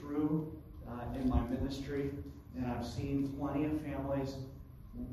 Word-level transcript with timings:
true 0.00 0.52
uh, 0.88 1.18
in 1.18 1.28
my 1.28 1.40
ministry, 1.48 2.10
and 2.56 2.66
I've 2.66 2.86
seen 2.86 3.34
plenty 3.38 3.64
of 3.64 3.80
families 3.80 4.34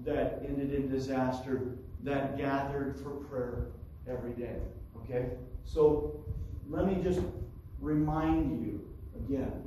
that 0.06 0.44
ended 0.48 0.74
in 0.74 0.90
disaster 0.90 1.78
that 2.04 2.38
gathered 2.38 2.98
for 2.98 3.12
prayer 3.12 3.68
every 4.10 4.32
day. 4.32 4.58
Okay? 4.98 5.30
So 5.66 6.24
let 6.70 6.86
me 6.86 7.02
just 7.04 7.22
remind 7.80 8.66
you 8.66 8.88
again. 9.16 9.64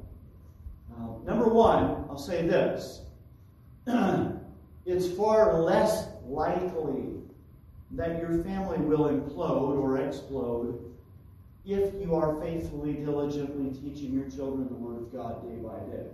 Uh, 0.94 1.24
number 1.24 1.48
one, 1.48 2.04
I'll 2.10 2.18
say 2.18 2.46
this 2.46 3.02
it's 4.86 5.08
far 5.16 5.60
less 5.60 6.08
likely 6.26 7.12
that 7.92 8.20
your 8.20 8.42
family 8.42 8.78
will 8.78 9.08
implode 9.08 9.78
or 9.78 9.98
explode 9.98 10.91
if 11.64 11.94
you 12.00 12.14
are 12.14 12.40
faithfully, 12.40 12.94
diligently 12.94 13.70
teaching 13.70 14.12
your 14.12 14.28
children 14.28 14.68
the 14.68 14.74
Word 14.74 14.98
of 14.98 15.12
God 15.12 15.42
day 15.42 15.56
by 15.56 15.78
day. 15.94 16.06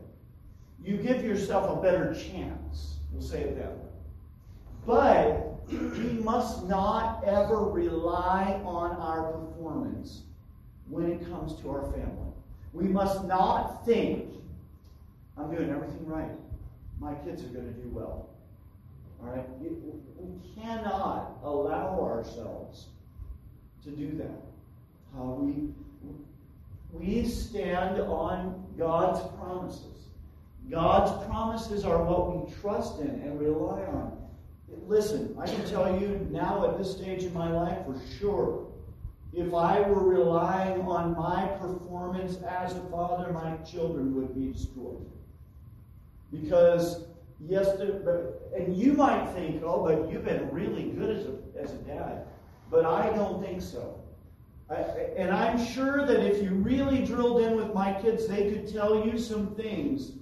You 0.82 0.96
give 0.98 1.25
yourself 1.25 1.79
a 1.79 1.82
better 1.82 2.14
chance. 2.14 2.96
We'll 3.12 3.22
say 3.22 3.40
it 3.40 3.56
that 3.58 3.72
way. 3.72 3.89
But 4.86 5.68
we 5.70 6.22
must 6.22 6.66
not 6.66 7.25
ever 7.25 7.64
rely 7.64 8.61
on 8.64 8.92
our 8.92 9.32
performance 9.32 10.22
when 10.89 11.11
it 11.11 11.29
comes 11.30 11.61
to 11.61 11.70
our 11.70 11.82
family. 11.92 12.32
We 12.72 12.84
must 12.84 13.25
not 13.25 13.84
think, 13.84 14.30
I'm 15.36 15.54
doing 15.54 15.70
everything 15.70 16.06
right. 16.06 16.30
My 17.00 17.14
kids 17.14 17.42
are 17.42 17.48
going 17.48 17.67
to 17.67 17.80
do 17.80 17.89
well. 17.90 18.28
All 19.20 19.30
right? 19.30 19.44
We 19.58 20.61
cannot 20.61 21.39
allow 21.42 22.00
ourselves 22.00 22.86
to 23.84 23.90
do 23.90 24.17
that. 24.18 24.47
Uh, 25.17 25.22
we, 25.22 25.68
we 26.93 27.29
stand 27.29 28.00
on 28.00 28.67
God's 28.76 29.21
promises. 29.36 29.84
God's 30.71 31.26
promises 31.26 31.84
are 31.84 32.03
what 32.03 32.47
we 32.47 32.53
trust 32.61 33.01
in 33.01 33.09
and 33.09 33.41
rely 33.41 33.83
on. 33.84 34.17
Listen, 34.86 35.34
I 35.41 35.47
can 35.47 35.67
tell 35.69 35.98
you 35.98 36.27
now 36.31 36.69
at 36.69 36.79
this 36.79 36.92
stage 36.92 37.23
in 37.23 37.33
my 37.33 37.51
life 37.51 37.79
for 37.86 37.98
sure, 38.19 38.67
if 39.33 39.53
I 39.53 39.81
were 39.81 40.09
relying 40.09 40.81
on 40.83 41.17
my 41.17 41.47
performance 41.59 42.36
as 42.42 42.75
a 42.75 42.81
father, 42.91 43.33
my 43.33 43.56
children 43.59 44.14
would 44.14 44.34
be 44.34 44.53
destroyed. 44.53 45.06
Because, 46.31 47.05
yes, 47.41 47.69
and 48.56 48.77
you 48.77 48.92
might 48.95 49.31
think, 49.33 49.62
oh, 49.62 49.84
but 49.84 50.11
you've 50.11 50.25
been 50.25 50.51
really 50.51 50.84
good 50.84 51.17
as 51.17 51.27
a, 51.27 51.62
as 51.62 51.73
a 51.73 51.83
dad. 51.84 52.27
But 52.70 52.84
I 52.84 53.11
don't 53.11 53.42
think 53.42 53.62
so. 53.62 54.01
And 54.70 55.30
I'm 55.30 55.64
sure 55.64 56.05
that 56.06 56.20
if 56.20 56.42
you 56.42 56.50
really 56.50 57.05
drilled 57.05 57.41
in 57.41 57.56
with 57.56 57.72
my 57.72 57.94
kids, 58.00 58.27
they 58.27 58.50
could 58.50 58.70
tell 58.70 59.06
you 59.06 59.19
some 59.19 59.55
things, 59.55 60.12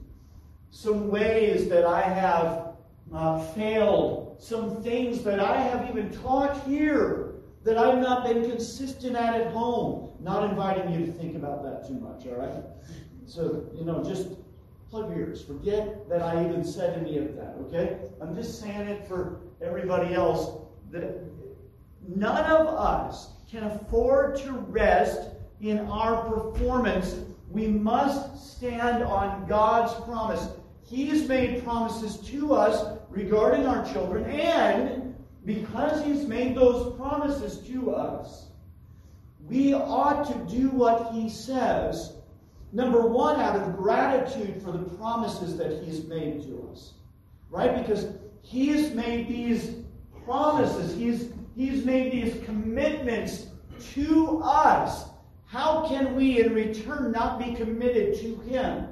some 0.71 1.09
ways 1.09 1.69
that 1.69 1.85
I 1.85 2.03
have 2.03 2.75
uh, 3.13 3.41
failed, 3.53 4.37
some 4.39 4.83
things 4.83 5.23
that 5.25 5.41
I 5.41 5.61
have 5.61 5.89
even 5.91 6.11
taught 6.23 6.63
here 6.65 7.35
that 7.65 7.77
I've 7.77 7.99
not 7.99 8.25
been 8.25 8.49
consistent 8.49 9.17
at 9.17 9.35
at 9.41 9.53
home. 9.53 10.11
Not 10.21 10.49
inviting 10.49 10.93
you 10.93 11.07
to 11.07 11.13
think 11.13 11.37
about 11.37 11.65
that 11.65 11.87
too 11.87 11.95
much, 11.95 12.27
all 12.27 12.37
right? 12.37 12.63
So, 13.27 13.69
you 13.75 13.85
know, 13.85 14.05
just 14.05 14.29
plug 14.89 15.11
your 15.11 15.29
ears. 15.29 15.43
Forget 15.43 16.09
that 16.09 16.23
I 16.23 16.45
even 16.45 16.65
said 16.65 16.99
any 16.99 17.19
of 17.19 17.35
that, 17.35 17.57
okay? 17.63 17.99
I'm 18.21 18.35
just 18.35 18.61
saying 18.61 18.89
it 18.89 19.09
for 19.09 19.41
everybody 19.61 20.15
else 20.15 20.63
that 20.93 21.19
none 22.07 22.45
of 22.45 22.69
us 22.69 23.36
can 23.51 23.65
afford 23.65 24.37
to 24.39 24.53
rest 24.53 25.31
in 25.61 25.79
our 25.81 26.29
performance. 26.29 27.17
We 27.51 27.67
must 27.69 28.57
stand 28.57 29.03
on 29.03 29.47
God's 29.47 29.95
promise. 30.05 30.49
He's 30.85 31.29
made 31.29 31.65
promises 31.65 32.19
to 32.29 32.55
us 32.55 32.99
regarding 33.09 33.67
our 33.67 33.85
children, 33.93 34.25
and 34.27 35.15
because 35.45 36.05
He's 36.05 36.27
made 36.27 36.57
those 36.57 36.95
promises 36.97 37.59
to 37.69 37.93
us, 37.95 38.47
we 39.49 39.73
ought 39.75 40.27
to 40.27 40.55
do 40.55 40.71
what 40.71 41.13
He 41.13 41.29
says. 41.29 42.15
Number 42.73 43.07
one, 43.07 43.41
out 43.41 43.57
of 43.57 43.77
gratitude 43.77 44.61
for 44.63 44.73
the 44.73 44.85
promises 44.97 45.57
that 45.57 45.83
He's 45.83 46.05
made 46.05 46.43
to 46.43 46.69
us. 46.73 46.95
Right? 47.49 47.77
Because 47.77 48.09
He's 48.43 48.93
made 48.93 49.29
these 49.29 49.77
promises, 50.25 50.95
He's, 50.97 51.31
he's 51.57 51.85
made 51.85 52.13
these 52.13 52.45
commitments 52.45 53.47
to 53.95 54.41
us. 54.45 55.09
How 55.47 55.87
can 55.89 56.15
we, 56.15 56.41
in 56.41 56.55
return, 56.55 57.13
not 57.13 57.39
be 57.39 57.55
committed 57.55 58.19
to 58.21 58.37
Him? 58.49 58.89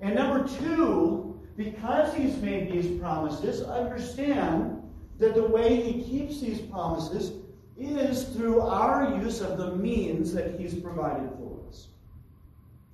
And 0.00 0.14
number 0.14 0.48
two, 0.60 1.40
because 1.56 2.14
He's 2.14 2.36
made 2.38 2.72
these 2.72 2.98
promises, 3.00 3.62
understand 3.62 4.82
that 5.18 5.34
the 5.34 5.46
way 5.46 5.80
He 5.80 6.02
keeps 6.02 6.40
these 6.40 6.60
promises 6.60 7.32
is 7.76 8.24
through 8.30 8.60
our 8.60 9.16
use 9.22 9.40
of 9.40 9.58
the 9.58 9.76
means 9.76 10.32
that 10.32 10.58
He's 10.58 10.74
provided 10.74 11.28
for 11.36 11.58
us. 11.68 11.88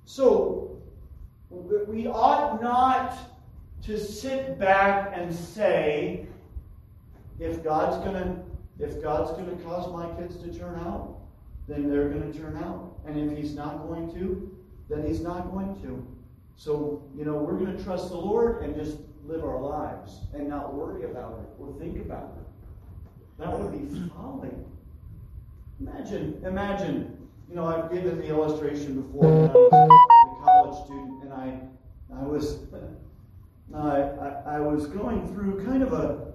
So, 0.05 0.81
we 1.49 2.07
ought 2.07 2.61
not 2.61 3.17
to 3.83 3.99
sit 3.99 4.59
back 4.59 5.11
and 5.15 5.33
say, 5.33 6.27
if 7.39 7.63
God's 7.63 7.97
going 8.05 8.13
to 8.15 8.41
if 8.81 9.01
God's 9.01 9.31
going 9.31 9.55
to 9.55 9.63
cause 9.63 9.91
my 9.91 10.09
kids 10.19 10.37
to 10.37 10.57
turn 10.57 10.79
out, 10.79 11.17
then 11.67 11.89
they're 11.89 12.09
going 12.09 12.31
to 12.31 12.37
turn 12.37 12.57
out. 12.57 12.99
And 13.05 13.17
if 13.17 13.37
He's 13.37 13.53
not 13.53 13.87
going 13.87 14.11
to, 14.13 14.57
then 14.89 15.05
He's 15.05 15.21
not 15.21 15.51
going 15.51 15.79
to. 15.83 16.05
So, 16.55 17.03
you 17.15 17.25
know, 17.25 17.37
we're 17.37 17.57
going 17.57 17.75
to 17.75 17.83
trust 17.83 18.09
the 18.09 18.17
Lord 18.17 18.63
and 18.63 18.75
just 18.75 18.97
live 19.25 19.43
our 19.43 19.59
lives 19.59 20.19
and 20.33 20.47
not 20.47 20.73
worry 20.73 21.03
about 21.03 21.39
it 21.39 21.61
or 21.61 21.73
think 21.79 21.99
about 22.01 22.37
it. 22.37 22.47
That 23.39 23.57
would 23.57 23.71
be 23.71 24.09
folly. 24.09 24.49
Imagine, 25.79 26.41
imagine, 26.45 27.17
you 27.49 27.55
know, 27.55 27.65
I've 27.65 27.91
given 27.91 28.19
the 28.19 28.27
illustration 28.27 29.01
before 29.01 29.23
when 29.23 29.49
I 29.49 29.53
was 29.53 30.39
a 30.39 30.43
college 30.43 30.85
student 30.85 31.23
and 31.23 31.33
I, 31.33 31.59
I 32.19 32.23
was, 32.23 32.59
I, 33.73 33.77
I, 33.77 34.55
I 34.57 34.59
was 34.59 34.85
going 34.87 35.27
through 35.33 35.65
kind 35.65 35.81
of 35.81 35.93
a, 35.93 36.33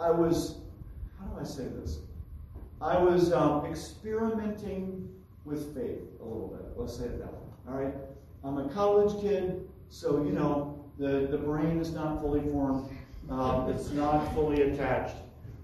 I 0.00 0.10
was, 0.10 0.56
do 1.36 1.42
I 1.42 1.44
say 1.44 1.64
this? 1.80 1.98
I 2.80 2.98
was 2.98 3.32
um, 3.32 3.64
experimenting 3.66 5.08
with 5.44 5.74
faith 5.74 6.02
a 6.20 6.24
little 6.24 6.48
bit. 6.48 6.78
Let's 6.78 6.96
say 6.96 7.04
it 7.04 7.18
that 7.18 7.32
way. 7.32 7.38
All 7.68 7.74
right? 7.74 7.94
I'm 8.44 8.58
a 8.58 8.68
college 8.68 9.20
kid, 9.20 9.68
so, 9.88 10.22
you 10.24 10.32
know, 10.32 10.84
the, 10.98 11.26
the 11.30 11.38
brain 11.38 11.78
is 11.78 11.92
not 11.92 12.20
fully 12.20 12.42
formed, 12.50 12.90
um, 13.30 13.68
it's 13.70 13.90
not 13.90 14.32
fully 14.34 14.62
attached. 14.62 15.16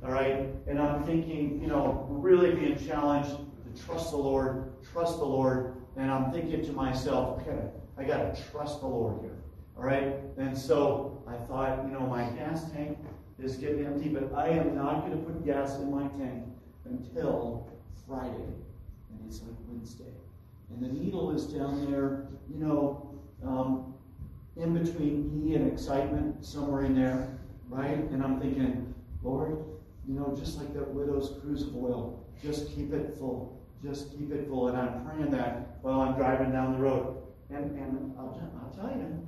All 0.05 0.11
right? 0.11 0.49
And 0.67 0.81
I'm 0.81 1.05
thinking, 1.05 1.61
you 1.61 1.69
know, 1.69 2.07
really 2.09 2.55
being 2.55 2.79
challenged 2.85 3.31
to 3.31 3.85
trust 3.85 4.11
the 4.11 4.17
Lord, 4.17 4.73
trust 4.93 5.19
the 5.19 5.25
Lord. 5.25 5.77
And 5.97 6.11
I'm 6.11 6.33
thinking 6.33 6.65
to 6.65 6.73
myself, 6.73 7.41
okay, 7.43 7.69
I 7.99 8.05
got 8.05 8.35
to 8.35 8.43
trust 8.51 8.81
the 8.81 8.87
Lord 8.87 9.21
here. 9.21 9.37
All 9.77 9.85
right? 9.85 10.17
And 10.39 10.57
so 10.57 11.23
I 11.27 11.37
thought, 11.47 11.85
you 11.85 11.93
know, 11.93 12.01
my 12.01 12.25
gas 12.31 12.71
tank 12.73 12.99
is 13.43 13.57
getting 13.57 13.85
empty, 13.85 14.09
but 14.09 14.33
I 14.35 14.49
am 14.49 14.75
not 14.75 15.07
going 15.07 15.13
to 15.13 15.25
put 15.25 15.45
gas 15.45 15.77
in 15.79 15.91
my 15.91 16.07
tank 16.09 16.45
until 16.85 17.71
Friday. 18.07 18.53
And 19.11 19.21
it's 19.27 19.43
like 19.43 19.55
Wednesday. 19.69 20.13
And 20.71 20.83
the 20.83 20.89
needle 20.89 21.35
is 21.35 21.45
down 21.47 21.91
there, 21.91 22.27
you 22.49 22.65
know, 22.65 23.21
um, 23.45 23.95
in 24.57 24.75
between 24.75 25.43
E 25.45 25.55
and 25.55 25.71
excitement, 25.73 26.45
somewhere 26.45 26.85
in 26.85 26.95
there, 26.95 27.39
right? 27.69 27.99
And 28.11 28.23
I'm 28.23 28.41
thinking, 28.41 28.95
Lord, 29.23 29.59
you 30.07 30.15
know, 30.15 30.35
just 30.39 30.59
like 30.59 30.73
that 30.75 30.89
widow's 30.89 31.41
cruse 31.41 31.63
of 31.63 31.77
oil, 31.77 32.25
just 32.43 32.75
keep 32.75 32.93
it 32.93 33.15
full. 33.19 33.61
Just 33.83 34.17
keep 34.17 34.31
it 34.33 34.47
full. 34.49 34.69
And 34.69 34.77
I'm 34.77 35.05
praying 35.05 35.31
that 35.33 35.79
while 35.83 36.01
I'm 36.01 36.15
driving 36.17 36.53
down 36.53 36.75
the 36.75 36.79
road. 36.79 37.17
And, 37.51 37.79
and 37.79 38.15
I'll, 38.19 38.51
I'll 38.63 38.71
tell 38.75 38.97
you, 38.97 39.27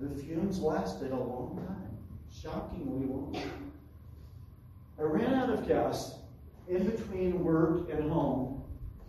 the 0.00 0.22
fumes 0.22 0.60
lasted 0.60 1.12
a 1.12 1.16
long 1.16 1.56
time. 1.66 1.94
Shockingly 2.42 3.06
long. 3.06 3.36
I 4.98 5.02
ran 5.02 5.34
out 5.34 5.50
of 5.50 5.66
gas 5.66 6.18
in 6.68 6.88
between 6.88 7.42
work 7.42 7.90
and 7.90 8.10
home 8.10 8.62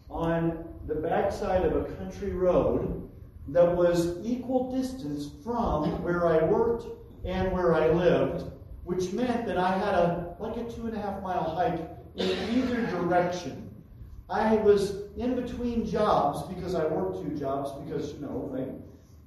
on 0.09 0.63
the 0.87 0.95
backside 0.95 1.65
of 1.65 1.75
a 1.75 1.85
country 1.95 2.31
road 2.31 3.09
that 3.49 3.75
was 3.75 4.17
equal 4.23 4.75
distance 4.75 5.29
from 5.43 6.01
where 6.03 6.27
I 6.27 6.43
worked 6.45 6.85
and 7.25 7.51
where 7.51 7.73
I 7.73 7.89
lived, 7.89 8.45
which 8.83 9.11
meant 9.11 9.45
that 9.47 9.57
I 9.57 9.77
had 9.77 9.93
a 9.93 10.35
like 10.39 10.57
a 10.57 10.63
two 10.63 10.87
and 10.87 10.95
a 10.95 11.01
half 11.01 11.21
mile 11.21 11.55
hike 11.55 11.81
in 12.15 12.29
either 12.57 12.85
direction. 12.87 13.69
I 14.29 14.55
was 14.57 15.03
in 15.17 15.35
between 15.35 15.85
jobs 15.85 16.43
because 16.53 16.75
I 16.75 16.85
worked 16.85 17.21
two 17.21 17.35
jobs 17.37 17.71
because 17.83 18.13
you 18.13 18.21
know 18.21 18.51
thing. 18.55 18.81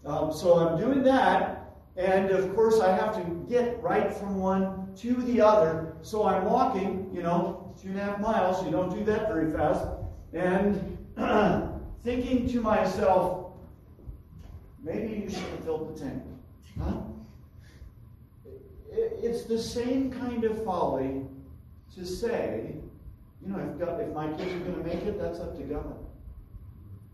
Um, 0.04 0.32
so 0.32 0.58
I'm 0.58 0.78
doing 0.78 1.02
that, 1.04 1.57
and 1.98 2.30
of 2.30 2.54
course 2.54 2.78
I 2.78 2.94
have 2.94 3.16
to 3.16 3.46
get 3.50 3.82
right 3.82 4.14
from 4.14 4.38
one 4.38 4.94
to 4.98 5.14
the 5.14 5.40
other. 5.40 5.96
So 6.02 6.24
I'm 6.24 6.44
walking, 6.44 7.10
you 7.12 7.22
know, 7.22 7.74
two 7.82 7.88
and 7.88 7.98
a 7.98 8.04
half 8.04 8.20
miles. 8.20 8.64
You 8.64 8.70
don't 8.70 8.94
do 8.94 9.04
that 9.04 9.28
very 9.28 9.50
fast, 9.50 9.84
and 10.32 10.96
thinking 12.04 12.48
to 12.50 12.60
myself, 12.60 13.52
maybe 14.82 15.24
you 15.24 15.28
should 15.28 15.42
have 15.42 15.64
filled 15.64 15.94
the 15.94 16.00
tank. 16.00 16.22
Huh? 16.80 16.98
It's 18.92 19.44
the 19.44 19.58
same 19.58 20.12
kind 20.12 20.44
of 20.44 20.64
folly 20.64 21.22
to 21.96 22.06
say, 22.06 22.76
you 23.42 23.52
know, 23.52 23.58
if, 23.58 23.78
God, 23.78 24.00
if 24.00 24.12
my 24.14 24.28
kids 24.34 24.52
are 24.54 24.58
going 24.60 24.82
to 24.82 24.84
make 24.84 25.04
it, 25.04 25.20
that's 25.20 25.40
up 25.40 25.56
to 25.56 25.64
God. 25.64 25.96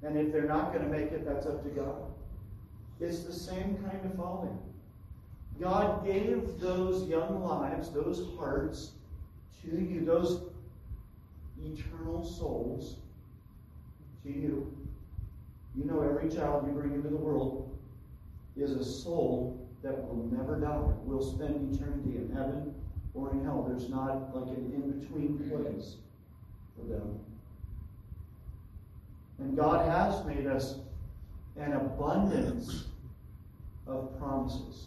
And 0.03 0.19
if 0.19 0.31
they're 0.31 0.43
not 0.43 0.75
going 0.75 0.85
to 0.85 0.91
make 0.91 1.11
it, 1.13 1.25
that's 1.27 1.47
up 1.47 1.63
to 1.63 1.71
God. 1.71 2.03
It's 3.01 3.21
the 3.25 3.33
same 3.33 3.77
kind 3.89 4.05
of 4.05 4.15
folly. 4.15 4.51
God 5.61 6.05
gave 6.05 6.59
those 6.59 7.09
young 7.09 7.43
lives, 7.45 7.91
those 7.91 8.27
hearts, 8.37 8.93
to 9.63 9.71
you, 9.71 10.05
those 10.05 10.43
eternal 11.65 12.25
souls 12.25 12.97
to 14.25 14.31
you. 14.31 14.77
You 15.77 15.85
know, 15.85 16.03
every 16.03 16.29
child 16.29 16.67
you 16.67 16.73
bring 16.73 16.93
into 16.93 17.09
the 17.09 17.17
world 17.17 17.77
is 18.57 18.73
a 18.73 18.85
soul 18.85 19.67
that 19.83 19.93
will 19.93 20.29
never 20.33 20.59
die, 20.59 20.79
will 21.05 21.23
spend 21.23 21.75
eternity 21.75 22.17
in 22.17 22.31
heaven 22.35 22.75
or 23.13 23.31
in 23.33 23.45
hell. 23.45 23.65
There's 23.69 23.89
not 23.89 24.35
like 24.35 24.57
an 24.57 24.73
in 24.75 24.99
between 24.99 25.39
place 25.51 25.97
for 26.77 26.87
them. 26.93 27.19
And 29.39 29.57
God 29.57 29.89
has 29.89 30.25
made 30.27 30.47
us 30.47 30.77
an 31.57 31.73
abundance 31.73 32.85
of 33.87 34.17
promises, 34.19 34.87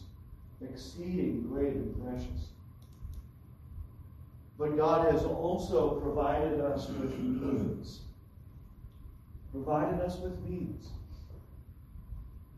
exceeding 0.61 1.47
great 1.49 1.73
and 1.73 2.03
precious. 2.03 2.49
But 4.57 4.75
God 4.75 5.11
has 5.11 5.23
also 5.23 5.99
provided 5.99 6.59
us 6.59 6.87
with 6.89 7.17
means. 7.19 7.99
Provided 9.51 10.01
us 10.01 10.17
with 10.17 10.39
means. 10.41 10.87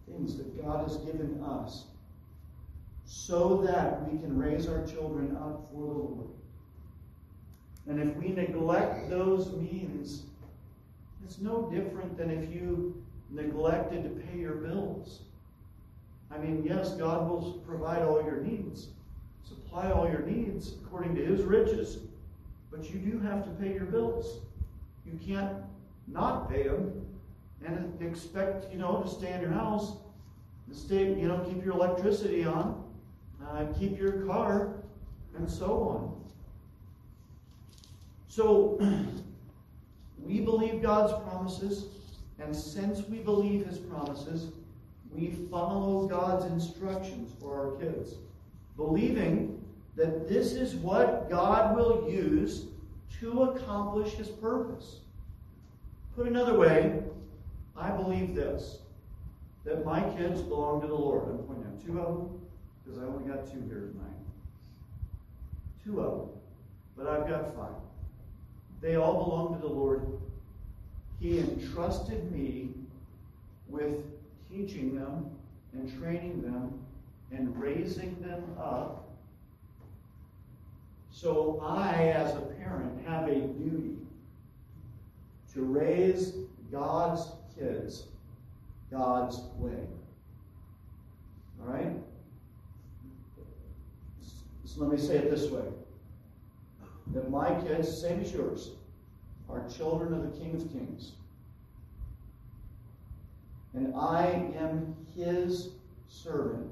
Things 0.08 0.38
that 0.38 0.62
God 0.64 0.88
has 0.88 0.98
given 0.98 1.44
us 1.44 1.86
so 3.06 3.62
that 3.66 4.10
we 4.10 4.18
can 4.20 4.38
raise 4.38 4.68
our 4.68 4.86
children 4.86 5.36
up 5.36 5.68
for 5.72 5.82
the 5.82 6.00
Lord. 6.00 6.30
And 7.88 8.00
if 8.00 8.16
we 8.18 8.30
neglect 8.30 9.10
those 9.10 9.52
means, 9.52 10.24
it's 11.26 11.40
no 11.40 11.70
different 11.74 12.18
than 12.18 12.30
if 12.30 12.54
you 12.54 13.04
neglected 13.32 14.04
to 14.04 14.10
pay 14.10 14.40
your 14.40 14.56
bills. 14.56 15.22
I 16.32 16.38
mean, 16.38 16.64
yes, 16.64 16.92
God 16.94 17.28
will 17.28 17.62
provide 17.66 18.02
all 18.04 18.24
your 18.24 18.38
needs, 18.38 18.90
supply 19.44 19.92
all 19.92 20.08
your 20.10 20.22
needs 20.22 20.74
according 20.84 21.16
to 21.16 21.26
His 21.26 21.42
riches, 21.42 22.00
but 22.72 22.90
you 22.92 23.00
do 23.00 23.20
have 23.20 23.44
to 23.46 23.50
pay 23.52 23.74
your 23.74 23.86
bills. 23.86 24.42
You 25.06 25.20
can't 25.26 25.58
not 26.08 26.50
pay 26.50 26.64
them 26.64 27.06
and 27.66 28.02
expect, 28.02 28.72
you 28.72 28.80
know, 28.80 29.02
to 29.02 29.10
stay 29.10 29.34
in 29.34 29.42
your 29.42 29.52
house, 29.52 29.94
to 30.70 30.76
stay, 30.76 31.08
you 31.08 31.28
know, 31.28 31.40
keep 31.40 31.64
your 31.64 31.74
electricity 31.74 32.46
on, 32.46 32.84
uh, 33.48 33.66
keep 33.78 33.98
your 33.98 34.24
car, 34.26 34.76
and 35.38 35.50
so 35.50 35.66
on. 35.66 36.16
So, 38.28 38.80
we 40.20 40.40
believe 40.42 40.82
God's 40.82 41.14
promises, 41.28 41.86
and 42.40 42.56
since 42.56 43.02
we 43.08 43.18
believe 43.18 43.66
His 43.66 43.80
promises, 43.80 44.52
we 45.14 45.32
follow 45.50 46.08
God's 46.08 46.46
instructions 46.46 47.32
for 47.40 47.56
our 47.60 47.80
kids, 47.80 48.16
believing 48.78 49.64
that 49.96 50.30
this 50.30 50.54
is 50.54 50.76
what 50.76 51.30
God 51.30 51.76
will 51.76 52.10
use 52.10 52.66
to 53.20 53.44
accomplish 53.44 54.14
His 54.14 54.30
purpose. 54.30 54.98
Put 56.16 56.28
another 56.28 56.58
way, 56.58 57.02
I 57.76 57.92
believe 57.92 58.36
this 58.36 58.80
that 59.66 59.86
my 59.86 60.02
kids 60.18 60.42
belong 60.42 60.82
to 60.82 60.88
the 60.88 60.96
Lord. 60.96 61.24
I'm 61.28 61.38
pointing 61.40 61.66
out 61.66 61.86
two 61.86 62.00
of 62.00 62.18
them 62.18 62.42
because 62.84 63.00
I 63.00 63.06
only 63.06 63.28
got 63.30 63.46
two 63.46 63.62
here 63.68 63.92
tonight. 63.92 64.10
Two 65.84 66.02
of 66.02 66.20
them, 66.20 66.30
but 66.98 67.08
I've 67.08 67.28
got 67.28 67.56
five. 67.56 67.74
They 68.82 68.96
all 68.96 69.26
belong 69.26 69.54
to 69.56 69.68
the 69.68 69.74
Lord. 69.74 70.08
He 71.20 71.40
entrusted 71.40 72.32
me 72.32 72.70
with 73.68 73.98
teaching 74.52 74.96
them 74.96 75.30
and 75.74 76.02
training 76.02 76.42
them 76.42 76.80
and 77.32 77.56
raising 77.60 78.20
them 78.22 78.44
up. 78.60 79.10
So 81.12 81.62
I, 81.64 81.94
as 82.10 82.36
a 82.36 82.42
parent, 82.42 83.06
have 83.06 83.28
a 83.28 83.36
duty 83.36 83.98
to 85.54 85.62
raise 85.62 86.34
God's 86.72 87.32
kids 87.58 88.06
God's 88.92 89.42
way. 89.58 89.88
All 91.62 91.74
right? 91.74 91.94
So 94.66 94.82
let 94.82 94.92
me 94.92 94.98
say 94.98 95.18
it 95.18 95.30
this 95.30 95.50
way 95.50 95.66
that 97.14 97.30
my 97.30 97.60
kids, 97.62 98.02
same 98.02 98.22
as 98.22 98.32
yours, 98.32 98.72
are 99.50 99.68
children 99.68 100.14
of 100.14 100.22
the 100.22 100.40
King 100.40 100.56
of 100.56 100.72
Kings. 100.72 101.14
And 103.74 103.94
I 103.96 104.52
am 104.58 104.96
his 105.16 105.70
servant. 106.08 106.68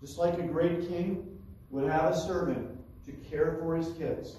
Just 0.00 0.18
like 0.18 0.38
a 0.38 0.42
great 0.42 0.88
king 0.88 1.38
would 1.70 1.90
have 1.90 2.12
a 2.12 2.16
servant 2.16 2.68
to 3.06 3.12
care 3.12 3.56
for 3.60 3.76
his 3.76 3.88
kids, 3.96 4.36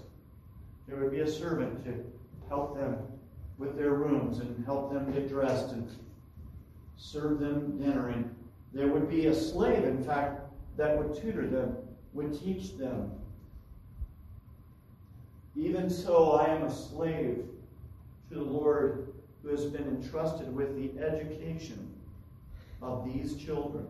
there 0.88 0.98
would 0.98 1.12
be 1.12 1.22
a 1.22 1.28
servant 1.28 1.84
to 1.86 1.94
help 2.50 2.78
them 2.78 2.98
with 3.58 3.78
their 3.78 3.92
rooms 3.92 4.40
and 4.40 4.66
help 4.66 4.94
them 4.94 5.12
get 5.12 5.30
dressed 5.30 5.72
and 5.72 5.90
serve 6.98 7.40
them 7.40 7.78
dinner. 7.78 8.10
And 8.10 8.34
there 8.74 8.88
would 8.88 9.10
be 9.10 9.28
a 9.28 9.36
slave, 9.36 9.84
in 9.84 10.04
fact, 10.04 10.42
that 10.78 10.98
would 10.98 11.20
tutor 11.20 11.48
them, 11.48 11.76
would 12.14 12.40
teach 12.40 12.78
them. 12.78 13.12
Even 15.56 15.90
so, 15.90 16.34
I 16.34 16.50
am 16.50 16.64
a 16.64 16.72
slave 16.72 17.44
to 18.30 18.36
the 18.36 18.44
Lord 18.44 19.07
who 19.42 19.50
has 19.50 19.66
been 19.66 19.84
entrusted 19.84 20.54
with 20.54 20.76
the 20.76 21.00
education 21.04 21.94
of 22.82 23.06
these 23.06 23.36
children. 23.36 23.86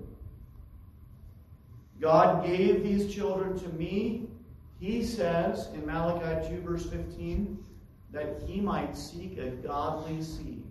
God 2.00 2.46
gave 2.46 2.84
these 2.84 3.14
children 3.14 3.58
to 3.60 3.70
me, 3.70 4.28
he 4.80 5.04
says 5.04 5.70
in 5.74 5.86
Malachi 5.86 6.48
2, 6.50 6.62
verse 6.62 6.86
15, 6.86 7.64
that 8.12 8.42
he 8.46 8.62
might 8.62 8.96
seek 8.96 9.38
a 9.38 9.50
godly 9.50 10.22
seed. 10.22 10.64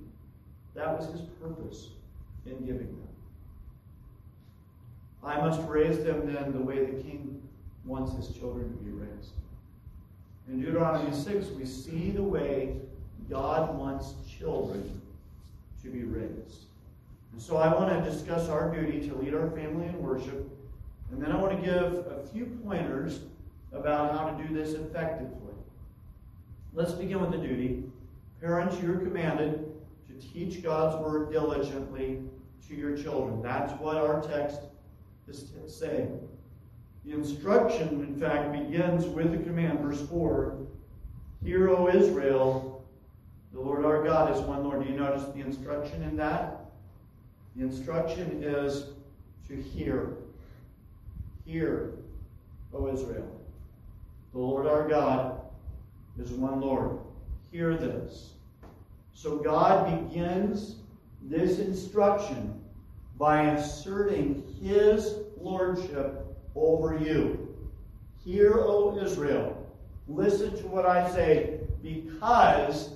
That 0.74 0.96
was 0.98 1.10
his 1.10 1.22
purpose 1.42 1.88
in 2.44 2.64
giving 2.64 2.86
them. 2.86 3.08
I 5.24 5.40
must 5.40 5.60
raise 5.68 6.04
them 6.04 6.32
then 6.32 6.52
the 6.52 6.60
way 6.60 6.84
the 6.84 7.02
king 7.02 7.42
wants 7.84 8.14
his 8.14 8.36
children 8.36 8.70
to 8.70 8.84
be 8.84 8.90
raised. 8.90 9.32
In 10.48 10.60
Deuteronomy 10.60 11.12
6, 11.12 11.48
we 11.48 11.66
see 11.66 12.10
the 12.10 12.22
way 12.22 12.76
God 13.28 13.76
wants 13.76 14.14
children 14.38 15.00
to 15.82 15.88
be 15.88 16.02
raised. 16.02 16.64
And 17.32 17.40
so 17.40 17.56
I 17.56 17.72
want 17.74 17.92
to 17.92 18.10
discuss 18.10 18.48
our 18.48 18.74
duty 18.74 19.08
to 19.08 19.14
lead 19.16 19.34
our 19.34 19.50
family 19.50 19.86
in 19.86 20.02
worship, 20.02 20.48
and 21.10 21.22
then 21.22 21.30
I 21.30 21.36
want 21.36 21.60
to 21.60 21.64
give 21.64 22.06
a 22.06 22.26
few 22.32 22.46
pointers 22.64 23.20
about 23.72 24.12
how 24.12 24.30
to 24.30 24.42
do 24.46 24.54
this 24.54 24.72
effectively. 24.72 25.54
Let's 26.72 26.92
begin 26.92 27.20
with 27.20 27.30
the 27.30 27.38
duty. 27.38 27.84
Parents, 28.40 28.76
you're 28.82 28.98
commanded 28.98 29.64
to 30.08 30.28
teach 30.28 30.62
God's 30.62 30.96
word 31.02 31.32
diligently 31.32 32.22
to 32.68 32.74
your 32.74 32.96
children. 32.96 33.42
That's 33.42 33.72
what 33.80 33.96
our 33.96 34.20
text 34.22 34.60
is 35.28 35.52
saying. 35.66 36.20
The 37.04 37.12
instruction, 37.12 37.88
in 38.00 38.18
fact, 38.18 38.52
begins 38.52 39.06
with 39.06 39.30
the 39.30 39.38
command, 39.38 39.80
verse 39.80 40.00
4 40.08 40.56
Hear, 41.44 41.68
O 41.68 41.88
Israel, 41.88 42.75
the 43.56 43.62
Lord 43.62 43.86
our 43.86 44.04
God 44.04 44.36
is 44.36 44.42
one 44.42 44.62
Lord. 44.62 44.84
Do 44.84 44.92
you 44.92 44.98
notice 44.98 45.24
the 45.32 45.40
instruction 45.40 46.02
in 46.02 46.14
that? 46.18 46.66
The 47.56 47.64
instruction 47.64 48.42
is 48.42 48.90
to 49.48 49.56
hear. 49.56 50.10
Hear, 51.46 51.94
O 52.74 52.92
Israel. 52.92 53.40
The 54.34 54.38
Lord 54.38 54.66
our 54.66 54.86
God 54.86 55.40
is 56.20 56.32
one 56.32 56.60
Lord. 56.60 56.98
Hear 57.50 57.78
this. 57.78 58.32
So 59.14 59.38
God 59.38 60.10
begins 60.10 60.76
this 61.22 61.58
instruction 61.58 62.60
by 63.18 63.52
asserting 63.52 64.44
his 64.62 65.14
lordship 65.40 66.26
over 66.54 66.98
you. 66.98 67.56
Hear, 68.22 68.58
O 68.58 68.98
Israel, 69.02 69.66
listen 70.08 70.54
to 70.58 70.66
what 70.66 70.84
I 70.84 71.10
say, 71.10 71.60
because 71.82 72.90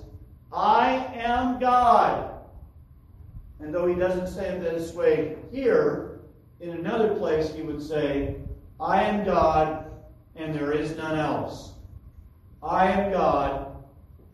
I 0.53 1.09
am 1.13 1.59
God. 1.59 2.31
And 3.59 3.73
though 3.73 3.87
he 3.87 3.95
doesn't 3.95 4.27
say 4.27 4.49
it 4.49 4.61
this 4.61 4.93
way 4.93 5.37
here, 5.51 6.19
in 6.59 6.71
another 6.71 7.15
place 7.15 7.53
he 7.53 7.61
would 7.61 7.81
say, 7.81 8.35
I 8.79 9.03
am 9.03 9.25
God 9.25 9.85
and 10.35 10.53
there 10.53 10.71
is 10.71 10.95
none 10.97 11.17
else. 11.17 11.73
I 12.63 12.91
am 12.91 13.11
God 13.11 13.75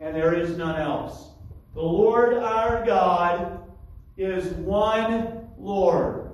and 0.00 0.14
there 0.14 0.34
is 0.34 0.56
none 0.56 0.80
else. 0.80 1.28
The 1.74 1.82
Lord 1.82 2.34
our 2.34 2.84
God 2.84 3.62
is 4.16 4.52
one 4.54 5.48
Lord, 5.58 6.32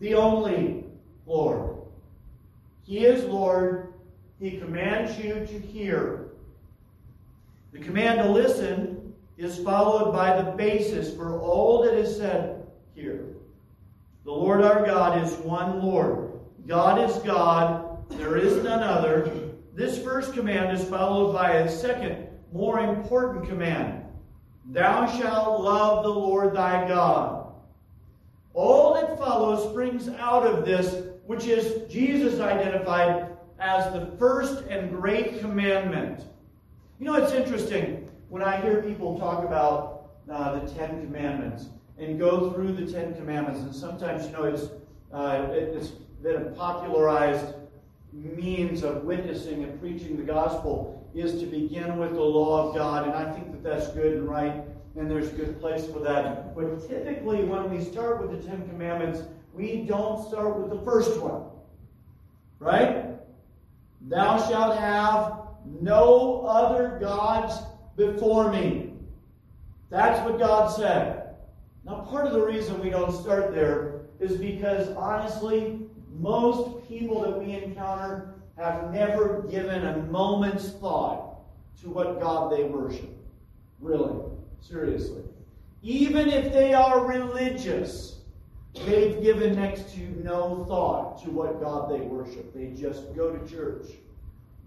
the 0.00 0.14
only 0.14 0.84
Lord. 1.26 1.76
He 2.82 3.04
is 3.04 3.24
Lord. 3.24 3.92
He 4.40 4.58
commands 4.58 5.18
you 5.18 5.46
to 5.46 5.58
hear. 5.58 6.27
The 7.72 7.78
command 7.78 8.18
to 8.18 8.30
listen 8.30 9.14
is 9.36 9.58
followed 9.58 10.12
by 10.12 10.40
the 10.40 10.52
basis 10.52 11.14
for 11.14 11.38
all 11.40 11.82
that 11.84 11.94
is 11.94 12.16
said 12.16 12.66
here. 12.94 13.26
The 14.24 14.32
Lord 14.32 14.62
our 14.62 14.84
God 14.84 15.24
is 15.24 15.32
one 15.38 15.82
Lord. 15.82 16.32
God 16.66 17.08
is 17.08 17.16
God. 17.18 18.06
There 18.10 18.36
is 18.36 18.62
none 18.62 18.82
other. 18.82 19.52
This 19.74 20.02
first 20.02 20.34
command 20.34 20.76
is 20.76 20.86
followed 20.88 21.32
by 21.32 21.52
a 21.52 21.70
second, 21.70 22.26
more 22.52 22.80
important 22.80 23.48
command. 23.48 24.04
Thou 24.70 25.06
shalt 25.18 25.62
love 25.62 26.04
the 26.04 26.10
Lord 26.10 26.54
thy 26.54 26.86
God. 26.88 27.52
All 28.54 28.94
that 28.94 29.16
follows 29.18 29.70
springs 29.70 30.08
out 30.18 30.46
of 30.46 30.66
this, 30.66 31.06
which 31.26 31.46
is 31.46 31.90
Jesus 31.90 32.40
identified 32.40 33.28
as 33.58 33.92
the 33.92 34.14
first 34.18 34.64
and 34.64 34.90
great 34.90 35.40
commandment. 35.40 36.24
You 36.98 37.06
know, 37.06 37.14
it's 37.14 37.32
interesting 37.32 38.10
when 38.28 38.42
I 38.42 38.60
hear 38.60 38.82
people 38.82 39.20
talk 39.20 39.44
about 39.44 40.10
uh, 40.28 40.58
the 40.58 40.74
Ten 40.74 41.00
Commandments 41.00 41.66
and 41.96 42.18
go 42.18 42.50
through 42.50 42.72
the 42.72 42.92
Ten 42.92 43.14
Commandments, 43.14 43.60
and 43.60 43.72
sometimes, 43.72 44.26
you 44.26 44.32
know, 44.32 44.44
it's, 44.44 44.64
uh, 45.12 45.46
it's 45.50 45.88
been 46.22 46.34
a 46.34 46.50
popularized 46.50 47.54
means 48.12 48.82
of 48.82 49.04
witnessing 49.04 49.62
and 49.62 49.80
preaching 49.80 50.16
the 50.16 50.24
gospel 50.24 51.08
is 51.14 51.40
to 51.40 51.46
begin 51.46 51.98
with 51.98 52.14
the 52.14 52.20
law 52.20 52.68
of 52.68 52.74
God, 52.74 53.06
and 53.06 53.14
I 53.14 53.32
think 53.32 53.52
that 53.52 53.62
that's 53.62 53.88
good 53.92 54.14
and 54.14 54.28
right, 54.28 54.64
and 54.96 55.08
there's 55.08 55.28
a 55.28 55.36
good 55.36 55.60
place 55.60 55.86
for 55.86 56.00
that. 56.00 56.56
But 56.56 56.88
typically, 56.88 57.44
when 57.44 57.70
we 57.70 57.84
start 57.84 58.20
with 58.20 58.42
the 58.42 58.48
Ten 58.48 58.68
Commandments, 58.68 59.22
we 59.54 59.82
don't 59.82 60.26
start 60.26 60.58
with 60.58 60.70
the 60.70 60.84
first 60.84 61.20
one. 61.20 61.44
Right? 62.58 63.06
Thou 64.08 64.36
shalt 64.48 64.76
have 64.78 65.47
no 65.80 66.44
other 66.46 66.98
gods 67.00 67.62
before 67.96 68.50
me. 68.50 68.92
That's 69.90 70.20
what 70.28 70.38
God 70.38 70.68
said. 70.68 71.34
Now, 71.84 72.00
part 72.00 72.26
of 72.26 72.32
the 72.32 72.44
reason 72.44 72.80
we 72.80 72.90
don't 72.90 73.12
start 73.12 73.54
there 73.54 74.02
is 74.20 74.36
because, 74.36 74.90
honestly, 74.90 75.78
most 76.18 76.86
people 76.88 77.22
that 77.22 77.38
we 77.38 77.52
encounter 77.52 78.34
have 78.56 78.92
never 78.92 79.42
given 79.50 79.86
a 79.86 79.98
moment's 80.04 80.70
thought 80.72 81.38
to 81.80 81.88
what 81.88 82.20
God 82.20 82.52
they 82.52 82.64
worship. 82.64 83.10
Really. 83.80 84.16
Seriously. 84.60 85.22
Even 85.82 86.28
if 86.28 86.52
they 86.52 86.74
are 86.74 87.06
religious, 87.06 88.18
they've 88.84 89.22
given 89.22 89.54
next 89.54 89.94
to 89.94 90.00
no 90.24 90.64
thought 90.68 91.22
to 91.22 91.30
what 91.30 91.60
God 91.60 91.90
they 91.90 92.00
worship. 92.00 92.52
They 92.52 92.72
just 92.78 93.14
go 93.14 93.30
to 93.30 93.48
church. 93.48 93.86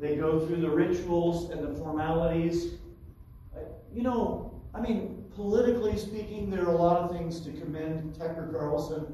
They 0.02 0.16
go 0.16 0.44
through 0.48 0.62
the 0.62 0.70
rituals 0.70 1.52
and 1.52 1.64
the 1.64 1.80
formalities. 1.80 2.74
You 3.94 4.02
know, 4.02 4.60
I 4.74 4.82
mean, 4.82 5.24
politically 5.36 5.96
speaking, 5.96 6.50
there 6.50 6.66
are 6.66 6.74
a 6.74 6.78
lot 6.78 6.98
of 6.98 7.12
things 7.12 7.40
to 7.42 7.52
commend 7.52 8.16
Tucker 8.16 8.50
Carlson, 8.52 9.06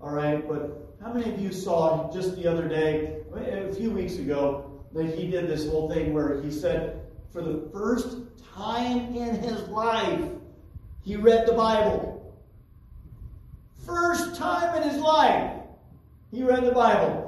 all 0.00 0.10
right? 0.10 0.46
But 0.46 0.96
how 1.00 1.12
many 1.12 1.32
of 1.32 1.40
you 1.40 1.52
saw 1.52 2.12
just 2.12 2.34
the 2.34 2.48
other 2.48 2.68
day, 2.68 3.18
a 3.36 3.72
few 3.72 3.92
weeks 3.92 4.16
ago, 4.16 4.82
that 4.92 5.14
he 5.14 5.30
did 5.30 5.46
this 5.46 5.68
whole 5.68 5.88
thing 5.88 6.12
where 6.12 6.42
he 6.42 6.50
said, 6.50 7.06
for 7.32 7.40
the 7.40 7.70
first 7.72 8.18
time 8.52 9.14
in 9.14 9.36
his 9.36 9.68
life, 9.68 10.28
he 11.04 11.14
read 11.14 11.46
the 11.46 11.52
Bible. 11.52 12.34
First 13.86 14.34
time 14.34 14.82
in 14.82 14.88
his 14.88 15.00
life, 15.00 15.52
he 16.32 16.42
read 16.42 16.64
the 16.64 16.72
Bible. 16.72 17.21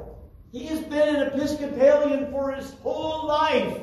He 0.54 0.66
has 0.66 0.78
been 0.82 1.16
an 1.16 1.22
Episcopalian 1.22 2.30
for 2.30 2.52
his 2.52 2.74
whole 2.74 3.26
life. 3.26 3.76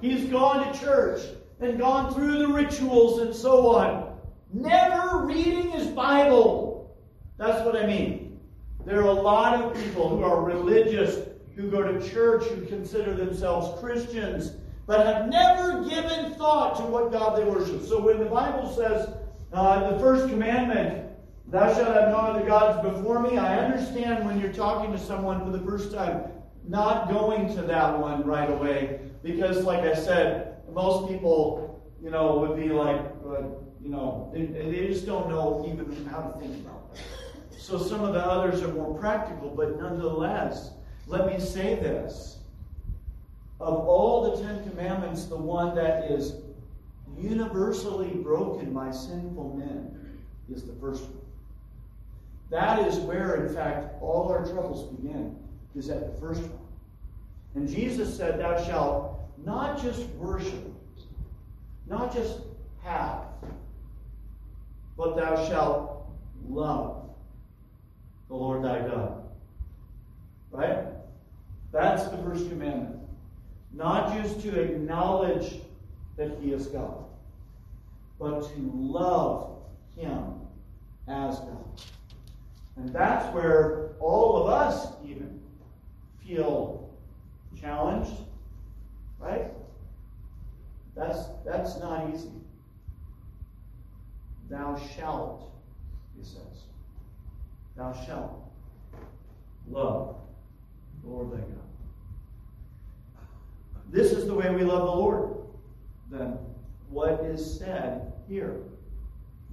He's 0.00 0.24
gone 0.30 0.72
to 0.72 0.80
church 0.80 1.20
and 1.60 1.78
gone 1.78 2.14
through 2.14 2.38
the 2.38 2.48
rituals 2.48 3.18
and 3.18 3.34
so 3.34 3.76
on. 3.76 4.18
Never 4.54 5.26
reading 5.26 5.70
his 5.70 5.88
Bible. 5.88 6.96
That's 7.36 7.62
what 7.66 7.76
I 7.76 7.86
mean. 7.86 8.40
There 8.86 9.00
are 9.00 9.08
a 9.08 9.12
lot 9.12 9.62
of 9.62 9.74
people 9.84 10.08
who 10.08 10.24
are 10.24 10.42
religious, 10.42 11.28
who 11.54 11.70
go 11.70 11.82
to 11.82 12.08
church, 12.08 12.44
who 12.44 12.64
consider 12.64 13.12
themselves 13.12 13.78
Christians, 13.78 14.52
but 14.86 15.04
have 15.04 15.28
never 15.28 15.84
given 15.86 16.32
thought 16.36 16.74
to 16.76 16.84
what 16.84 17.12
God 17.12 17.38
they 17.38 17.44
worship. 17.44 17.84
So 17.84 18.00
when 18.00 18.18
the 18.18 18.24
Bible 18.24 18.74
says 18.74 19.10
uh, 19.52 19.90
the 19.90 19.98
first 19.98 20.30
commandment, 20.30 21.11
thou 21.48 21.72
shalt 21.74 21.94
have 21.94 22.10
no 22.10 22.16
other 22.16 22.46
gods 22.46 22.82
before 22.86 23.20
me, 23.20 23.38
I 23.38 23.58
understand 23.58 24.24
when 24.24 24.40
you're 24.40 24.52
talking 24.52 24.92
to 24.92 24.98
someone 24.98 25.44
for 25.44 25.56
the 25.56 25.64
first 25.64 25.92
time, 25.92 26.24
not 26.66 27.10
going 27.10 27.54
to 27.56 27.62
that 27.62 27.98
one 27.98 28.24
right 28.24 28.50
away, 28.50 29.00
because 29.22 29.64
like 29.64 29.80
I 29.80 29.94
said, 29.94 30.56
most 30.72 31.08
people, 31.10 31.82
you 32.02 32.10
know, 32.10 32.38
would 32.38 32.56
be 32.56 32.68
like, 32.68 33.00
uh, 33.26 33.42
you 33.82 33.88
know, 33.88 34.30
they, 34.32 34.46
they 34.46 34.86
just 34.86 35.06
don't 35.06 35.28
know 35.28 35.64
even 35.68 36.06
how 36.06 36.20
to 36.22 36.40
think 36.40 36.64
about 36.64 36.94
that. 36.94 37.02
So 37.58 37.78
some 37.78 38.02
of 38.02 38.12
the 38.12 38.20
others 38.20 38.62
are 38.62 38.72
more 38.72 38.98
practical, 38.98 39.50
but 39.50 39.78
nonetheless, 39.78 40.70
let 41.06 41.26
me 41.26 41.38
say 41.38 41.74
this 41.74 42.38
of 43.62 43.86
all 43.86 44.36
the 44.36 44.42
Ten 44.42 44.68
Commandments, 44.68 45.26
the 45.26 45.36
one 45.36 45.74
that 45.76 46.10
is 46.10 46.34
universally 47.16 48.08
broken 48.08 48.72
by 48.72 48.90
sinful 48.90 49.56
men 49.56 50.18
is 50.52 50.64
the 50.64 50.72
first 50.74 51.04
one. 51.04 51.21
That 52.52 52.86
is 52.86 52.98
where, 52.98 53.46
in 53.46 53.54
fact, 53.54 53.94
all 54.02 54.28
our 54.28 54.44
troubles 54.44 54.94
begin, 54.94 55.34
is 55.74 55.88
at 55.88 56.00
the 56.00 56.20
first 56.20 56.42
one. 56.42 56.58
And 57.54 57.66
Jesus 57.66 58.14
said, 58.14 58.38
Thou 58.38 58.62
shalt 58.62 59.20
not 59.42 59.80
just 59.80 60.06
worship, 60.10 60.70
not 61.88 62.14
just 62.14 62.40
have, 62.82 63.22
but 64.98 65.16
thou 65.16 65.48
shalt 65.48 66.10
love 66.46 67.08
the 68.28 68.34
Lord 68.34 68.62
thy 68.62 68.86
God. 68.86 69.24
Right? 70.50 70.84
That's 71.72 72.04
the 72.04 72.18
first 72.18 72.50
commandment. 72.50 73.00
Not 73.72 74.14
just 74.14 74.42
to 74.42 74.60
acknowledge 74.60 75.54
that 76.18 76.36
He 76.42 76.52
is 76.52 76.66
God, 76.66 77.02
but 78.18 78.42
to 78.42 78.72
love 78.74 79.56
Him 79.96 80.34
as 81.08 81.38
God. 81.38 81.82
And 82.76 82.88
that's 82.88 83.32
where 83.34 83.92
all 84.00 84.36
of 84.36 84.48
us 84.48 84.92
even 85.04 85.40
feel 86.26 86.90
challenged, 87.60 88.12
right? 89.18 89.46
That's, 90.94 91.20
that's 91.44 91.78
not 91.78 92.10
easy. 92.14 92.30
Thou 94.50 94.78
shalt, 94.96 95.50
he 96.16 96.24
says. 96.24 96.64
Thou 97.76 97.92
shalt 98.06 98.50
love 99.70 100.16
the 101.02 101.08
Lord 101.08 101.32
thy 101.32 101.38
God. 101.38 101.62
This 103.90 104.12
is 104.12 104.26
the 104.26 104.34
way 104.34 104.50
we 104.54 104.62
love 104.62 104.86
the 104.86 104.94
Lord. 104.94 105.36
Then 106.10 106.38
what 106.90 107.20
is 107.24 107.58
said 107.58 108.12
here? 108.28 108.56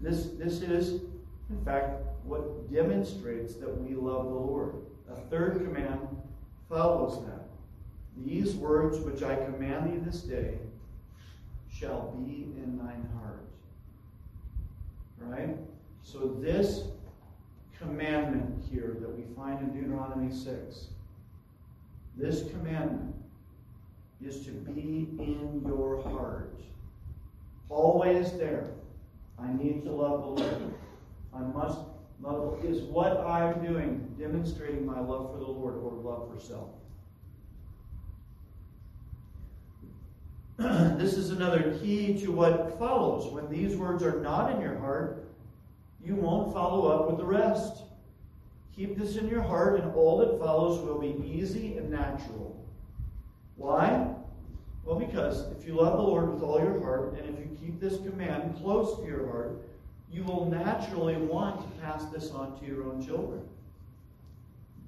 This, 0.02 0.28
this 0.38 0.62
is, 0.62 1.02
in 1.50 1.64
fact, 1.66 2.02
what 2.24 2.72
demonstrates 2.72 3.56
that 3.56 3.82
we 3.82 3.96
love 3.96 4.26
the 4.26 4.36
Lord. 4.36 4.76
A 5.12 5.30
third 5.30 5.64
command 5.64 6.00
follows 6.70 7.26
that. 7.26 7.48
These 8.26 8.56
words 8.56 9.00
which 9.00 9.24
I 9.24 9.36
command 9.36 9.92
thee 9.92 10.00
this 10.06 10.22
day 10.22 10.58
shall 11.72 12.12
be 12.18 12.48
in 12.58 12.78
thine 12.78 13.08
heart. 13.18 13.46
Right? 15.20 15.58
So 16.04 16.38
this 16.42 16.84
commandment 17.80 18.64
here 18.72 18.98
that 19.00 19.10
we 19.10 19.24
find 19.36 19.60
in 19.60 19.74
Deuteronomy 19.74 20.34
6, 20.34 20.88
this 22.18 22.50
commandment 22.52 23.16
is 24.26 24.46
to 24.46 24.52
be 24.52 25.08
in 25.20 25.62
your 25.66 26.02
heart. 26.04 26.54
Always 27.70 28.34
there. 28.34 28.68
I 29.40 29.54
need 29.54 29.84
to 29.84 29.92
love 29.92 30.22
the 30.22 30.44
Lord. 30.44 30.74
I 31.34 31.40
must 31.40 31.80
is 32.70 32.84
what 32.84 33.18
I'm 33.18 33.64
doing 33.64 34.16
demonstrating 34.20 34.86
my 34.86 35.00
love 35.00 35.32
for 35.32 35.40
the 35.40 35.48
Lord 35.48 35.76
or 35.76 35.94
love 35.94 36.30
for 36.32 36.40
self. 36.40 36.70
this 41.00 41.14
is 41.14 41.30
another 41.30 41.78
key 41.82 42.20
to 42.22 42.32
what 42.32 42.78
follows. 42.78 43.32
When 43.32 43.50
these 43.50 43.78
words 43.78 44.04
are 44.04 44.20
not 44.20 44.54
in 44.54 44.62
your 44.62 44.78
heart, 44.78 45.26
you 46.04 46.16
won't 46.16 46.54
follow 46.54 46.88
up 46.88 47.10
with 47.10 47.18
the 47.18 47.26
rest. 47.26 47.84
Keep 48.76 48.98
this 48.98 49.16
in 49.16 49.28
your 49.28 49.42
heart, 49.42 49.80
and 49.80 49.94
all 49.94 50.18
that 50.18 50.40
follows 50.40 50.82
will 50.82 51.00
be 51.00 51.22
easy 51.26 51.78
and 51.78 51.90
natural. 51.90 52.56
Why? 53.56 54.14
Well, 54.84 55.00
because 55.00 55.46
if 55.58 55.66
you 55.66 55.76
love 55.76 55.98
the 55.98 56.04
Lord 56.04 56.34
with 56.34 56.44
all 56.44 56.60
your 56.60 56.82
heart, 56.82 57.18
and 57.18 57.30
if 57.30 57.40
you 57.40 57.58
keep 57.60 57.80
this 57.80 57.98
command 57.98 58.58
close 58.62 59.00
to 59.00 59.06
your 59.06 59.28
heart, 59.28 59.69
you 60.12 60.24
will 60.24 60.46
naturally 60.50 61.18
want 61.18 61.62
to 61.62 61.82
pass 61.82 62.06
this 62.06 62.32
on 62.32 62.60
to 62.60 62.66
your 62.66 62.84
own 62.84 63.06
children. 63.06 63.42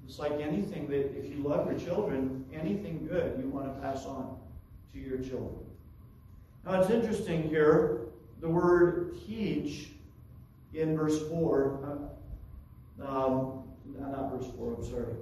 It's 0.06 0.18
like 0.18 0.32
anything 0.32 0.88
that 0.88 1.16
if 1.16 1.30
you 1.30 1.42
love 1.42 1.70
your 1.70 1.78
children, 1.78 2.44
anything 2.52 3.06
good 3.06 3.38
you 3.40 3.48
want 3.48 3.74
to 3.74 3.80
pass 3.80 4.04
on 4.04 4.36
to 4.92 4.98
your 4.98 5.18
children. 5.18 5.64
Now 6.64 6.80
it's 6.80 6.90
interesting 6.90 7.48
here, 7.48 8.00
the 8.40 8.48
word 8.48 9.16
teach 9.26 9.88
in 10.74 10.96
verse 10.96 11.28
4, 11.28 12.10
uh, 13.00 13.06
um, 13.06 13.62
not 13.98 14.32
verse 14.32 14.50
4, 14.56 14.74
I'm 14.74 14.84
sorry, 14.84 15.14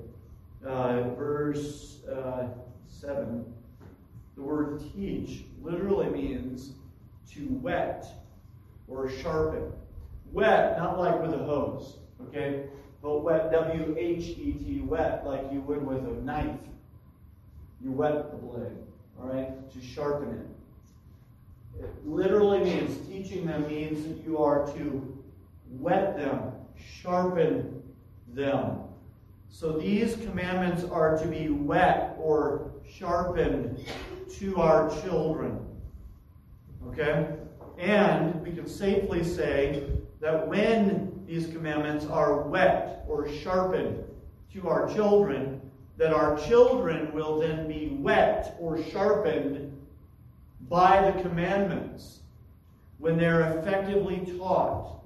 uh, 0.66 1.14
verse 1.14 1.98
uh, 2.06 2.48
7, 2.88 3.44
the 4.36 4.42
word 4.42 4.82
teach 4.94 5.44
literally 5.62 6.08
means 6.08 6.72
to 7.32 7.40
whet 7.40 8.06
or 8.88 9.10
sharpen. 9.10 9.72
Wet, 10.32 10.78
not 10.78 10.98
like 10.98 11.20
with 11.20 11.34
a 11.34 11.38
hose, 11.38 11.96
okay? 12.28 12.64
But 13.02 13.20
whet, 13.20 13.50
W 13.50 13.96
H 13.98 14.28
E 14.28 14.52
T, 14.52 14.80
whet, 14.80 15.26
like 15.26 15.50
you 15.52 15.60
would 15.62 15.84
with 15.84 16.04
a 16.06 16.20
knife. 16.22 16.58
You 17.82 17.92
whet 17.92 18.30
the 18.30 18.36
blade, 18.36 18.76
all 19.18 19.28
right, 19.28 19.70
to 19.72 19.80
sharpen 19.80 20.30
it. 20.34 20.46
It 21.82 22.06
literally 22.06 22.60
means, 22.60 23.08
teaching 23.08 23.46
them 23.46 23.66
means 23.66 24.06
that 24.06 24.22
you 24.24 24.38
are 24.38 24.66
to 24.74 25.18
whet 25.78 26.16
them, 26.16 26.52
sharpen 27.00 27.82
them. 28.34 28.80
So 29.48 29.72
these 29.72 30.16
commandments 30.16 30.84
are 30.84 31.18
to 31.18 31.26
be 31.26 31.48
whet 31.48 32.16
or 32.18 32.70
sharpened 32.88 33.84
to 34.38 34.56
our 34.60 34.90
children. 35.02 35.58
Okay? 36.88 37.28
And 37.80 38.42
we 38.42 38.52
can 38.52 38.68
safely 38.68 39.24
say 39.24 39.84
that 40.20 40.46
when 40.46 41.24
these 41.26 41.46
commandments 41.46 42.04
are 42.04 42.42
whet 42.42 43.04
or 43.08 43.26
sharpened 43.28 44.04
to 44.52 44.68
our 44.68 44.92
children, 44.92 45.62
that 45.96 46.12
our 46.12 46.38
children 46.38 47.10
will 47.14 47.40
then 47.40 47.66
be 47.66 47.88
whet 47.88 48.54
or 48.60 48.82
sharpened 48.84 49.74
by 50.68 51.10
the 51.10 51.22
commandments 51.22 52.20
when 52.98 53.16
they're 53.16 53.58
effectively 53.58 54.30
taught. 54.38 55.00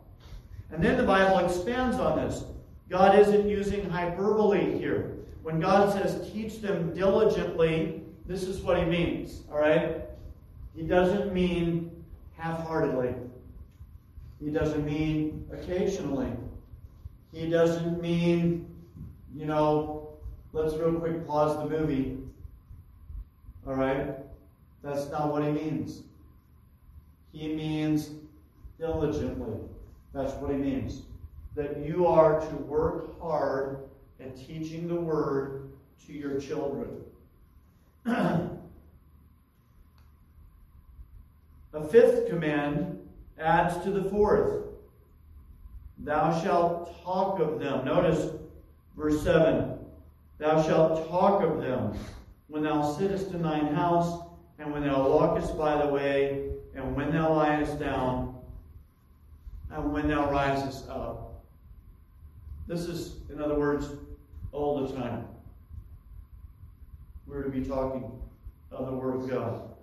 And 0.72 0.82
then 0.82 0.96
the 0.96 1.04
Bible 1.04 1.38
expands 1.38 1.96
on 1.98 2.16
this. 2.16 2.44
God 2.90 3.16
isn't 3.16 3.48
using 3.48 3.88
hyperbole 3.88 4.76
here. 4.76 5.12
When 5.44 5.60
God 5.60 5.92
says, 5.92 6.28
teach 6.32 6.60
them 6.60 6.92
diligently, 6.92 8.02
this 8.26 8.42
is 8.42 8.62
what 8.62 8.78
he 8.78 8.84
means, 8.84 9.42
all 9.50 9.58
right? 9.58 10.02
He 10.74 10.82
doesn't 10.82 11.32
mean 11.32 11.93
half 12.44 12.66
heartedly. 12.66 13.14
He 14.38 14.50
doesn't 14.50 14.84
mean 14.84 15.48
occasionally. 15.50 16.30
He 17.32 17.48
doesn't 17.48 18.02
mean, 18.02 18.68
you 19.34 19.46
know, 19.46 20.10
let's 20.52 20.74
real 20.74 20.92
quick 20.92 21.26
pause 21.26 21.56
the 21.56 21.74
movie. 21.74 22.18
All 23.66 23.74
right? 23.74 24.16
That's 24.82 25.10
not 25.10 25.32
what 25.32 25.42
he 25.42 25.50
means. 25.52 26.02
He 27.32 27.54
means 27.54 28.10
diligently. 28.78 29.58
That's 30.12 30.34
what 30.34 30.50
he 30.50 30.58
means. 30.58 31.02
That 31.56 31.78
you 31.78 32.06
are 32.06 32.40
to 32.40 32.56
work 32.56 33.18
hard 33.22 33.78
at 34.20 34.36
teaching 34.36 34.86
the 34.86 35.00
word 35.00 35.70
to 36.06 36.12
your 36.12 36.38
children. 36.38 37.00
A 41.74 41.82
fifth 41.82 42.28
command 42.28 43.00
adds 43.38 43.82
to 43.84 43.90
the 43.90 44.04
fourth. 44.04 44.62
Thou 45.98 46.40
shalt 46.40 47.02
talk 47.02 47.40
of 47.40 47.58
them. 47.58 47.84
Notice 47.84 48.32
verse 48.96 49.22
7. 49.24 49.76
Thou 50.38 50.62
shalt 50.62 51.08
talk 51.08 51.42
of 51.42 51.60
them 51.60 51.98
when 52.46 52.62
thou 52.62 52.92
sittest 52.92 53.32
in 53.32 53.42
thine 53.42 53.74
house, 53.74 54.22
and 54.60 54.72
when 54.72 54.84
thou 54.84 55.08
walkest 55.08 55.58
by 55.58 55.84
the 55.84 55.92
way, 55.92 56.50
and 56.76 56.94
when 56.94 57.10
thou 57.10 57.32
liest 57.32 57.80
down, 57.80 58.36
and 59.72 59.92
when 59.92 60.06
thou 60.06 60.30
risest 60.30 60.88
up. 60.88 61.42
This 62.68 62.82
is, 62.82 63.16
in 63.30 63.40
other 63.40 63.58
words, 63.58 63.88
all 64.52 64.86
the 64.86 64.94
time. 64.94 65.26
We're 67.26 67.42
to 67.42 67.50
be 67.50 67.64
talking 67.64 68.10
of 68.70 68.86
the 68.86 68.92
Word 68.92 69.16
of 69.16 69.28
God. 69.28 69.73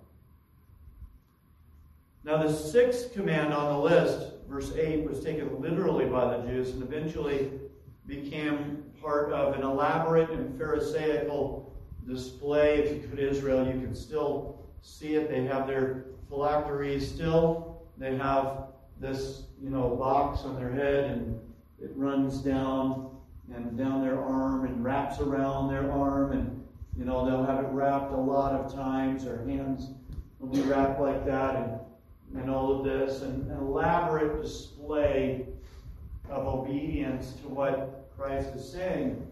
Now, 2.24 2.42
the 2.42 2.52
sixth 2.52 3.12
command 3.12 3.52
on 3.52 3.74
the 3.74 3.80
list, 3.80 4.32
verse 4.48 4.72
8, 4.76 5.08
was 5.08 5.20
taken 5.20 5.60
literally 5.60 6.06
by 6.06 6.36
the 6.36 6.46
Jews 6.46 6.70
and 6.70 6.82
eventually 6.82 7.50
became 8.06 8.84
part 9.00 9.32
of 9.32 9.54
an 9.54 9.62
elaborate 9.62 10.30
and 10.30 10.56
Pharisaical 10.56 11.72
display. 12.06 12.78
If 12.78 13.02
you 13.02 13.08
go 13.08 13.16
to 13.16 13.28
Israel, 13.28 13.66
you 13.66 13.80
can 13.80 13.94
still 13.94 14.66
see 14.82 15.14
it. 15.14 15.28
They 15.28 15.44
have 15.44 15.66
their 15.66 16.06
phylacteries 16.28 17.08
still. 17.08 17.82
They 17.98 18.16
have 18.16 18.66
this, 19.00 19.44
you 19.60 19.70
know, 19.70 19.96
box 19.96 20.42
on 20.42 20.56
their 20.56 20.70
head 20.70 21.10
and 21.10 21.40
it 21.80 21.90
runs 21.96 22.38
down 22.38 23.16
and 23.52 23.76
down 23.76 24.02
their 24.02 24.20
arm 24.22 24.64
and 24.64 24.84
wraps 24.84 25.18
around 25.18 25.68
their 25.68 25.90
arm 25.90 26.32
and 26.32 26.64
you 26.96 27.04
know 27.04 27.24
they'll 27.24 27.44
have 27.44 27.64
it 27.64 27.68
wrapped 27.68 28.12
a 28.12 28.16
lot 28.16 28.52
of 28.52 28.72
times. 28.72 29.24
Their 29.24 29.44
hands 29.44 29.90
will 30.38 30.48
be 30.48 30.60
wrapped 30.62 31.00
like 31.00 31.26
that 31.26 31.56
and 31.56 31.80
and 32.34 32.50
all 32.50 32.78
of 32.78 32.84
this, 32.84 33.22
an 33.22 33.50
elaborate 33.58 34.40
display 34.42 35.46
of 36.30 36.46
obedience 36.46 37.32
to 37.42 37.48
what 37.48 38.10
Christ 38.16 38.54
is 38.54 38.70
saying, 38.70 39.26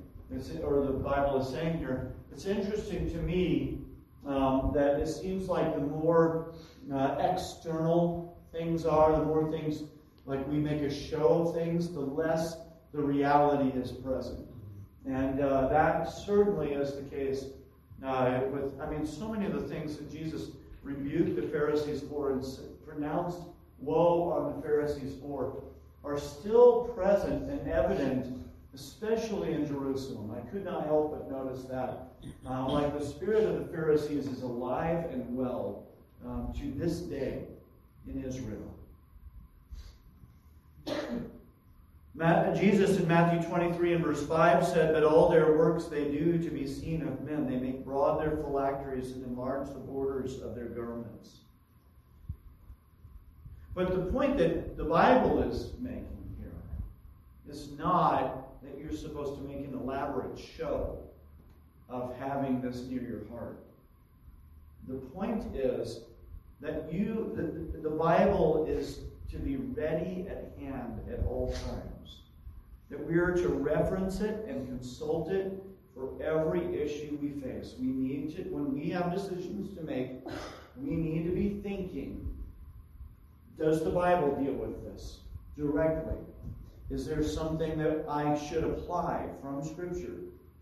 or 0.63 0.85
the 0.85 0.93
Bible 0.93 1.41
is 1.41 1.49
saying 1.49 1.79
here. 1.79 2.13
It's 2.33 2.47
interesting 2.47 3.11
to 3.11 3.17
me 3.17 3.79
um, 4.27 4.73
that 4.75 5.01
it 5.01 5.09
seems 5.09 5.49
like 5.49 5.75
the 5.75 5.81
more 5.81 6.53
uh, 6.93 7.17
external 7.21 8.39
things 8.53 8.85
are, 8.85 9.13
the 9.13 9.25
more 9.25 9.51
things 9.51 9.85
like 10.27 10.47
we 10.49 10.57
make 10.57 10.83
a 10.83 10.91
show 10.93 11.47
of 11.47 11.55
things, 11.55 11.89
the 11.89 12.01
less 12.01 12.57
the 12.93 13.01
reality 13.01 13.77
is 13.79 13.93
present. 13.93 14.47
And 15.07 15.41
uh, 15.41 15.69
that 15.69 16.11
certainly 16.11 16.73
is 16.73 16.95
the 16.95 17.03
case 17.03 17.47
uh, 18.05 18.41
with, 18.51 18.79
I 18.81 18.91
mean, 18.91 19.07
so 19.07 19.29
many 19.29 19.47
of 19.47 19.53
the 19.53 19.63
things 19.63 19.97
that 19.97 20.11
Jesus 20.11 20.49
rebuked 20.83 21.37
the 21.37 21.43
Pharisees 21.43 22.03
for 22.03 22.33
and 22.33 22.45
pronounced 22.91 23.39
woe 23.79 24.31
on 24.31 24.55
the 24.55 24.63
Pharisees 24.63 25.15
for 25.23 25.63
are 26.05 26.19
still 26.19 26.85
present 26.95 27.51
and 27.51 27.69
evident, 27.71 28.47
especially 28.75 29.53
in 29.53 29.67
Jerusalem. 29.67 30.35
I 30.37 30.41
could 30.51 30.65
not 30.65 30.87
help 30.87 31.13
but 31.13 31.31
notice 31.31 31.65
that. 31.65 32.09
Uh, 32.47 32.69
like 32.69 32.99
the 32.99 33.05
spirit 33.05 33.45
of 33.45 33.59
the 33.59 33.73
Pharisees 33.73 34.27
is 34.27 34.43
alive 34.43 35.07
and 35.11 35.37
well 35.37 35.85
um, 36.27 36.53
to 36.59 36.71
this 36.79 37.01
day 37.01 37.45
in 38.07 38.23
Israel. 38.25 38.75
Jesus 42.61 42.99
in 42.99 43.09
Matthew 43.09 43.43
23 43.49 43.95
and 43.95 44.05
verse 44.05 44.27
5 44.27 44.67
said, 44.67 44.93
But 44.93 45.05
all 45.05 45.31
their 45.31 45.57
works 45.57 45.85
they 45.85 46.05
do 46.05 46.39
to 46.39 46.51
be 46.51 46.67
seen 46.67 47.03
of 47.03 47.23
men. 47.23 47.49
They 47.49 47.57
make 47.57 47.85
broad 47.85 48.21
their 48.21 48.37
phylacteries 48.37 49.13
and 49.13 49.25
enlarge 49.25 49.69
the 49.69 49.79
borders 49.79 50.41
of 50.43 50.55
their 50.55 50.67
garments. 50.67 51.39
But 53.75 53.95
the 53.95 54.11
point 54.11 54.37
that 54.39 54.77
the 54.77 54.85
Bible 54.85 55.43
is 55.43 55.73
making 55.79 56.35
here 56.41 56.53
is 57.49 57.71
not 57.79 58.63
that 58.63 58.79
you're 58.79 58.93
supposed 58.93 59.37
to 59.37 59.43
make 59.43 59.65
an 59.65 59.75
elaborate 59.75 60.39
show 60.39 60.99
of 61.89 62.15
having 62.19 62.61
this 62.61 62.83
near 62.83 63.03
your 63.03 63.29
heart. 63.31 63.59
The 64.89 64.95
point 64.95 65.55
is 65.55 66.01
that 66.61 66.93
you, 66.93 67.33
the, 67.37 67.79
the 67.89 67.95
Bible 67.95 68.67
is 68.69 69.01
to 69.31 69.39
be 69.39 69.57
ready 69.57 70.27
at 70.29 70.53
hand 70.61 71.01
at 71.11 71.25
all 71.25 71.53
times. 71.53 72.19
That 72.91 73.05
we 73.07 73.19
are 73.19 73.35
to 73.35 73.49
reference 73.49 74.21
it 74.21 74.45
and 74.49 74.67
consult 74.67 75.31
it 75.31 75.53
for 75.95 76.11
every 76.23 76.77
issue 76.77 77.17
we 77.21 77.41
face. 77.41 77.75
We 77.79 77.87
need 77.87 78.35
to, 78.37 78.43
when 78.51 78.75
we 78.75 78.91
have 78.91 79.13
decisions 79.13 79.77
to 79.77 79.85
make, 79.85 80.11
we 80.77 80.97
need 80.97 81.25
to 81.25 81.31
be 81.31 81.61
thinking 81.63 82.30
does 83.61 83.85
the 83.85 83.91
Bible 83.91 84.35
deal 84.43 84.55
with 84.55 84.83
this 84.83 85.19
directly? 85.57 86.17
Is 86.89 87.07
there 87.07 87.23
something 87.23 87.79
that 87.79 88.07
I 88.09 88.37
should 88.37 88.65
apply 88.65 89.27
from 89.43 89.63
Scripture 89.63 90.17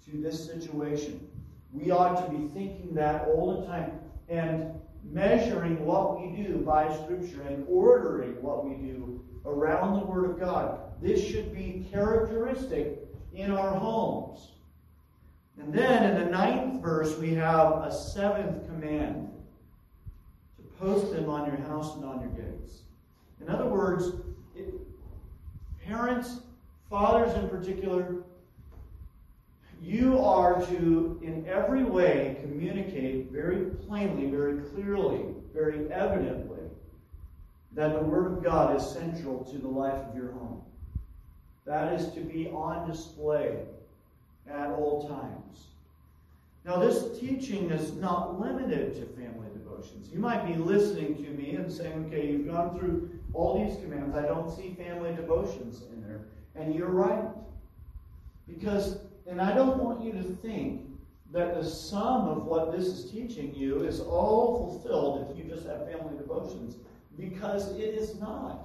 to 0.04 0.16
this 0.20 0.44
situation? 0.44 1.26
We 1.72 1.92
ought 1.92 2.26
to 2.26 2.30
be 2.30 2.48
thinking 2.48 2.92
that 2.94 3.28
all 3.28 3.60
the 3.60 3.66
time 3.66 3.92
and 4.28 4.72
measuring 5.04 5.84
what 5.86 6.20
we 6.20 6.42
do 6.42 6.58
by 6.58 6.92
Scripture 7.04 7.42
and 7.42 7.64
ordering 7.68 8.42
what 8.42 8.66
we 8.66 8.74
do 8.74 9.24
around 9.46 10.00
the 10.00 10.04
Word 10.04 10.30
of 10.30 10.40
God. 10.40 10.80
This 11.00 11.24
should 11.24 11.54
be 11.54 11.86
characteristic 11.90 12.98
in 13.32 13.52
our 13.52 13.78
homes. 13.78 14.50
And 15.58 15.72
then 15.72 16.10
in 16.10 16.24
the 16.24 16.30
ninth 16.30 16.82
verse, 16.82 17.16
we 17.16 17.34
have 17.34 17.84
a 17.84 17.92
seventh 17.92 18.66
command 18.66 19.30
to 20.56 20.62
post 20.84 21.12
them 21.12 21.30
on 21.30 21.46
your 21.46 21.56
house 21.68 21.94
and 21.94 22.04
on 22.04 22.20
your 22.20 22.30
gates. 22.30 22.82
In 23.40 23.48
other 23.48 23.66
words, 23.66 24.12
it, 24.56 24.74
Parents, 25.88 26.40
fathers 26.90 27.34
in 27.34 27.48
particular, 27.48 28.16
you 29.80 30.18
are 30.18 30.60
to, 30.66 31.18
in 31.22 31.46
every 31.48 31.82
way, 31.82 32.36
communicate 32.42 33.30
very 33.30 33.64
plainly, 33.86 34.26
very 34.26 34.60
clearly, 34.64 35.24
very 35.54 35.90
evidently 35.90 36.58
that 37.72 37.94
the 37.94 38.00
Word 38.00 38.26
of 38.26 38.44
God 38.44 38.76
is 38.76 38.86
central 38.86 39.44
to 39.44 39.56
the 39.56 39.68
life 39.68 39.94
of 39.94 40.14
your 40.14 40.32
home. 40.32 40.60
That 41.64 41.94
is 41.94 42.10
to 42.12 42.20
be 42.20 42.48
on 42.48 42.86
display 42.86 43.56
at 44.46 44.68
all 44.70 45.08
times. 45.08 45.68
Now, 46.66 46.76
this 46.76 47.18
teaching 47.18 47.70
is 47.70 47.94
not 47.94 48.38
limited 48.38 48.94
to 48.96 49.06
family 49.18 49.46
devotions. 49.54 50.10
You 50.12 50.18
might 50.18 50.46
be 50.46 50.54
listening 50.54 51.16
to 51.16 51.30
me 51.30 51.54
and 51.54 51.72
saying, 51.72 52.06
okay, 52.06 52.30
you've 52.30 52.46
gone 52.46 52.78
through 52.78 53.17
all 53.34 53.64
these 53.64 53.78
commands. 53.80 54.16
I 54.16 54.22
don't 54.22 54.50
see 54.50 54.74
family 54.74 55.14
devotions 55.14 55.82
in 55.92 56.02
there. 56.02 56.22
And 56.54 56.74
you're 56.74 56.90
right. 56.90 57.24
Because, 58.48 58.98
and 59.26 59.40
I 59.40 59.54
don't 59.54 59.82
want 59.82 60.02
you 60.02 60.12
to 60.12 60.22
think 60.22 60.82
that 61.32 61.54
the 61.54 61.64
sum 61.64 62.28
of 62.28 62.46
what 62.46 62.72
this 62.72 62.86
is 62.86 63.10
teaching 63.10 63.54
you 63.54 63.82
is 63.82 64.00
all 64.00 64.70
fulfilled 64.70 65.28
if 65.30 65.36
you 65.36 65.44
just 65.44 65.66
have 65.66 65.90
family 65.90 66.16
devotions, 66.16 66.76
because 67.18 67.72
it 67.72 67.94
is 67.94 68.18
not. 68.18 68.60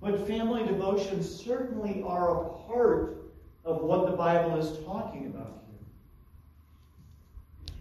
But 0.00 0.26
family 0.26 0.64
devotions 0.64 1.28
certainly 1.28 2.02
are 2.06 2.44
a 2.44 2.48
part 2.66 3.32
of 3.64 3.82
what 3.82 4.06
the 4.06 4.16
Bible 4.16 4.58
is 4.58 4.82
talking 4.84 5.26
about 5.26 5.64
here. 5.66 7.74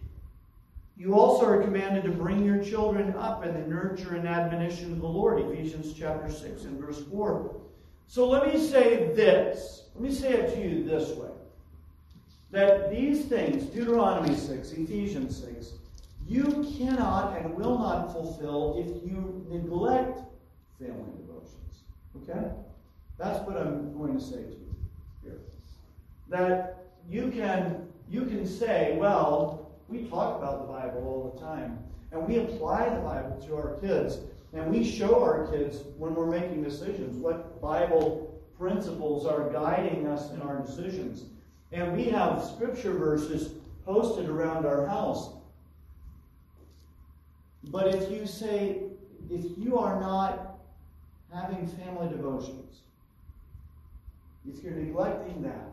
You 0.98 1.14
also 1.14 1.46
are 1.46 1.62
commanded 1.62 2.04
to 2.06 2.10
bring 2.10 2.44
your 2.44 2.64
children 2.64 3.14
up 3.16 3.46
in 3.46 3.54
the 3.54 3.68
nurture 3.68 4.16
and 4.16 4.28
admonition 4.28 4.94
of 4.94 5.00
the 5.00 5.08
Lord, 5.08 5.40
Ephesians 5.40 5.94
chapter 5.94 6.32
6 6.32 6.64
and 6.64 6.80
verse 6.80 7.04
4. 7.12 7.56
So 8.08 8.28
let 8.28 8.52
me 8.52 8.60
say 8.60 9.14
this. 9.14 9.84
Let 9.94 10.04
me 10.04 10.12
say 10.12 10.34
it 10.34 10.56
to 10.56 10.62
you 10.62 10.84
this 10.84 11.10
way. 11.12 11.30
That 12.50 12.90
these 12.90 13.26
things, 13.26 13.66
Deuteronomy 13.66 14.36
6, 14.36 14.72
Ephesians 14.72 15.44
6, 15.44 15.74
you 16.28 16.68
cannot 16.78 17.38
and 17.38 17.54
will 17.54 17.78
not 17.78 18.12
fulfill 18.12 18.76
if 18.80 18.88
you 19.08 19.46
neglect 19.50 20.20
family 20.80 21.12
devotions. 21.18 21.84
Okay? 22.24 22.50
That's 23.20 23.46
what 23.46 23.58
I'm 23.58 23.96
going 23.96 24.18
to 24.18 24.24
say 24.24 24.38
to 24.38 24.50
you 24.50 24.76
here. 25.24 25.40
That 26.30 26.86
you 27.08 27.30
can 27.30 27.88
you 28.10 28.26
can 28.26 28.48
say, 28.48 28.96
well, 28.98 29.67
we 29.88 30.04
talk 30.04 30.38
about 30.38 30.68
the 30.68 30.74
Bible 30.74 31.08
all 31.08 31.32
the 31.34 31.42
time, 31.42 31.80
and 32.12 32.28
we 32.28 32.38
apply 32.40 32.90
the 32.90 33.02
Bible 33.02 33.42
to 33.48 33.56
our 33.56 33.78
kids, 33.80 34.18
and 34.54 34.72
we 34.72 34.84
show 34.84 35.22
our 35.22 35.48
kids 35.48 35.80
when 35.98 36.16
we're 36.16 36.26
making 36.26 36.64
decisions 36.64 37.18
what 37.18 37.62
Bible 37.62 38.42
principles 38.58 39.26
are 39.26 39.50
guiding 39.52 40.08
us 40.08 40.32
in 40.32 40.42
our 40.42 40.60
decisions. 40.60 41.26
And 41.72 41.96
we 41.96 42.06
have 42.06 42.44
scripture 42.44 42.94
verses 42.94 43.54
posted 43.86 44.30
around 44.30 44.66
our 44.66 44.86
house. 44.86 45.32
But 47.66 47.94
if 47.94 48.10
you 48.10 48.26
say, 48.26 48.84
if 49.30 49.58
you 49.58 49.78
are 49.78 50.00
not 50.00 50.60
having 51.34 51.68
family 51.68 52.10
devotions, 52.10 52.82
if 54.48 54.64
you're 54.64 54.74
neglecting 54.74 55.42
that, 55.44 55.72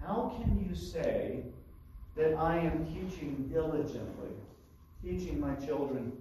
how 0.00 0.36
can 0.36 0.64
you 0.68 0.74
say 0.76 1.42
that 2.16 2.34
I 2.34 2.58
am 2.58 2.86
teaching 2.86 3.48
diligently, 3.52 4.30
teaching 5.04 5.38
my 5.38 5.54
children 5.54 6.12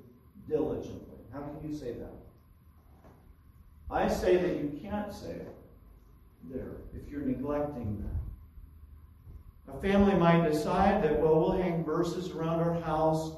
diligently? 0.48 1.18
How 1.34 1.40
can 1.40 1.70
you 1.70 1.76
say 1.76 1.94
that? 1.94 2.14
I 3.90 4.08
say 4.08 4.38
that 4.38 4.58
you 4.58 4.80
can't 4.82 5.14
say 5.14 5.32
it 5.32 5.56
there 6.52 6.74
if 6.94 7.10
you're 7.10 7.22
neglecting 7.22 8.04
that. 8.04 9.74
A 9.74 9.82
family 9.82 10.16
might 10.16 10.48
decide 10.50 11.04
that, 11.04 11.20
well, 11.20 11.40
we'll 11.40 11.52
hang 11.52 11.84
verses 11.84 12.32
around 12.32 12.60
our 12.60 12.80
house 12.82 13.32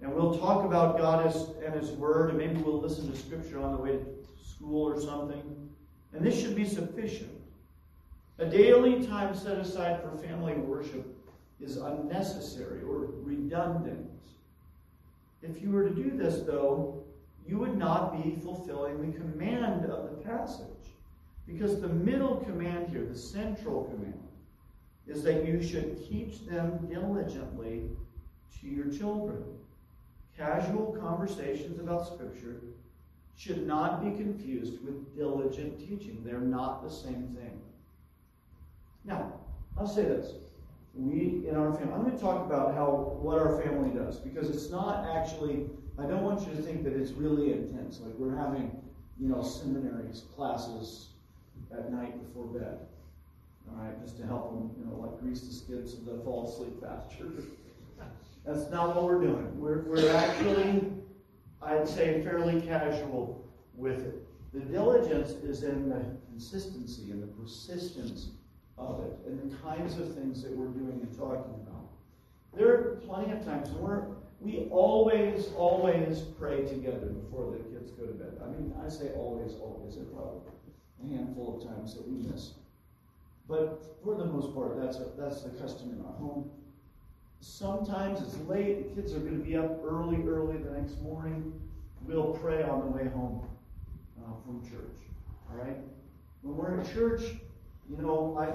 and 0.00 0.12
we'll 0.12 0.36
talk 0.38 0.64
about 0.64 0.98
God 0.98 1.24
and 1.64 1.74
His 1.74 1.90
Word, 1.92 2.30
and 2.30 2.38
maybe 2.38 2.56
we'll 2.56 2.80
listen 2.80 3.10
to 3.10 3.16
Scripture 3.16 3.60
on 3.60 3.70
the 3.70 3.78
way 3.78 3.92
to 3.92 4.06
school 4.44 4.84
or 4.88 5.00
something. 5.00 5.42
And 6.12 6.26
this 6.26 6.38
should 6.40 6.56
be 6.56 6.66
sufficient. 6.66 7.30
A 8.38 8.46
daily 8.46 9.06
time 9.06 9.34
set 9.36 9.58
aside 9.58 10.02
for 10.02 10.18
family 10.18 10.54
worship 10.54 11.06
is 11.62 11.76
unnecessary 11.76 12.82
or 12.82 13.06
redundant. 13.22 14.10
If 15.42 15.60
you 15.60 15.70
were 15.70 15.88
to 15.88 15.94
do 15.94 16.16
this, 16.16 16.42
though, 16.46 17.04
you 17.46 17.58
would 17.58 17.76
not 17.76 18.22
be 18.22 18.38
fulfilling 18.42 19.00
the 19.00 19.18
command 19.18 19.86
of 19.86 20.10
the 20.10 20.16
passage. 20.24 20.66
Because 21.46 21.80
the 21.80 21.88
middle 21.88 22.36
command 22.36 22.88
here, 22.88 23.04
the 23.04 23.18
central 23.18 23.84
command, 23.84 24.20
is 25.08 25.22
that 25.24 25.44
you 25.44 25.62
should 25.62 26.08
teach 26.08 26.46
them 26.46 26.86
diligently 26.88 27.90
to 28.60 28.68
your 28.68 28.86
children. 28.86 29.42
Casual 30.36 30.96
conversations 31.00 31.80
about 31.80 32.06
Scripture 32.06 32.60
should 33.36 33.66
not 33.66 34.04
be 34.04 34.10
confused 34.10 34.84
with 34.84 35.16
diligent 35.16 35.78
teaching. 35.80 36.22
They're 36.24 36.38
not 36.38 36.84
the 36.84 36.90
same 36.90 37.28
thing. 37.36 37.60
Now, 39.04 39.32
I'll 39.76 39.88
say 39.88 40.04
this. 40.04 40.32
We 40.94 41.46
in 41.48 41.56
our 41.56 41.72
family, 41.72 41.94
I'm 41.94 42.02
going 42.02 42.16
to 42.16 42.20
talk 42.22 42.44
about 42.44 42.74
how 42.74 43.18
what 43.20 43.38
our 43.38 43.60
family 43.62 43.90
does 43.90 44.18
because 44.18 44.50
it's 44.50 44.70
not 44.70 45.06
actually. 45.16 45.70
I 45.98 46.06
don't 46.06 46.22
want 46.22 46.46
you 46.46 46.54
to 46.54 46.62
think 46.62 46.84
that 46.84 46.94
it's 46.94 47.12
really 47.12 47.52
intense. 47.52 48.00
Like 48.00 48.14
we're 48.16 48.36
having, 48.36 48.70
you 49.18 49.28
know, 49.28 49.42
seminaries, 49.42 50.24
classes 50.34 51.08
at 51.70 51.92
night 51.92 52.20
before 52.22 52.46
bed. 52.46 52.78
All 53.70 53.84
right, 53.84 54.00
just 54.02 54.16
to 54.18 54.26
help 54.26 54.50
them, 54.50 54.70
you 54.78 54.86
know, 54.86 55.00
like 55.00 55.20
grease 55.20 55.42
the 55.42 55.52
skids 55.52 55.92
so 55.92 55.98
they 56.00 56.24
fall 56.24 56.48
asleep 56.48 56.80
faster. 56.80 57.26
That's 58.44 58.70
not 58.70 58.96
what 58.96 59.04
we're 59.04 59.20
doing. 59.20 59.58
We're, 59.58 59.82
we're 59.82 60.14
actually, 60.14 60.92
I'd 61.62 61.88
say, 61.88 62.22
fairly 62.22 62.60
casual 62.60 63.48
with 63.74 64.00
it. 64.00 64.26
The 64.52 64.60
diligence 64.60 65.30
is 65.30 65.62
in 65.62 65.88
the 65.88 66.04
consistency 66.28 67.10
and 67.10 67.22
the 67.22 67.28
persistence 67.28 68.30
of 68.78 69.00
it 69.04 69.18
and 69.26 69.50
the 69.50 69.56
kinds 69.56 69.98
of 69.98 70.14
things 70.14 70.42
that 70.42 70.56
we're 70.56 70.68
doing 70.68 71.00
and 71.02 71.18
talking 71.18 71.54
about. 71.62 71.88
There 72.54 72.68
are 72.72 72.82
plenty 73.06 73.32
of 73.32 73.44
times 73.44 73.70
where 73.70 74.06
we 74.40 74.66
always, 74.70 75.50
always 75.56 76.20
pray 76.38 76.66
together 76.66 77.06
before 77.06 77.52
the 77.52 77.58
kids 77.70 77.92
go 77.92 78.06
to 78.06 78.12
bed. 78.12 78.40
I 78.42 78.48
mean, 78.48 78.74
I 78.84 78.88
say 78.88 79.10
always, 79.14 79.54
always. 79.54 79.94
There 79.94 80.04
probably 80.04 80.40
a 81.04 81.16
handful 81.16 81.56
of 81.56 81.68
times 81.68 81.94
that 81.94 82.06
we 82.06 82.26
miss. 82.28 82.52
But 83.48 83.96
for 84.04 84.14
the 84.14 84.24
most 84.24 84.54
part, 84.54 84.80
that's, 84.80 84.98
a, 84.98 85.06
that's 85.16 85.42
the 85.42 85.50
custom 85.50 85.90
in 85.90 86.04
our 86.04 86.12
home. 86.12 86.50
Sometimes 87.40 88.20
it's 88.20 88.36
late, 88.48 88.94
the 88.94 89.02
kids 89.02 89.14
are 89.14 89.18
going 89.18 89.38
to 89.38 89.44
be 89.44 89.56
up 89.56 89.80
early, 89.84 90.22
early 90.26 90.58
the 90.58 90.70
next 90.70 91.00
morning. 91.02 91.52
We'll 92.02 92.32
pray 92.34 92.62
on 92.62 92.80
the 92.80 92.86
way 92.86 93.08
home 93.08 93.44
uh, 94.24 94.32
from 94.44 94.62
church. 94.62 94.96
All 95.50 95.56
right? 95.56 95.76
When 96.42 96.56
we're 96.56 96.80
in 96.80 96.94
church, 96.94 97.22
you 97.88 97.96
know, 98.02 98.36
I 98.38 98.48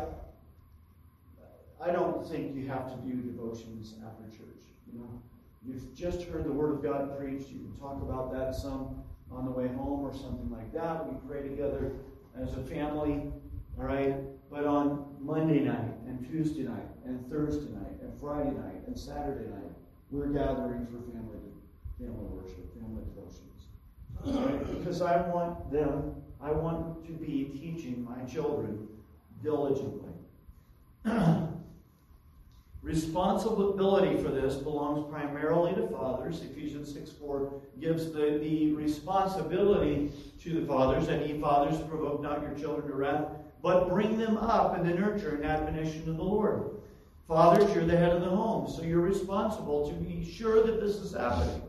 I 1.80 1.92
don't 1.92 2.28
think 2.28 2.56
you 2.56 2.68
have 2.68 2.90
to 2.92 2.98
do 3.08 3.22
devotions 3.22 3.94
after 4.06 4.24
church. 4.36 4.64
You 4.92 5.00
know, 5.00 5.22
you've 5.66 5.94
just 5.94 6.24
heard 6.24 6.44
the 6.44 6.52
Word 6.52 6.74
of 6.74 6.84
God 6.84 7.18
preached. 7.18 7.50
You 7.50 7.60
can 7.60 7.76
talk 7.80 8.02
about 8.02 8.32
that 8.34 8.56
some 8.56 9.04
on 9.32 9.46
the 9.46 9.52
way 9.52 9.68
home 9.68 10.02
or 10.02 10.14
something 10.14 10.50
like 10.50 10.74
that. 10.74 11.06
We 11.06 11.18
pray 11.28 11.48
together 11.48 11.92
as 12.40 12.54
a 12.58 12.64
family. 12.64 13.32
All 13.78 13.86
right, 13.86 14.16
but 14.50 14.66
on 14.66 15.06
Monday 15.20 15.60
night 15.60 15.94
and 16.08 16.26
Tuesday 16.28 16.64
night 16.64 16.88
and 17.06 17.30
Thursday 17.30 17.72
night 17.74 18.02
and 18.02 18.20
Friday 18.20 18.50
night 18.50 18.88
and 18.88 18.98
Saturday 18.98 19.48
night, 19.50 19.72
we're 20.10 20.30
gathering 20.30 20.88
for 20.88 21.00
family 21.12 21.38
family 22.00 22.26
worship, 22.30 22.74
family 22.80 23.04
devotions. 23.06 23.68
Right? 24.26 24.80
Because 24.80 25.02
I 25.02 25.22
want 25.30 25.72
them, 25.72 26.16
I 26.42 26.52
want 26.52 27.06
to 27.06 27.12
be 27.12 27.46
teaching 27.54 28.06
my 28.08 28.24
children 28.26 28.88
diligently. 29.44 30.12
Responsibility 32.88 34.22
for 34.24 34.30
this 34.30 34.56
belongs 34.56 35.12
primarily 35.12 35.76
to 35.76 35.88
fathers. 35.90 36.42
Ephesians 36.42 36.94
6 36.94 37.12
4 37.12 37.52
gives 37.82 38.14
the, 38.14 38.40
the 38.42 38.72
responsibility 38.74 40.12
to 40.42 40.62
the 40.62 40.66
fathers, 40.66 41.10
and 41.10 41.28
ye 41.28 41.40
fathers 41.42 41.82
provoke 41.90 42.22
not 42.22 42.42
your 42.42 42.54
children 42.54 42.88
to 42.88 42.94
wrath, 42.94 43.26
but 43.62 43.90
bring 43.90 44.18
them 44.18 44.38
up 44.38 44.78
in 44.78 44.88
the 44.88 44.94
nurture 44.94 45.36
and 45.36 45.44
admonition 45.44 46.10
of 46.10 46.18
the 46.18 46.24
Lord. 46.24 46.78
Fathers, 47.28 47.76
you're 47.76 47.86
the 47.86 47.98
head 47.98 48.14
of 48.14 48.22
the 48.22 48.30
home, 48.30 48.70
so 48.72 48.84
you're 48.84 49.02
responsible 49.02 49.90
to 49.90 49.94
be 49.96 50.24
sure 50.24 50.64
that 50.64 50.80
this 50.80 50.96
is 50.96 51.14
happening. 51.14 51.62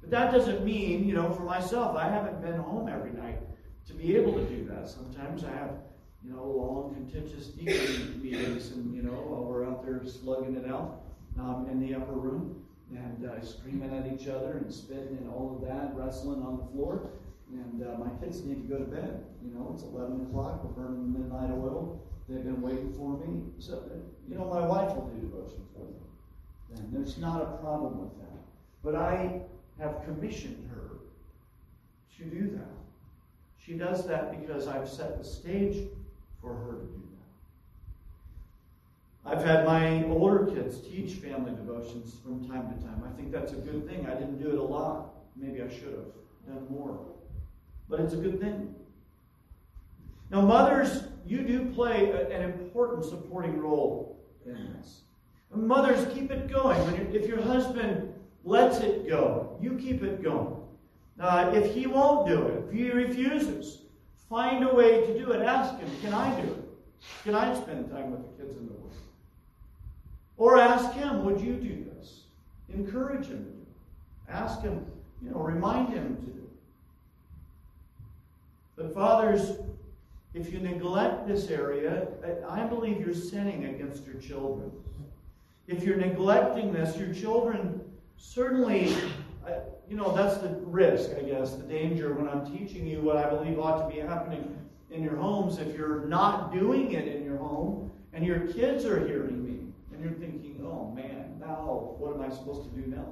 But 0.00 0.10
that 0.10 0.32
doesn't 0.32 0.64
mean, 0.64 1.06
you 1.06 1.14
know, 1.14 1.32
for 1.32 1.44
myself, 1.44 1.96
I 1.96 2.08
haven't 2.08 2.42
been 2.42 2.56
home 2.56 2.88
every 2.88 3.12
night 3.12 3.38
to 3.86 3.94
be 3.94 4.16
able 4.16 4.32
to 4.32 4.44
do 4.46 4.64
that. 4.64 4.88
Sometimes 4.88 5.44
I 5.44 5.52
have 5.52 5.70
you 6.24 6.32
know, 6.32 6.44
long, 6.44 6.94
contentious 6.94 7.48
deacon 7.48 8.22
meetings, 8.22 8.72
and 8.72 8.94
you 8.94 9.02
know, 9.02 9.12
while 9.12 9.44
we're 9.44 9.66
out 9.66 9.84
there 9.84 10.00
slugging 10.06 10.56
it 10.56 10.68
out 10.70 11.02
um, 11.38 11.68
in 11.70 11.80
the 11.80 11.94
upper 11.94 12.12
room 12.12 12.64
and 12.90 13.28
uh, 13.28 13.44
screaming 13.44 13.92
at 13.94 14.10
each 14.12 14.28
other 14.28 14.58
and 14.58 14.72
spitting 14.72 15.18
and 15.20 15.28
all 15.28 15.58
of 15.60 15.68
that, 15.68 15.94
wrestling 15.94 16.42
on 16.42 16.58
the 16.58 16.64
floor. 16.72 17.10
and 17.52 17.82
uh, 17.82 17.98
my 17.98 18.10
kids 18.20 18.42
need 18.44 18.68
to 18.68 18.68
go 18.68 18.78
to 18.78 18.84
bed. 18.84 19.24
You 19.44 19.54
know, 19.54 19.72
it's 19.74 19.82
11 19.84 20.22
o'clock. 20.22 20.64
We're 20.64 20.84
burning 20.84 21.12
the 21.12 21.18
midnight 21.18 21.50
oil. 21.50 22.00
They've 22.28 22.44
been 22.44 22.62
waiting 22.62 22.92
for 22.92 23.18
me. 23.18 23.42
So, 23.58 23.82
you 24.28 24.36
know, 24.36 24.46
my 24.46 24.66
wife 24.66 24.94
will 24.96 25.08
do 25.08 25.20
devotions 25.20 25.68
with 25.74 25.88
them. 25.88 26.04
And 26.76 26.92
there's 26.92 27.18
not 27.18 27.42
a 27.42 27.56
problem 27.62 28.00
with 28.00 28.16
that. 28.18 28.38
But 28.82 28.94
I 28.94 29.42
have 29.78 30.04
commissioned 30.04 30.70
her 30.70 30.98
to 32.18 32.24
do 32.24 32.50
that. 32.56 32.68
She 33.58 33.74
does 33.74 34.06
that 34.06 34.40
because 34.40 34.68
I've 34.68 34.88
set 34.88 35.18
the 35.18 35.24
stage 35.24 35.88
for 36.44 36.54
her 36.54 36.72
to 36.72 36.84
do 36.84 37.02
that. 39.24 39.32
I've 39.32 39.44
had 39.44 39.64
my 39.64 40.04
older 40.04 40.46
kids 40.54 40.80
teach 40.80 41.14
family 41.14 41.52
devotions 41.52 42.16
from 42.22 42.46
time 42.46 42.72
to 42.72 42.84
time. 42.84 43.02
I 43.04 43.16
think 43.16 43.32
that's 43.32 43.52
a 43.52 43.56
good 43.56 43.88
thing. 43.88 44.06
I 44.06 44.14
didn't 44.14 44.38
do 44.38 44.50
it 44.50 44.58
a 44.58 44.62
lot. 44.62 45.14
Maybe 45.34 45.62
I 45.62 45.68
should 45.68 45.94
have 45.94 46.12
done 46.46 46.66
more. 46.68 47.00
But 47.88 48.00
it's 48.00 48.12
a 48.12 48.18
good 48.18 48.38
thing. 48.38 48.74
Now, 50.30 50.42
mothers, 50.42 51.04
you 51.26 51.42
do 51.42 51.64
play 51.72 52.10
a, 52.10 52.28
an 52.28 52.42
important 52.50 53.04
supporting 53.04 53.58
role 53.58 54.20
in 54.44 54.74
this. 54.74 55.00
Mothers, 55.54 56.12
keep 56.12 56.30
it 56.30 56.52
going. 56.52 56.80
if 57.14 57.26
your 57.26 57.40
husband 57.40 58.12
lets 58.44 58.80
it 58.80 59.08
go, 59.08 59.56
you 59.60 59.74
keep 59.74 60.02
it 60.02 60.22
going. 60.22 60.56
Uh, 61.20 61.52
if 61.54 61.72
he 61.72 61.86
won't 61.86 62.26
do 62.26 62.42
it, 62.42 62.64
if 62.66 62.72
he 62.72 62.90
refuses, 62.90 63.83
find 64.34 64.64
a 64.64 64.74
way 64.74 65.06
to 65.06 65.16
do 65.16 65.30
it. 65.30 65.42
Ask 65.42 65.78
him, 65.78 65.88
can 66.02 66.12
I 66.12 66.40
do 66.40 66.48
it? 66.48 66.64
Can 67.22 67.36
I 67.36 67.54
spend 67.54 67.88
time 67.88 68.10
with 68.10 68.22
the 68.22 68.42
kids 68.42 68.58
in 68.58 68.66
the 68.66 68.72
world? 68.72 68.92
Or 70.36 70.58
ask 70.58 70.92
him, 70.92 71.24
would 71.24 71.40
you 71.40 71.52
do 71.54 71.86
this? 71.94 72.22
Encourage 72.74 73.26
him 73.26 73.44
to 73.44 73.50
do 73.50 73.62
it. 73.62 74.32
Ask 74.32 74.60
him, 74.62 74.84
you 75.22 75.30
know, 75.30 75.38
remind 75.38 75.90
him 75.90 76.16
to 76.16 76.22
do 76.22 76.40
it. 76.40 76.50
But 78.74 78.92
fathers, 78.92 79.58
if 80.34 80.52
you 80.52 80.58
neglect 80.58 81.28
this 81.28 81.48
area, 81.48 82.08
I 82.48 82.64
believe 82.64 82.98
you're 83.00 83.14
sinning 83.14 83.66
against 83.66 84.04
your 84.04 84.16
children. 84.16 84.72
If 85.68 85.84
you're 85.84 85.96
neglecting 85.96 86.72
this, 86.72 86.96
your 86.96 87.14
children 87.14 87.80
certainly 88.16 88.96
you 89.88 89.96
know, 89.96 90.14
that's 90.14 90.38
the 90.38 90.48
risk, 90.64 91.10
I 91.16 91.22
guess, 91.22 91.54
the 91.54 91.62
danger 91.62 92.14
when 92.14 92.28
I'm 92.28 92.46
teaching 92.46 92.86
you 92.86 93.00
what 93.00 93.16
I 93.16 93.28
believe 93.28 93.58
ought 93.58 93.88
to 93.88 93.94
be 93.94 94.00
happening 94.00 94.56
in 94.90 95.02
your 95.02 95.16
homes. 95.16 95.58
If 95.58 95.76
you're 95.76 96.06
not 96.06 96.52
doing 96.52 96.92
it 96.92 97.06
in 97.08 97.24
your 97.24 97.36
home 97.36 97.90
and 98.12 98.24
your 98.24 98.40
kids 98.40 98.84
are 98.84 99.06
hearing 99.06 99.44
me 99.44 99.72
and 99.92 100.02
you're 100.02 100.12
thinking, 100.12 100.60
oh 100.64 100.90
man, 100.94 101.36
now 101.38 101.94
what 101.98 102.14
am 102.14 102.22
I 102.22 102.34
supposed 102.34 102.70
to 102.70 102.80
do 102.80 102.86
now? 102.86 103.06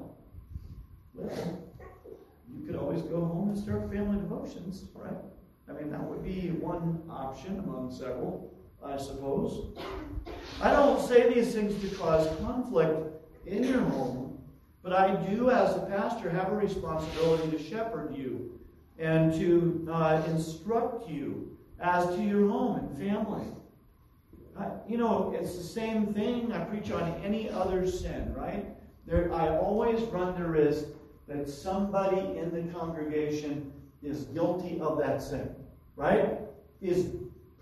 Well, 1.14 1.62
you 2.54 2.66
could 2.66 2.76
always 2.76 3.02
go 3.02 3.20
home 3.24 3.50
and 3.50 3.58
start 3.58 3.90
family 3.90 4.18
devotions, 4.18 4.84
right? 4.94 5.12
I 5.68 5.72
mean, 5.72 5.90
that 5.90 6.02
would 6.02 6.24
be 6.24 6.50
one 6.50 7.02
option 7.10 7.58
among 7.58 7.92
several, 7.92 8.52
I 8.84 8.96
suppose. 8.96 9.76
I 10.60 10.70
don't 10.70 11.00
say 11.00 11.32
these 11.32 11.54
things 11.54 11.80
to 11.80 11.96
cause 11.96 12.26
conflict 12.40 13.08
in 13.46 13.64
your 13.64 13.80
home 13.80 14.21
but 14.82 14.92
I 14.92 15.14
do, 15.14 15.50
as 15.50 15.76
a 15.76 15.80
pastor, 15.80 16.28
have 16.30 16.48
a 16.48 16.56
responsibility 16.56 17.56
to 17.56 17.62
shepherd 17.62 18.16
you 18.16 18.58
and 18.98 19.32
to 19.34 19.88
uh, 19.90 20.22
instruct 20.28 21.08
you 21.08 21.56
as 21.80 22.06
to 22.06 22.22
your 22.22 22.48
home 22.48 22.78
and 22.78 22.98
family. 22.98 23.46
Uh, 24.58 24.70
you 24.88 24.98
know, 24.98 25.34
it's 25.38 25.56
the 25.56 25.62
same 25.62 26.12
thing 26.12 26.52
I 26.52 26.64
preach 26.64 26.90
on 26.90 27.20
any 27.24 27.48
other 27.48 27.86
sin, 27.86 28.34
right? 28.34 28.66
There, 29.06 29.32
I 29.32 29.48
always 29.56 30.00
run 30.02 30.40
the 30.40 30.46
risk 30.46 30.84
that 31.28 31.48
somebody 31.48 32.38
in 32.38 32.50
the 32.52 32.72
congregation 32.72 33.72
is 34.02 34.24
guilty 34.24 34.80
of 34.80 34.98
that 34.98 35.22
sin, 35.22 35.54
right? 35.96 36.38
Is 36.80 37.10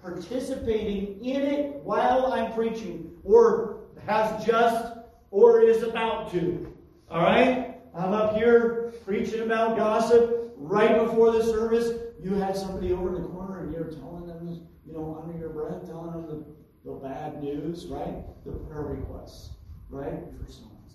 participating 0.03 1.23
in 1.25 1.43
it 1.43 1.75
while 1.85 2.33
I'm 2.33 2.53
preaching, 2.53 3.11
or 3.23 3.81
has 4.07 4.45
just, 4.45 4.95
or 5.31 5.61
is 5.61 5.83
about 5.83 6.33
to. 6.33 6.70
All 7.11 7.23
right? 7.23 7.75
I'm 7.92 8.12
up 8.12 8.37
here 8.37 8.94
preaching 9.05 9.40
about 9.40 9.77
gossip 9.77 10.55
right 10.57 10.96
before 10.96 11.33
the 11.33 11.42
service. 11.42 11.92
You 12.23 12.35
had 12.35 12.57
somebody 12.57 12.92
over 12.92 13.16
in 13.16 13.23
the 13.23 13.29
corner 13.29 13.64
and 13.64 13.73
you're 13.73 13.90
telling 13.90 14.29
them, 14.29 14.64
you 14.87 14.92
know, 14.92 15.20
under 15.20 15.37
your 15.37 15.49
breath, 15.49 15.85
telling 15.87 16.12
them 16.12 16.27
the, 16.85 16.90
the 16.90 16.96
bad 16.99 17.42
news, 17.42 17.87
right? 17.87 18.14
The 18.44 18.53
prayer 18.53 18.83
requests, 18.83 19.51
right? 19.88 20.20
For 20.38 20.53
someone's 20.53 20.94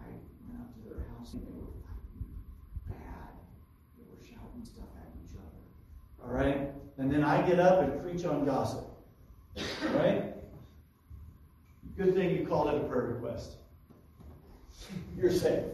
I 0.00 0.08
went 0.48 0.62
up 0.62 0.72
to 0.72 0.88
their 0.88 1.04
house 1.18 1.34
and 1.34 1.42
they 1.42 1.52
were 1.52 1.68
fighting 1.84 2.24
bad. 2.88 3.36
They 3.98 4.04
were 4.08 4.24
shouting 4.24 4.64
stuff 4.64 4.88
at 4.96 5.12
each 5.22 5.36
other. 5.36 6.24
All 6.24 6.32
right? 6.34 6.70
And 6.96 7.12
then 7.12 7.24
I 7.24 7.46
get 7.46 7.60
up 7.60 7.82
and 7.82 8.02
preach 8.02 8.24
on 8.24 8.46
gossip. 8.46 8.86
Right? 9.92 10.34
Good 11.98 12.14
thing 12.14 12.30
you 12.34 12.46
called 12.46 12.68
it 12.68 12.80
a 12.80 12.88
prayer 12.88 13.08
request 13.08 13.57
you're 15.16 15.32
safe. 15.32 15.64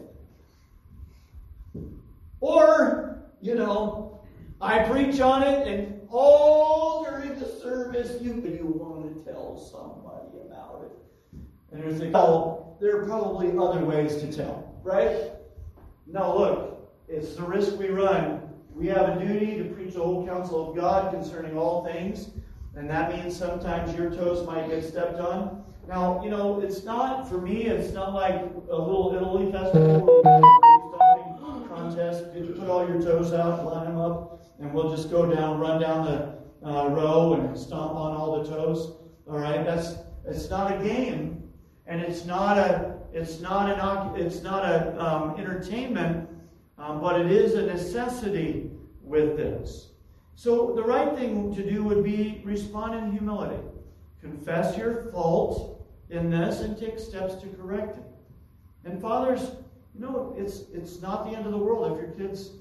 Or, 2.39 3.23
you 3.41 3.55
know, 3.55 4.21
I 4.61 4.79
preach 4.89 5.19
on 5.19 5.43
it, 5.43 5.67
and 5.67 6.01
all 6.09 7.03
during 7.03 7.39
the 7.39 7.45
service, 7.45 8.21
you, 8.21 8.33
you 8.33 8.65
want 8.65 9.13
to 9.15 9.31
tell 9.31 9.57
somebody 9.57 10.47
about 10.47 10.85
it. 10.85 11.39
And 11.71 11.83
you're 11.83 11.91
thinking, 11.91 12.11
there 12.79 13.01
are 13.01 13.05
probably 13.05 13.49
other 13.57 13.83
ways 13.83 14.17
to 14.17 14.31
tell, 14.31 14.79
right? 14.83 15.31
Now, 16.07 16.37
look, 16.37 16.91
it's 17.07 17.35
the 17.35 17.43
risk 17.43 17.77
we 17.77 17.89
run. 17.89 18.41
We 18.73 18.87
have 18.87 19.09
a 19.09 19.25
duty 19.25 19.57
to 19.57 19.63
preach 19.65 19.93
the 19.93 20.01
whole 20.01 20.25
counsel 20.27 20.69
of 20.69 20.75
God 20.75 21.13
concerning 21.13 21.57
all 21.57 21.85
things, 21.85 22.29
and 22.75 22.89
that 22.89 23.11
means 23.11 23.35
sometimes 23.35 23.95
your 23.95 24.09
toes 24.09 24.45
might 24.45 24.69
get 24.69 24.83
stepped 24.83 25.19
on. 25.19 25.64
Now, 25.87 26.23
you 26.23 26.29
know, 26.29 26.61
it's 26.61 26.83
not, 26.83 27.29
for 27.29 27.39
me, 27.39 27.65
it's 27.65 27.93
not 27.93 28.13
like 28.13 28.35
a 28.35 28.75
little 28.75 29.13
Italy 29.15 29.51
festival 29.51 30.21
contest. 31.67 32.25
You 32.35 32.55
put 32.59 32.69
all 32.69 32.87
your 32.87 33.01
toes 33.01 33.33
out, 33.33 33.65
line 33.65 33.85
them 33.85 33.97
up, 33.97 34.41
and 34.59 34.73
we'll 34.73 34.95
just 34.95 35.09
go 35.11 35.31
down, 35.31 35.59
run 35.59 35.79
down 35.81 36.05
the 36.05 36.67
uh, 36.67 36.87
row 36.89 37.33
and 37.33 37.57
stomp 37.57 37.93
on 37.93 38.15
all 38.15 38.41
the 38.41 38.49
toes. 38.49 38.97
All 39.29 39.37
right, 39.37 39.63
that's 39.63 39.95
it's 40.25 40.49
not 40.49 40.73
a 40.73 40.83
game, 40.83 41.43
and 41.85 42.01
it's 42.01 42.25
not 42.25 42.57
a 42.57 42.95
it's 43.13 43.39
not 43.39 43.69
an 43.69 44.19
it's 44.19 44.41
not 44.41 44.65
a 44.65 44.99
um, 45.03 45.35
entertainment, 45.37 46.27
um, 46.77 47.01
but 47.01 47.19
it 47.21 47.31
is 47.31 47.53
a 47.53 47.63
necessity 47.63 48.71
with 49.01 49.37
this. 49.37 49.89
So 50.35 50.73
the 50.75 50.83
right 50.83 51.15
thing 51.15 51.53
to 51.55 51.63
do 51.63 51.83
would 51.83 52.03
be 52.03 52.41
respond 52.43 52.95
in 52.95 53.11
humility, 53.11 53.61
confess 54.21 54.77
your 54.77 55.11
fault 55.11 55.74
in 56.09 56.29
this 56.29 56.61
and 56.61 56.77
take 56.77 56.99
steps 56.99 57.35
to 57.35 57.47
correct 57.47 57.97
it. 57.97 58.03
And 58.85 59.01
fathers, 59.01 59.51
you 59.93 60.01
know, 60.01 60.35
it's 60.37 60.63
it's 60.73 61.01
not 61.01 61.25
the 61.25 61.35
end 61.35 61.45
of 61.45 61.51
the 61.51 61.57
world 61.57 61.91
if 61.91 61.97
your 62.01 62.11
kids 62.27 62.51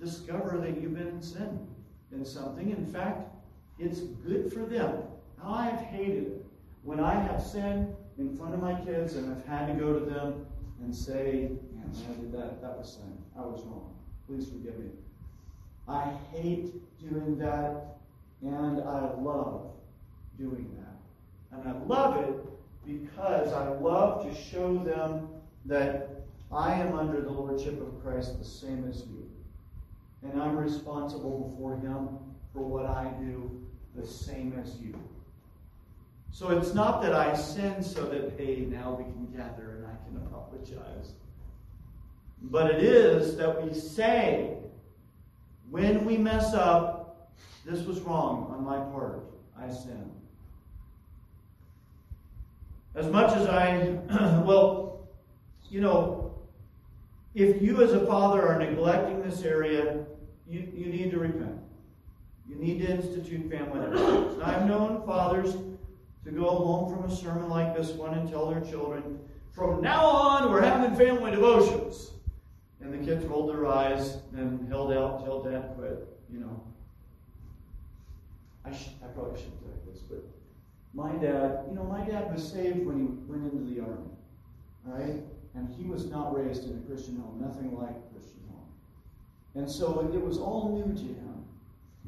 discover 0.00 0.58
that 0.58 0.80
you've 0.80 0.94
been 0.94 1.08
in 1.08 1.22
sin 1.22 1.66
in 2.12 2.24
something. 2.24 2.70
In 2.70 2.86
fact, 2.86 3.28
it's 3.78 4.00
good 4.00 4.52
for 4.52 4.60
them. 4.60 5.02
I've 5.42 5.80
hated 5.80 6.24
it 6.24 6.46
when 6.82 7.00
I 7.00 7.14
have 7.14 7.42
sinned 7.42 7.94
in 8.18 8.36
front 8.36 8.54
of 8.54 8.60
my 8.60 8.74
kids 8.84 9.16
and 9.16 9.34
I've 9.34 9.44
had 9.46 9.66
to 9.66 9.74
go 9.74 9.98
to 9.98 10.04
them 10.04 10.46
and 10.82 10.94
say, 10.94 11.50
man, 11.74 11.90
I 12.10 12.20
did 12.20 12.32
that. 12.32 12.60
That 12.60 12.78
was 12.78 12.92
sin. 12.92 13.18
I 13.36 13.40
was 13.40 13.62
wrong. 13.64 13.94
Please 14.26 14.48
forgive 14.48 14.78
me. 14.78 14.90
I 15.86 16.10
hate 16.32 16.72
doing 16.98 17.36
that, 17.38 17.98
and 18.42 18.80
I 18.80 19.12
love 19.18 19.70
doing 20.38 20.74
that. 20.78 21.58
And 21.58 21.68
I 21.68 21.72
love 21.86 22.16
it 22.24 22.36
because 22.86 23.52
I 23.52 23.68
love 23.68 24.24
to 24.26 24.34
show 24.34 24.78
them 24.78 25.28
that 25.66 26.10
I 26.52 26.74
am 26.74 26.96
under 26.98 27.20
the 27.20 27.30
lordship 27.30 27.80
of 27.80 28.02
Christ 28.02 28.38
the 28.38 28.44
same 28.44 28.86
as 28.88 29.00
you. 29.00 29.28
And 30.22 30.40
I'm 30.40 30.56
responsible 30.56 31.50
before 31.50 31.76
Him 31.76 32.08
for 32.52 32.64
what 32.64 32.86
I 32.86 33.12
do 33.18 33.62
the 33.94 34.06
same 34.06 34.58
as 34.62 34.76
you. 34.80 34.98
So 36.30 36.50
it's 36.50 36.74
not 36.74 37.00
that 37.02 37.14
I 37.14 37.34
sin 37.34 37.82
so 37.82 38.06
that, 38.06 38.34
hey, 38.36 38.66
now 38.68 38.94
we 38.94 39.04
can 39.04 39.26
gather 39.26 39.76
and 39.76 39.86
I 39.86 39.96
can 40.04 40.16
apologize. 40.26 41.12
But 42.42 42.72
it 42.72 42.82
is 42.82 43.36
that 43.36 43.62
we 43.62 43.72
say, 43.72 44.56
when 45.70 46.04
we 46.04 46.16
mess 46.16 46.52
up, 46.52 47.32
this 47.64 47.86
was 47.86 48.00
wrong 48.00 48.52
on 48.56 48.64
my 48.64 48.78
part. 48.92 49.24
I 49.58 49.72
sinned. 49.72 50.10
As 52.94 53.06
much 53.08 53.36
as 53.36 53.46
I, 53.48 53.88
well, 54.44 55.08
you 55.68 55.80
know, 55.80 56.34
if 57.34 57.60
you 57.60 57.82
as 57.82 57.92
a 57.92 58.06
father 58.06 58.46
are 58.46 58.58
neglecting 58.58 59.22
this 59.22 59.42
area, 59.42 60.04
you, 60.48 60.68
you 60.72 60.86
need 60.86 61.10
to 61.10 61.18
repent. 61.18 61.58
You 62.48 62.56
need 62.56 62.80
to 62.82 62.90
institute 62.92 63.50
family 63.50 63.80
devotions. 63.80 64.40
I've 64.42 64.66
known 64.66 65.04
fathers 65.04 65.54
to 66.24 66.30
go 66.30 66.44
home 66.48 66.94
from 66.94 67.10
a 67.10 67.14
sermon 67.14 67.48
like 67.48 67.76
this 67.76 67.90
one 67.90 68.14
and 68.16 68.28
tell 68.30 68.48
their 68.50 68.60
children, 68.60 69.18
from 69.52 69.80
now 69.80 70.04
on, 70.04 70.50
we're 70.50 70.62
having 70.62 70.96
family 70.96 71.30
devotions. 71.30 72.10
and 72.80 72.92
the 72.92 72.98
kids 73.04 73.24
rolled 73.24 73.50
their 73.50 73.66
eyes 73.66 74.18
and 74.36 74.68
held 74.68 74.92
out 74.92 75.20
until 75.20 75.42
dad 75.42 75.72
quit, 75.76 76.06
you 76.30 76.40
know. 76.40 76.62
I, 78.64 78.72
sh- 78.72 78.90
I 79.02 79.06
probably 79.08 79.38
shouldn't 79.40 79.60
you 79.62 79.92
this, 79.92 80.00
but 80.02 80.24
my 80.94 81.12
dad, 81.12 81.64
you 81.68 81.74
know, 81.74 81.84
my 81.84 82.04
dad 82.04 82.32
was 82.32 82.46
saved 82.46 82.86
when 82.86 82.98
he 82.98 83.04
went 83.30 83.52
into 83.52 83.74
the 83.74 83.80
army, 83.80 84.10
right? 84.84 85.22
And 85.54 85.68
he 85.68 85.84
was 85.84 86.06
not 86.06 86.34
raised 86.34 86.70
in 86.70 86.78
a 86.78 86.80
Christian 86.82 87.16
home, 87.16 87.40
nothing 87.40 87.76
like 87.76 87.90
a 87.90 88.12
Christian 88.12 88.40
home. 88.50 88.68
And 89.56 89.70
so 89.70 90.10
it 90.14 90.20
was 90.20 90.38
all 90.38 90.72
new 90.72 90.94
to 90.94 91.02
him. 91.02 91.44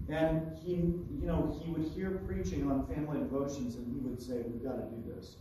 And 0.08 0.56
he, 0.56 0.74
you 0.74 1.26
know, 1.26 1.60
he 1.60 1.70
would 1.70 1.88
hear 1.88 2.10
preaching 2.28 2.70
on 2.70 2.86
family 2.86 3.18
devotions 3.18 3.74
and 3.74 3.92
he 3.92 3.98
would 4.00 4.22
say, 4.22 4.42
We've 4.46 4.62
got 4.62 4.76
to 4.76 4.96
do 4.96 5.02
this. 5.14 5.36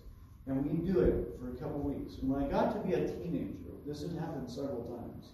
And 0.48 0.66
we'd 0.66 0.92
do 0.92 1.02
it 1.02 1.40
for 1.40 1.50
a 1.50 1.56
couple 1.56 1.80
weeks. 1.82 2.16
And 2.22 2.30
when 2.30 2.44
I 2.44 2.48
got 2.48 2.74
to 2.74 2.88
be 2.88 2.94
a 2.94 3.08
teenager, 3.08 3.74
this 3.86 4.02
had 4.02 4.12
happened 4.14 4.50
several 4.50 4.84
times. 4.84 5.30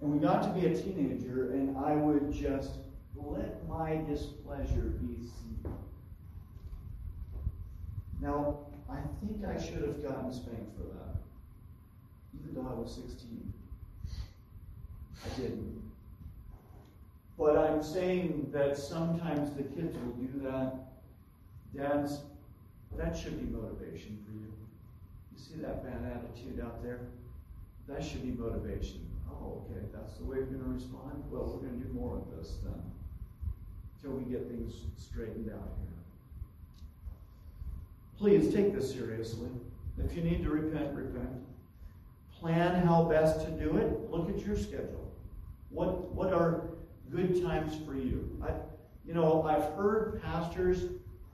And 0.00 0.12
we 0.12 0.18
got 0.18 0.42
to 0.42 0.60
be 0.60 0.66
a 0.66 0.74
teenager, 0.74 1.52
and 1.52 1.76
I 1.78 1.94
would 1.94 2.32
just 2.32 2.72
let 3.16 3.66
my 3.68 4.00
displeasure 4.06 4.92
be. 5.00 5.28
Now, 8.20 8.58
I 8.88 8.98
think 9.20 9.44
I 9.44 9.60
should 9.60 9.82
have 9.82 10.02
gotten 10.02 10.32
spanked 10.32 10.76
for 10.76 10.84
that, 10.84 11.16
even 12.38 12.54
though 12.54 12.70
I 12.70 12.74
was 12.74 12.94
16. 12.94 13.52
I 15.24 15.40
didn't. 15.40 15.82
But 17.38 17.58
I'm 17.58 17.82
saying 17.82 18.50
that 18.52 18.78
sometimes 18.78 19.54
the 19.54 19.64
kids 19.64 19.96
will 19.96 20.12
do 20.12 20.40
that. 20.42 20.74
Dads, 21.76 22.20
that 22.96 23.16
should 23.16 23.40
be 23.40 23.52
motivation 23.52 24.18
for 24.24 24.32
you. 24.32 24.52
You 25.32 25.38
see 25.38 25.60
that 25.62 25.82
bad 25.82 26.00
attitude 26.12 26.64
out 26.64 26.82
there? 26.82 27.00
That 27.88 28.04
should 28.04 28.22
be 28.22 28.30
motivation. 28.40 29.04
Oh, 29.28 29.64
okay, 29.64 29.84
that's 29.92 30.14
the 30.18 30.24
way 30.24 30.36
we're 30.38 30.44
going 30.44 30.62
to 30.62 30.70
respond? 30.70 31.24
Well, 31.30 31.44
we're 31.44 31.68
going 31.68 31.80
to 31.80 31.86
do 31.86 31.92
more 31.92 32.18
of 32.18 32.38
this 32.38 32.58
then 32.62 32.80
until 33.96 34.18
we 34.18 34.30
get 34.30 34.46
things 34.48 34.74
straightened 34.96 35.50
out 35.50 35.72
here. 35.80 35.93
Please 38.18 38.54
take 38.54 38.74
this 38.74 38.92
seriously. 38.92 39.48
If 39.98 40.16
you 40.16 40.22
need 40.22 40.42
to 40.44 40.50
repent, 40.50 40.94
repent. 40.94 41.28
Plan 42.40 42.86
how 42.86 43.04
best 43.04 43.40
to 43.44 43.50
do 43.50 43.76
it. 43.76 44.10
Look 44.10 44.28
at 44.28 44.44
your 44.44 44.56
schedule. 44.56 45.10
What, 45.70 46.12
what 46.14 46.32
are 46.32 46.62
good 47.10 47.42
times 47.42 47.76
for 47.84 47.94
you? 47.94 48.38
I, 48.42 48.50
you 49.06 49.14
know, 49.14 49.42
I've 49.42 49.74
heard 49.74 50.22
pastors 50.22 50.84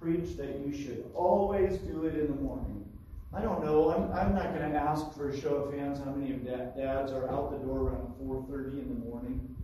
preach 0.01 0.37
that 0.37 0.61
you 0.61 0.73
should 0.73 1.05
always 1.15 1.79
do 1.79 2.07
it 2.07 2.17
in 2.17 2.29
the 2.29 2.41
morning. 2.41 2.85
I 3.33 3.43
don't 3.43 3.65
know. 3.65 3.91
I'm, 3.91 4.13
I'm 4.13 4.35
not 4.35 4.55
going 4.55 4.73
to 4.73 4.77
ask 4.77 5.13
for 5.15 5.29
a 5.29 5.41
show 5.41 5.57
of 5.57 5.75
hands 5.75 6.01
how 6.05 6.11
many 6.13 6.33
of 6.33 6.45
dads 6.45 7.13
are 7.13 7.31
out 7.31 7.53
the 7.53 7.59
door 7.65 7.89
around 7.89 8.13
4.30 8.21 8.73
in 8.73 8.89
the 8.89 9.07
morning. 9.07 9.55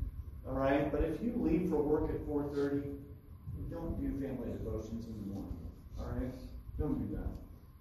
All 0.47 0.55
right? 0.55 0.93
But 0.93 1.03
if 1.03 1.21
you 1.23 1.33
leave 1.37 1.71
for 1.71 1.77
work 1.77 2.11
at 2.11 2.21
4.30, 2.27 2.83
don't 3.71 4.01
do 4.01 4.25
family 4.25 4.53
devotions 4.53 5.07
in 5.07 5.15
the 5.19 5.35
morning. 5.35 5.57
All 5.99 6.07
right? 6.07 6.33
Don't 6.79 7.09
do 7.09 7.17
that. 7.17 7.29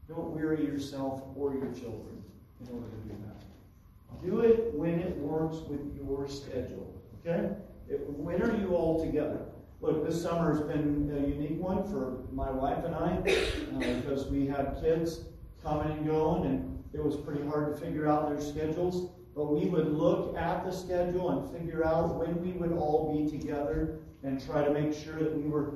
Don't 0.08 0.32
weary 0.32 0.64
yourself 0.66 1.24
or 1.36 1.54
your 1.54 1.72
children 1.74 2.24
in 2.62 2.74
order 2.74 2.88
to 2.88 2.96
do 3.08 3.16
that. 3.26 4.26
Do 4.26 4.40
it 4.42 4.74
when 4.74 5.00
it 5.00 5.18
works 5.18 5.58
with 5.68 5.96
your 5.96 6.28
schedule. 6.28 6.94
Okay? 7.20 7.50
It, 7.90 8.08
when 8.10 8.42
are 8.42 8.56
you 8.58 8.76
all 8.76 9.04
together? 9.04 9.40
Look, 9.82 10.08
this 10.08 10.22
summer 10.22 10.54
has 10.54 10.62
been 10.62 11.12
a 11.16 11.28
unique 11.28 11.60
one 11.60 11.84
for 11.84 12.24
my 12.32 12.50
wife 12.50 12.84
and 12.86 12.96
I 12.96 13.18
uh, 13.18 14.00
because 14.02 14.28
we 14.28 14.48
had 14.48 14.78
kids 14.82 15.26
coming 15.64 15.98
and 15.98 16.06
going, 16.06 16.46
and 16.46 16.84
it 16.94 17.04
was 17.04 17.18
pretty 17.18 17.46
hard 17.46 17.74
to 17.74 17.86
figure 17.86 18.08
out 18.08 18.30
their 18.30 18.42
schedules. 18.42 19.12
But 19.36 19.52
we 19.52 19.66
would 19.66 19.92
look 19.92 20.38
at 20.38 20.64
the 20.64 20.72
schedule 20.72 21.30
and 21.32 21.60
figure 21.60 21.86
out 21.86 22.16
when 22.16 22.42
we 22.42 22.54
would 22.54 22.72
all 22.72 23.14
be 23.14 23.30
together 23.30 24.00
and 24.24 24.44
try 24.44 24.64
to 24.64 24.72
make 24.72 24.94
sure 24.94 25.20
that 25.20 25.38
we 25.38 25.50
were 25.50 25.74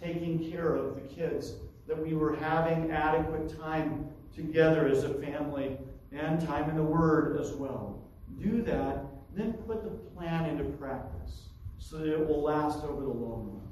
taking 0.00 0.50
care 0.50 0.74
of 0.74 0.94
the 0.94 1.00
kids, 1.00 1.54
that 1.88 1.98
we 1.98 2.14
were 2.14 2.36
having 2.36 2.92
adequate 2.92 3.58
time 3.58 4.06
together 4.36 4.86
as 4.86 5.04
a 5.04 5.14
family 5.14 5.76
and 6.12 6.46
time 6.46 6.68
in 6.70 6.76
the 6.76 6.82
Word 6.82 7.40
as 7.40 7.52
well. 7.52 8.00
Do 8.40 8.62
that, 8.62 9.04
then 9.34 9.54
put 9.54 9.82
the 9.82 9.90
plan 9.90 10.44
into 10.50 10.64
practice 10.64 11.48
so 11.78 11.98
that 11.98 12.12
it 12.12 12.28
will 12.28 12.42
last 12.42 12.84
over 12.84 13.02
the 13.02 13.08
long 13.08 13.48
run. 13.48 13.68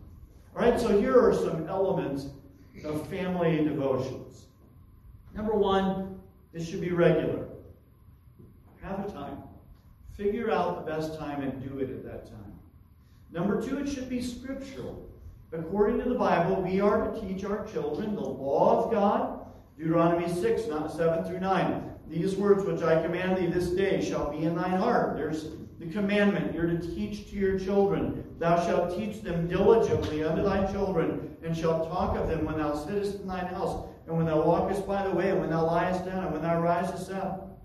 All 0.57 0.71
right, 0.71 0.81
so 0.81 0.99
here 0.99 1.21
are 1.21 1.35
some 1.35 1.69
elements 1.69 2.29
of 2.85 3.07
family 3.09 3.63
devotions. 3.63 4.47
Number 5.35 5.53
one, 5.53 6.19
this 6.53 6.67
should 6.67 6.81
be 6.81 6.91
regular. 6.91 7.47
Have 8.83 9.07
a 9.07 9.13
time. 9.13 9.39
Figure 10.17 10.51
out 10.51 10.85
the 10.85 10.91
best 10.91 11.19
time 11.19 11.43
and 11.43 11.63
do 11.63 11.79
it 11.81 11.91
at 11.91 12.05
that 12.05 12.27
time. 12.27 12.55
Number 13.31 13.61
two, 13.61 13.79
it 13.79 13.89
should 13.89 14.09
be 14.09 14.23
scriptural. 14.23 15.07
According 15.53 16.03
to 16.03 16.09
the 16.09 16.17
Bible, 16.17 16.61
we 16.61 16.81
are 16.81 17.09
to 17.09 17.21
teach 17.21 17.45
our 17.45 17.65
children 17.67 18.15
the 18.15 18.21
law 18.21 18.85
of 18.85 18.91
God. 18.91 19.47
Deuteronomy 19.79 20.29
6, 20.29 20.67
not 20.67 20.93
7 20.93 21.25
through 21.25 21.41
9. 21.41 21.91
These 22.09 22.35
words 22.37 22.65
which 22.65 22.83
I 22.83 23.01
command 23.03 23.37
thee 23.37 23.47
this 23.47 23.71
day 23.71 24.05
shall 24.05 24.31
be 24.31 24.45
in 24.45 24.57
thine 24.57 24.79
heart. 24.79 25.17
There's 25.17 25.51
the 25.79 25.87
commandment 25.87 26.55
you're 26.55 26.67
to 26.67 26.79
teach 26.79 27.31
to 27.31 27.37
your 27.37 27.59
children. 27.59 28.25
Thou 28.39 28.65
shalt 28.67 28.97
teach 28.97 29.23
them 29.23 29.47
diligently 29.47 30.25
unto 30.25 30.43
thy 30.43 30.71
children, 30.73 31.37
and 31.45 31.57
shalt 31.57 31.89
talk 31.89 32.17
of 32.17 32.29
them 32.29 32.45
when 32.45 32.59
thou 32.59 32.75
sittest 32.75 33.21
in 33.21 33.29
thine 33.29 33.47
house, 33.47 33.87
and 34.07 34.17
when 34.17 34.27
thou 34.27 34.43
walkest 34.43 34.87
by 34.87 35.07
the 35.07 35.15
way, 35.15 35.31
and 35.31 35.41
when 35.41 35.51
thou 35.51 35.65
liest 35.65 36.05
down, 36.07 36.25
and 36.25 36.33
when 36.33 36.43
thou 36.43 36.61
risest 36.61 37.11
up. 37.13 37.61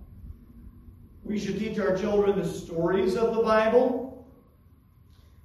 We 1.23 1.39
should 1.39 1.57
teach 1.57 1.79
our 1.79 1.97
children 1.97 2.37
the 2.37 2.47
stories 2.47 3.15
of 3.15 3.35
the 3.35 3.41
Bible. 3.41 4.00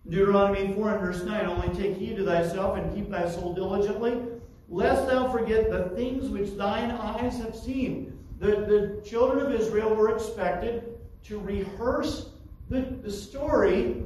Deuteronomy 0.09 0.73
4 0.75 0.90
and 0.90 1.01
verse 1.01 1.23
9 1.25 1.47
Only 1.47 1.69
take 1.77 1.97
heed 1.97 2.16
to 2.16 2.25
thyself 2.25 2.79
and 2.79 2.95
keep 2.95 3.11
thy 3.11 3.29
soul 3.29 3.55
diligently, 3.55 4.23
lest 4.69 5.07
thou 5.07 5.31
forget 5.31 5.71
the 5.71 5.90
things 5.97 6.29
which 6.29 6.57
thine 6.57 6.92
eyes 6.92 7.38
have 7.38 7.55
seen. 7.57 8.16
The, 8.38 8.47
the 8.47 9.03
children 9.05 9.47
of 9.47 9.61
Israel 9.61 9.95
were 9.95 10.14
expected 10.14 10.85
to 11.25 11.40
rehearse 11.40 12.31
the, 12.69 12.83
the 13.03 13.11
story 13.11 14.05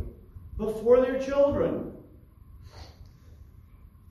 before 0.56 1.00
their 1.00 1.20
children. 1.20 1.92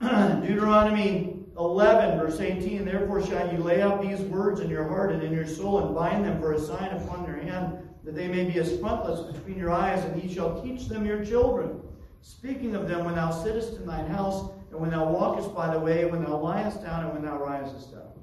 Deuteronomy 0.00 1.36
11, 1.58 2.18
verse 2.18 2.40
18 2.40 2.84
Therefore 2.84 3.24
shall 3.24 3.52
you 3.52 3.58
lay 3.58 3.82
up 3.82 4.00
these 4.00 4.20
words 4.20 4.60
in 4.60 4.70
your 4.70 4.88
heart 4.88 5.12
and 5.12 5.22
in 5.22 5.32
your 5.32 5.46
soul, 5.46 5.84
and 5.86 5.94
bind 5.94 6.24
them 6.24 6.40
for 6.40 6.52
a 6.52 6.60
sign 6.60 6.90
upon 6.90 7.24
your 7.26 7.36
hand, 7.36 7.78
that 8.04 8.14
they 8.14 8.28
may 8.28 8.44
be 8.44 8.58
as 8.58 8.78
frontlets 8.78 9.20
between 9.20 9.58
your 9.58 9.70
eyes, 9.70 10.04
and 10.04 10.22
ye 10.22 10.32
shall 10.32 10.62
teach 10.62 10.88
them 10.88 11.06
your 11.06 11.24
children. 11.24 11.80
Speaking 12.22 12.74
of 12.74 12.88
them 12.88 13.04
when 13.04 13.14
thou 13.14 13.30
sittest 13.30 13.74
in 13.74 13.86
thine 13.86 14.06
house, 14.06 14.50
and 14.70 14.80
when 14.80 14.90
thou 14.90 15.10
walkest 15.10 15.54
by 15.54 15.72
the 15.72 15.78
way, 15.78 16.04
when 16.04 16.22
thou 16.22 16.36
liest 16.36 16.82
down, 16.82 17.04
and 17.04 17.12
when 17.12 17.22
thou 17.22 17.38
risest 17.38 17.94
up. 17.94 18.16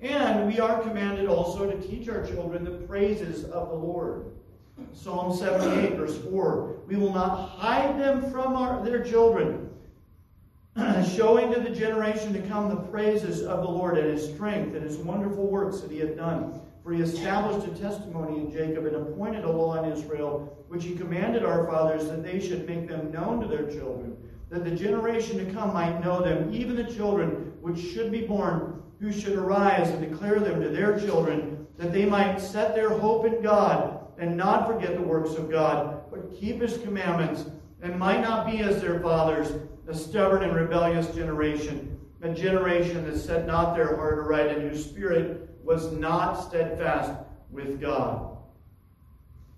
And 0.00 0.46
we 0.46 0.60
are 0.60 0.82
commanded 0.82 1.26
also 1.26 1.70
to 1.70 1.80
teach 1.80 2.08
our 2.08 2.26
children 2.26 2.64
the 2.64 2.86
praises 2.86 3.44
of 3.44 3.68
the 3.68 3.74
Lord. 3.74 4.32
Psalm 4.92 5.34
78, 5.34 5.96
verse 5.96 6.18
4 6.18 6.80
We 6.86 6.96
will 6.96 7.12
not 7.12 7.48
hide 7.50 7.98
them 7.98 8.30
from 8.30 8.56
our, 8.56 8.84
their 8.84 9.02
children, 9.02 9.70
showing 11.14 11.52
to 11.52 11.60
the 11.60 11.70
generation 11.70 12.32
to 12.32 12.42
come 12.42 12.68
the 12.68 12.76
praises 12.76 13.42
of 13.42 13.62
the 13.62 13.68
Lord 13.68 13.96
and 13.96 14.10
his 14.10 14.28
strength 14.34 14.74
and 14.74 14.84
his 14.84 14.96
wonderful 14.96 15.46
works 15.46 15.80
that 15.80 15.90
he 15.90 15.98
hath 15.98 16.16
done. 16.16 16.60
For 16.84 16.92
he 16.92 17.00
established 17.00 17.66
a 17.66 17.70
testimony 17.80 18.40
in 18.40 18.52
Jacob 18.52 18.84
and 18.84 18.94
appointed 18.94 19.44
a 19.44 19.50
law 19.50 19.82
in 19.82 19.90
Israel, 19.90 20.62
which 20.68 20.84
he 20.84 20.94
commanded 20.94 21.42
our 21.42 21.66
fathers 21.66 22.08
that 22.08 22.22
they 22.22 22.38
should 22.38 22.68
make 22.68 22.86
them 22.86 23.10
known 23.10 23.40
to 23.40 23.48
their 23.48 23.66
children, 23.70 24.14
that 24.50 24.64
the 24.64 24.70
generation 24.70 25.38
to 25.38 25.50
come 25.50 25.72
might 25.72 26.04
know 26.04 26.22
them, 26.22 26.52
even 26.52 26.76
the 26.76 26.84
children 26.84 27.54
which 27.62 27.80
should 27.80 28.12
be 28.12 28.26
born, 28.26 28.82
who 29.00 29.10
should 29.10 29.38
arise 29.38 29.88
and 29.88 30.06
declare 30.06 30.40
them 30.40 30.60
to 30.60 30.68
their 30.68 31.00
children, 31.00 31.66
that 31.78 31.90
they 31.90 32.04
might 32.04 32.38
set 32.38 32.74
their 32.74 32.90
hope 32.90 33.24
in 33.24 33.42
God 33.42 34.00
and 34.18 34.36
not 34.36 34.66
forget 34.66 34.94
the 34.94 35.02
works 35.02 35.32
of 35.36 35.50
God, 35.50 36.02
but 36.10 36.38
keep 36.38 36.60
his 36.60 36.76
commandments, 36.78 37.46
and 37.80 37.98
might 37.98 38.20
not 38.20 38.46
be 38.46 38.60
as 38.60 38.82
their 38.82 39.00
fathers, 39.00 39.52
a 39.88 39.94
stubborn 39.94 40.42
and 40.42 40.54
rebellious 40.54 41.08
generation, 41.14 41.98
a 42.20 42.28
generation 42.28 43.04
that 43.04 43.18
set 43.18 43.46
not 43.46 43.74
their 43.74 43.96
heart 43.96 44.18
aright, 44.18 44.48
and 44.48 44.68
whose 44.68 44.84
spirit 44.84 45.53
was 45.64 45.92
not 45.92 46.34
steadfast 46.34 47.12
with 47.50 47.80
God. 47.80 48.36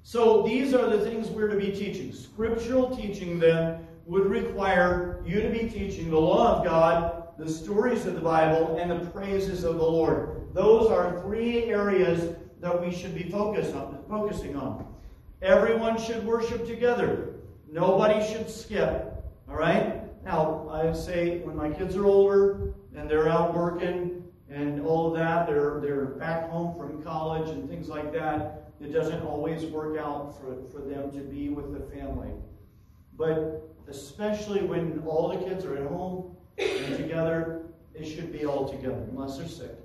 So 0.02 0.42
these 0.42 0.72
are 0.72 0.88
the 0.88 1.04
things 1.04 1.28
we're 1.28 1.48
to 1.48 1.56
be 1.56 1.72
teaching. 1.72 2.12
Scriptural 2.12 2.96
teaching 2.96 3.40
then 3.40 3.86
would 4.06 4.26
require 4.26 5.20
you 5.26 5.42
to 5.42 5.50
be 5.50 5.68
teaching 5.68 6.10
the 6.10 6.18
law 6.18 6.56
of 6.56 6.64
God, 6.64 7.24
the 7.38 7.48
stories 7.48 8.06
of 8.06 8.14
the 8.14 8.20
Bible, 8.20 8.78
and 8.78 8.90
the 8.90 9.10
praises 9.10 9.64
of 9.64 9.78
the 9.78 9.82
Lord. 9.82 10.46
Those 10.54 10.90
are 10.90 11.20
three 11.22 11.64
areas 11.64 12.36
that 12.60 12.80
we 12.80 12.94
should 12.94 13.14
be 13.16 13.24
focused 13.24 13.74
on, 13.74 13.98
focusing 14.08 14.56
on. 14.56 14.86
Everyone 15.42 16.00
should 16.00 16.24
worship 16.24 16.66
together. 16.66 17.34
Nobody 17.70 18.24
should 18.32 18.48
skip. 18.48 19.12
All 19.48 19.56
right? 19.56 20.02
Now, 20.24 20.68
I 20.70 20.92
say 20.92 21.40
when 21.40 21.56
my 21.56 21.70
kids 21.70 21.96
are 21.96 22.06
older 22.06 22.74
and 22.96 23.10
they're 23.10 23.28
out 23.28 23.54
working 23.54 24.15
and 24.50 24.80
all 24.86 25.08
of 25.08 25.14
that, 25.18 25.46
they're, 25.46 25.80
they're 25.80 26.04
back 26.04 26.48
home 26.48 26.76
from 26.76 27.02
college 27.02 27.48
and 27.50 27.68
things 27.68 27.88
like 27.88 28.12
that, 28.12 28.70
it 28.80 28.92
doesn't 28.92 29.22
always 29.22 29.64
work 29.64 29.98
out 29.98 30.38
for, 30.38 30.56
for 30.70 30.80
them 30.86 31.10
to 31.12 31.18
be 31.18 31.48
with 31.48 31.72
the 31.72 31.96
family. 31.96 32.30
But 33.16 33.68
especially 33.88 34.62
when 34.62 35.02
all 35.06 35.28
the 35.28 35.44
kids 35.44 35.64
are 35.64 35.76
at 35.76 35.86
home 35.86 36.36
and 36.58 36.96
together, 36.96 37.62
it 37.94 38.04
should 38.04 38.32
be 38.32 38.44
all 38.44 38.68
together, 38.68 39.04
unless 39.10 39.38
they're 39.38 39.48
sick. 39.48 39.76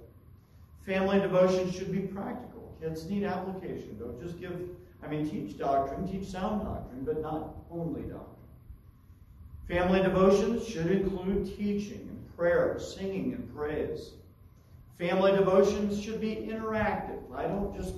Family 0.86 1.20
devotion 1.20 1.72
should 1.72 1.91
be 1.91 1.99
practical. 1.99 2.76
Kids 2.82 3.05
need 3.09 3.24
application. 3.24 3.97
Don't 3.99 4.22
just 4.22 4.39
give, 4.39 4.70
I 5.03 5.07
mean, 5.07 5.30
teach 5.30 5.57
doctrine, 5.57 6.07
teach 6.07 6.28
sound 6.28 6.64
doctrine, 6.64 7.03
but 7.03 7.22
not 7.22 7.55
only 7.72 8.01
doctrine. 8.01 8.28
Family 9.68 10.01
devotions 10.01 10.68
should 10.68 10.88
include 10.91 11.45
teaching 11.57 12.07
and 12.09 12.38
prayer, 12.38 12.78
singing 12.80 13.34
and 13.34 13.55
praise. 13.55 14.12
Family 15.02 15.32
devotions 15.32 15.99
should 15.99 16.22
be 16.22 16.36
interactive. 16.36 17.24
I 17.36 17.47
don't 17.47 17.76
just 17.76 17.95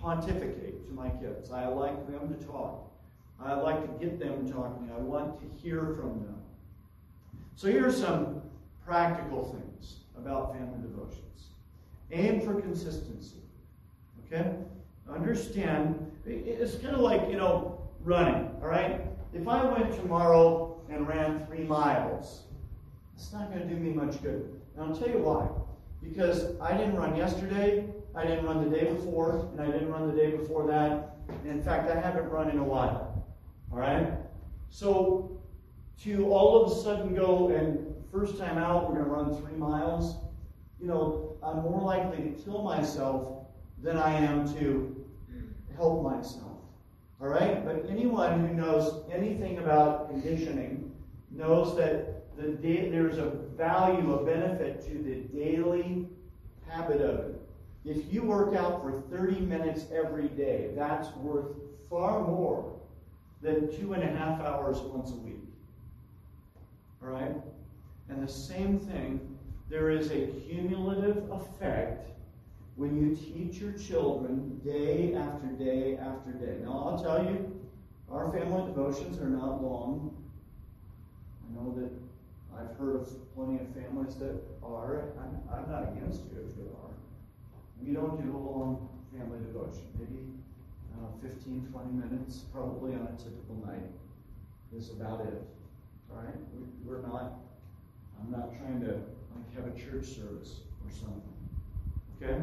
pontificate 0.00 0.86
to 0.86 0.92
my 0.92 1.08
kids. 1.08 1.50
I 1.50 1.66
like 1.66 2.06
them 2.06 2.32
to 2.32 2.46
talk. 2.46 2.92
I 3.40 3.54
like 3.54 3.82
to 3.82 4.06
get 4.06 4.20
them 4.20 4.48
talking. 4.48 4.88
I 4.96 5.00
want 5.00 5.40
to 5.40 5.60
hear 5.60 5.80
from 5.80 6.20
them. 6.20 6.36
So 7.56 7.66
here 7.66 7.88
are 7.88 7.92
some 7.92 8.40
practical 8.86 9.46
things 9.46 9.96
about 10.16 10.52
family 10.52 10.80
devotions. 10.80 11.48
Aim 12.12 12.40
for 12.42 12.60
consistency. 12.60 13.42
Okay? 14.24 14.54
Understand, 15.12 16.08
it's 16.24 16.76
kind 16.76 16.94
of 16.94 17.00
like, 17.00 17.28
you 17.28 17.36
know, 17.36 17.80
running, 18.04 18.48
all 18.62 18.68
right? 18.68 19.00
If 19.34 19.48
I 19.48 19.64
went 19.64 19.92
tomorrow 19.92 20.80
and 20.88 21.08
ran 21.08 21.44
three 21.48 21.64
miles, 21.64 22.42
it's 23.16 23.32
not 23.32 23.52
going 23.52 23.68
to 23.68 23.74
do 23.74 23.80
me 23.80 23.92
much 23.92 24.22
good. 24.22 24.54
And 24.76 24.84
I'll 24.84 24.96
tell 24.96 25.08
you 25.08 25.18
why. 25.18 25.48
Because 26.02 26.58
I 26.60 26.76
didn't 26.76 26.96
run 26.96 27.16
yesterday, 27.16 27.86
I 28.14 28.24
didn't 28.24 28.44
run 28.44 28.68
the 28.68 28.76
day 28.76 28.92
before, 28.92 29.48
and 29.52 29.60
I 29.60 29.66
didn't 29.66 29.90
run 29.90 30.08
the 30.08 30.16
day 30.16 30.30
before 30.30 30.66
that. 30.66 31.16
in 31.44 31.62
fact, 31.62 31.90
I 31.90 32.00
haven't 32.00 32.28
run 32.30 32.50
in 32.50 32.58
a 32.58 32.64
while. 32.64 33.26
All 33.70 33.78
right? 33.78 34.12
So, 34.70 35.40
to 36.02 36.32
all 36.32 36.62
of 36.62 36.72
a 36.72 36.74
sudden 36.82 37.14
go 37.14 37.48
and 37.48 37.94
first 38.10 38.38
time 38.38 38.58
out, 38.58 38.88
we're 38.88 39.02
going 39.02 39.04
to 39.04 39.10
run 39.10 39.42
three 39.42 39.56
miles, 39.56 40.16
you 40.80 40.86
know, 40.86 41.36
I'm 41.42 41.62
more 41.62 41.82
likely 41.82 42.30
to 42.30 42.30
kill 42.42 42.62
myself 42.62 43.46
than 43.82 43.96
I 43.96 44.14
am 44.14 44.52
to 44.58 45.04
help 45.76 46.02
myself. 46.02 46.58
All 47.20 47.28
right? 47.28 47.64
But 47.64 47.86
anyone 47.88 48.46
who 48.46 48.54
knows 48.54 49.04
anything 49.12 49.58
about 49.58 50.08
conditioning 50.08 50.92
knows 51.30 51.76
that 51.76 52.36
the 52.36 52.48
da- 52.48 52.90
there's 52.90 53.18
a 53.18 53.32
value, 53.58 54.14
a 54.14 54.24
benefit 54.24 54.80
to 54.86 55.02
the 55.02 55.16
daily 55.36 56.06
habit 56.68 57.00
of 57.00 57.18
it. 57.20 57.40
If 57.84 58.12
you 58.12 58.22
work 58.22 58.54
out 58.54 58.82
for 58.82 59.02
30 59.10 59.40
minutes 59.40 59.86
every 59.92 60.28
day, 60.28 60.70
that's 60.76 61.14
worth 61.16 61.56
far 61.90 62.20
more 62.26 62.72
than 63.42 63.76
two 63.78 63.92
and 63.94 64.02
a 64.02 64.06
half 64.06 64.40
hours 64.40 64.78
once 64.78 65.10
a 65.10 65.16
week. 65.16 65.42
All 67.02 67.08
right? 67.08 67.34
And 68.08 68.26
the 68.26 68.32
same 68.32 68.78
thing, 68.78 69.20
there 69.68 69.90
is 69.90 70.10
a 70.10 70.26
cumulative 70.26 71.30
effect 71.30 72.08
when 72.76 72.96
you 72.96 73.16
teach 73.16 73.60
your 73.60 73.72
children 73.72 74.60
day 74.64 75.14
after 75.14 75.46
day 75.46 75.96
after 75.96 76.32
day. 76.32 76.58
Now, 76.62 76.84
I'll 76.86 77.02
tell 77.02 77.24
you, 77.24 77.60
our 78.10 78.30
family 78.32 78.64
devotions 78.66 79.18
are 79.18 79.28
not 79.28 79.62
long. 79.62 80.16
I 81.44 81.54
know 81.54 81.74
that 81.76 81.90
I've 82.58 82.76
heard 82.76 82.96
of 82.96 83.34
plenty 83.34 83.60
of 83.60 83.68
families 83.74 84.16
that 84.16 84.34
are. 84.62 85.12
I'm, 85.20 85.38
I'm 85.52 85.70
not 85.70 85.92
against 85.92 86.22
you 86.24 86.50
if 86.50 86.58
you 86.58 86.70
are. 86.82 86.90
We 87.80 87.92
don't 87.94 88.20
do 88.20 88.36
a 88.36 88.42
long 88.42 88.88
family 89.12 89.38
devotion. 89.38 89.86
Maybe 89.98 90.26
uh, 90.98 91.06
15, 91.22 91.68
20 91.70 91.92
minutes, 91.92 92.38
probably 92.52 92.94
on 92.94 93.06
a 93.06 93.16
typical 93.16 93.54
night, 93.64 93.86
is 94.76 94.90
about 94.90 95.20
it. 95.20 95.42
All 96.10 96.16
right? 96.16 96.34
We, 96.52 96.64
we're 96.84 97.02
not, 97.02 97.38
I'm 98.20 98.30
not 98.32 98.58
trying 98.58 98.80
to 98.80 98.98
like 99.36 99.54
have 99.54 99.66
a 99.66 99.78
church 99.78 100.06
service 100.06 100.60
or 100.84 100.90
something. 100.90 101.22
Okay? 102.20 102.38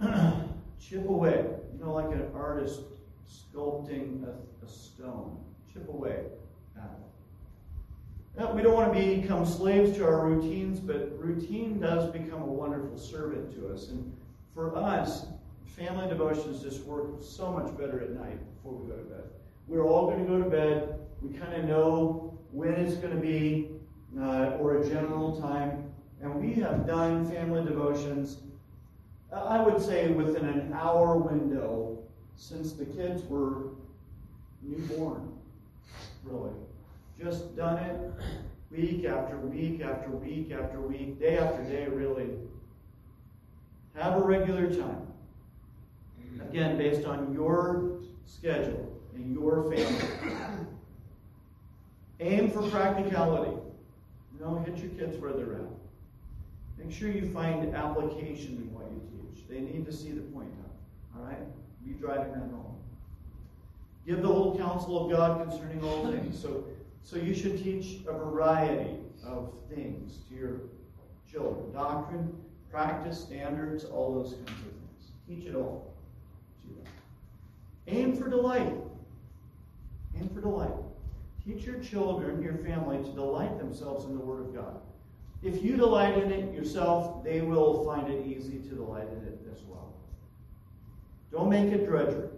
Chip 0.80 1.08
away. 1.08 1.46
You 1.72 1.84
know, 1.84 1.94
like 1.94 2.12
an 2.12 2.26
artist 2.34 2.80
sculpting 3.26 4.24
a, 4.24 4.34
a 4.64 4.68
stone. 4.68 5.38
Chip 5.72 5.88
away 5.88 6.26
at 6.76 6.84
it. 6.84 7.13
Now, 8.36 8.52
we 8.52 8.62
don't 8.62 8.74
want 8.74 8.92
to 8.92 9.20
become 9.20 9.46
slaves 9.46 9.96
to 9.96 10.04
our 10.04 10.26
routines, 10.26 10.80
but 10.80 11.16
routine 11.18 11.78
does 11.78 12.10
become 12.10 12.42
a 12.42 12.46
wonderful 12.46 12.98
servant 12.98 13.54
to 13.54 13.72
us. 13.72 13.88
And 13.88 14.12
for 14.54 14.76
us, 14.76 15.26
family 15.66 16.08
devotions 16.08 16.60
just 16.60 16.84
work 16.84 17.22
so 17.22 17.52
much 17.52 17.76
better 17.78 18.00
at 18.00 18.10
night 18.10 18.38
before 18.56 18.72
we 18.72 18.90
go 18.90 18.96
to 18.96 19.04
bed. 19.04 19.24
We're 19.68 19.86
all 19.86 20.10
going 20.10 20.24
to 20.24 20.30
go 20.30 20.42
to 20.42 20.50
bed. 20.50 20.98
We 21.22 21.32
kind 21.38 21.54
of 21.54 21.64
know 21.64 22.36
when 22.50 22.72
it's 22.72 22.94
going 22.94 23.14
to 23.14 23.20
be, 23.20 23.70
uh, 24.20 24.56
or 24.58 24.78
a 24.78 24.88
general 24.88 25.40
time. 25.40 25.92
And 26.20 26.34
we 26.34 26.54
have 26.54 26.86
done 26.86 27.30
family 27.30 27.64
devotions, 27.64 28.38
I 29.32 29.60
would 29.62 29.80
say, 29.80 30.08
within 30.08 30.44
an 30.44 30.72
hour 30.72 31.16
window 31.16 31.98
since 32.36 32.72
the 32.72 32.84
kids 32.84 33.22
were 33.24 33.68
newborn, 34.62 35.32
really. 36.24 36.50
Just 37.22 37.56
done 37.56 37.78
it 37.78 38.12
week 38.70 39.04
after 39.04 39.38
week 39.38 39.80
after 39.80 40.10
week 40.10 40.52
after 40.52 40.80
week, 40.80 41.20
day 41.20 41.38
after 41.38 41.62
day, 41.62 41.86
really. 41.86 42.30
Have 43.94 44.16
a 44.16 44.24
regular 44.24 44.74
time. 44.74 45.06
Again, 46.40 46.76
based 46.76 47.06
on 47.06 47.32
your 47.32 48.00
schedule 48.26 49.00
and 49.14 49.32
your 49.32 49.62
family. 49.70 50.36
Aim 52.20 52.50
for 52.50 52.68
practicality. 52.70 53.52
You 53.52 54.44
know, 54.44 54.64
hit 54.66 54.76
your 54.78 54.90
kids 54.90 55.16
where 55.18 55.32
they're 55.32 55.54
at. 55.54 55.68
Make 56.78 56.92
sure 56.92 57.08
you 57.08 57.30
find 57.30 57.74
application 57.74 58.56
in 58.56 58.74
what 58.74 58.86
you 58.90 59.00
teach. 59.10 59.48
They 59.48 59.60
need 59.60 59.86
to 59.86 59.92
see 59.92 60.10
the 60.10 60.22
point 60.22 60.48
of. 60.64 61.20
All 61.20 61.26
right? 61.26 61.38
Be 61.86 61.92
driving 61.92 62.32
that 62.32 62.40
home. 62.40 62.76
Give 64.06 64.20
the 64.20 64.28
whole 64.28 64.58
counsel 64.58 65.04
of 65.04 65.16
God 65.16 65.48
concerning 65.48 65.82
all 65.84 66.10
things. 66.10 66.40
So, 66.40 66.64
so 67.04 67.16
you 67.16 67.34
should 67.34 67.62
teach 67.62 68.00
a 68.08 68.12
variety 68.12 68.96
of 69.24 69.52
things 69.72 70.18
to 70.28 70.34
your 70.34 70.60
children. 71.30 71.70
Doctrine, 71.72 72.34
practice, 72.70 73.20
standards, 73.20 73.84
all 73.84 74.14
those 74.14 74.32
kinds 74.32 74.48
of 74.48 74.56
things. 74.56 75.12
Teach 75.28 75.46
it 75.46 75.54
all 75.54 75.94
to 76.62 76.74
them. 76.74 76.92
Aim 77.86 78.16
for 78.16 78.28
delight. 78.28 78.72
Aim 80.16 80.30
for 80.34 80.40
delight. 80.40 80.72
Teach 81.44 81.64
your 81.64 81.78
children, 81.78 82.42
your 82.42 82.56
family, 82.56 82.96
to 82.96 83.10
delight 83.10 83.58
themselves 83.58 84.06
in 84.06 84.16
the 84.16 84.24
Word 84.24 84.40
of 84.40 84.54
God. 84.54 84.80
If 85.42 85.62
you 85.62 85.76
delight 85.76 86.16
in 86.16 86.32
it 86.32 86.54
yourself, 86.54 87.22
they 87.22 87.42
will 87.42 87.84
find 87.84 88.10
it 88.10 88.26
easy 88.26 88.60
to 88.60 88.74
delight 88.74 89.08
in 89.12 89.28
it 89.28 89.40
as 89.52 89.62
well. 89.64 89.92
Don't 91.30 91.50
make 91.50 91.70
it 91.70 91.86
drudgery. 91.86 92.28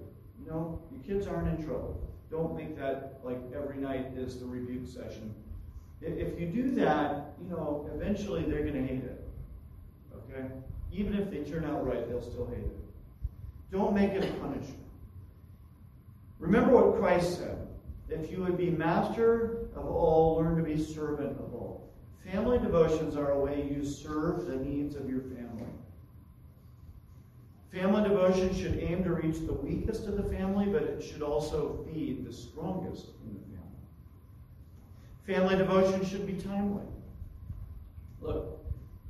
You 0.41 0.51
know, 0.51 0.83
your 0.91 1.03
kids 1.05 1.29
aren't 1.29 1.57
in 1.57 1.64
trouble. 1.64 2.06
Don't 2.31 2.57
make 2.57 2.77
that 2.79 3.20
like 3.24 3.39
every 3.55 3.77
night 3.77 4.12
is 4.16 4.39
the 4.39 4.47
rebuke 4.47 4.87
session. 4.87 5.35
If 6.03 6.39
you 6.39 6.47
do 6.47 6.70
that, 6.77 7.33
you 7.43 7.49
know, 7.49 7.89
eventually 7.95 8.43
they're 8.43 8.62
going 8.62 8.74
to 8.74 8.87
hate 8.87 9.05
it. 9.05 9.24
Okay? 10.14 10.47
Even 10.93 11.14
if 11.14 11.31
they 11.31 11.39
turn 11.39 11.64
out 11.64 11.87
right, 11.87 12.07
they'll 12.09 12.22
still 12.22 12.47
hate 12.47 12.59
it. 12.59 12.77
Don't 13.72 13.95
make 13.95 14.12
it 14.12 14.24
a 14.24 14.33
punishment. 14.35 14.79
Remember 16.39 16.72
what 16.72 17.01
Christ 17.01 17.39
said. 17.39 17.66
If 18.09 18.31
you 18.31 18.43
would 18.43 18.57
be 18.57 18.70
master 18.70 19.68
of 19.74 19.87
all, 19.87 20.37
learn 20.37 20.57
to 20.57 20.62
be 20.62 20.83
servant 20.83 21.39
of 21.39 21.55
all. 21.55 21.91
Family 22.31 22.59
devotions 22.59 23.16
are 23.16 23.33
a 23.33 23.39
way 23.39 23.68
you 23.70 23.85
serve 23.85 24.47
the 24.47 24.57
needs 24.57 24.97
of 24.97 25.09
your 25.09 25.20
family. 25.20 25.66
Family 27.73 28.09
devotion 28.09 28.55
should 28.55 28.79
aim 28.79 29.05
to 29.05 29.12
reach 29.12 29.47
the 29.47 29.53
weakest 29.53 30.07
of 30.07 30.17
the 30.17 30.23
family, 30.23 30.67
but 30.67 30.83
it 30.83 31.03
should 31.03 31.23
also 31.23 31.85
feed 31.87 32.27
the 32.27 32.33
strongest 32.33 33.07
in 33.25 33.35
the 33.35 33.41
family. 33.57 33.77
Family 35.27 35.57
devotion 35.57 36.05
should 36.05 36.27
be 36.27 36.35
timely. 36.35 36.85
Look, 38.21 38.64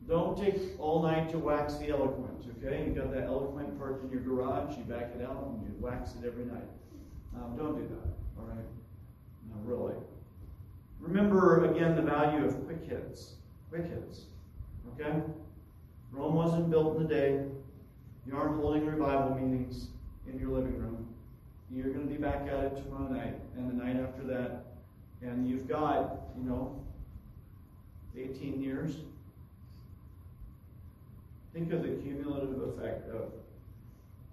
don't 0.08 0.36
take 0.38 0.78
all 0.78 1.02
night 1.02 1.30
to 1.30 1.38
wax 1.38 1.74
the 1.76 1.90
eloquent, 1.90 2.44
okay? 2.58 2.86
You 2.86 2.92
got 2.92 3.12
that 3.12 3.24
eloquent 3.24 3.78
parked 3.78 4.04
in 4.04 4.10
your 4.10 4.20
garage, 4.20 4.76
you 4.76 4.84
back 4.84 5.12
it 5.18 5.24
out, 5.24 5.48
and 5.48 5.62
you 5.62 5.74
wax 5.80 6.12
it 6.20 6.26
every 6.26 6.44
night. 6.44 6.68
Um, 7.36 7.56
don't 7.56 7.76
do 7.76 7.82
that, 7.82 8.08
all 8.38 8.46
right? 8.46 8.64
No, 9.50 9.56
really. 9.64 9.94
Remember, 11.00 11.64
again, 11.70 11.94
the 11.94 12.02
value 12.02 12.44
of 12.46 12.64
quick 12.66 12.82
hits. 12.88 13.34
Quick 13.68 13.84
hits, 13.84 14.22
okay? 14.92 15.20
Rome 16.12 16.34
wasn't 16.34 16.70
built 16.70 16.96
in 16.96 17.02
a 17.04 17.08
day. 17.08 17.44
You 18.26 18.36
aren't 18.36 18.60
holding 18.60 18.86
revival 18.86 19.36
meetings 19.36 19.88
in 20.30 20.38
your 20.38 20.50
living 20.50 20.78
room. 20.78 21.06
You're 21.70 21.92
going 21.92 22.06
to 22.06 22.12
be 22.12 22.20
back 22.20 22.42
at 22.42 22.64
it 22.64 22.76
tomorrow 22.76 23.08
night 23.12 23.34
and 23.56 23.70
the 23.70 23.84
night 23.84 23.96
after 23.96 24.22
that. 24.24 24.64
And 25.22 25.48
you've 25.48 25.68
got, 25.68 26.20
you 26.36 26.48
know, 26.48 26.82
18 28.16 28.60
years. 28.60 28.96
Think 31.52 31.72
of 31.72 31.82
the 31.82 31.88
cumulative 32.02 32.60
effect 32.62 33.08
of 33.10 33.32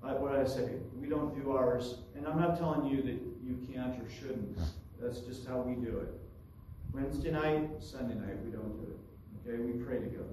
I, 0.04 0.12
what 0.14 0.36
I 0.36 0.46
say, 0.46 0.68
we 1.00 1.08
don't 1.08 1.34
do 1.34 1.52
ours, 1.54 1.96
and 2.16 2.28
I'm 2.28 2.38
not 2.38 2.58
telling 2.58 2.86
you 2.86 3.02
that 3.04 3.20
you 3.42 3.58
can't 3.72 3.98
or 4.02 4.10
shouldn't. 4.10 4.58
That's 5.02 5.20
just 5.20 5.48
how 5.48 5.62
we 5.62 5.76
do 5.76 6.00
it. 6.00 6.14
Wednesday 6.94 7.32
night, 7.32 7.70
Sunday 7.80 8.16
night, 8.16 8.44
we 8.44 8.52
don't 8.52 8.76
do 8.78 8.92
it. 8.92 9.50
Okay, 9.50 9.64
we 9.64 9.82
pray 9.82 10.00
together. 10.00 10.26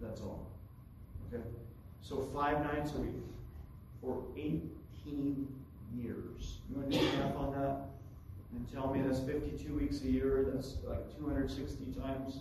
That's 0.00 0.20
all. 0.22 0.46
Okay? 1.32 1.42
So 2.02 2.28
five 2.34 2.62
nights 2.64 2.92
a 2.94 2.98
week 2.98 3.22
for 4.00 4.22
18 4.36 5.48
years. 5.96 6.58
You 6.70 6.76
want 6.76 6.92
to 6.92 6.98
do 6.98 7.04
math 7.18 7.36
on 7.36 7.52
that? 7.52 7.80
And 8.54 8.72
tell 8.72 8.92
me 8.92 9.02
that's 9.02 9.20
52 9.20 9.74
weeks 9.74 10.00
a 10.02 10.10
year. 10.10 10.46
That's 10.52 10.76
like 10.86 11.16
260 11.18 12.00
times 12.00 12.38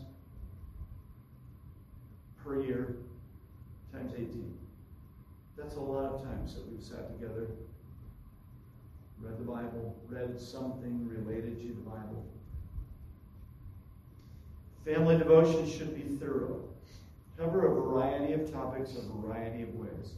per 2.44 2.62
year 2.62 2.96
times 3.92 4.14
18. 4.14 4.54
That's 5.58 5.76
a 5.76 5.80
lot 5.80 6.14
of 6.14 6.24
times 6.24 6.56
that 6.56 6.70
we've 6.70 6.84
sat 6.84 7.20
together, 7.20 7.48
read 9.20 9.40
the 9.40 9.44
Bible, 9.44 9.96
read 10.08 10.40
something 10.40 11.08
related 11.10 11.60
to 11.62 11.68
the 11.68 11.90
Bible. 11.90 12.26
Family 14.86 15.18
devotion 15.18 15.68
should 15.70 15.96
be 15.96 16.16
thorough. 16.18 16.64
Cover 17.38 17.68
a 17.68 17.82
variety 17.82 18.34
of 18.34 18.52
topics 18.52 18.96
a 18.96 19.22
variety 19.22 19.62
of 19.62 19.76
ways. 19.76 20.14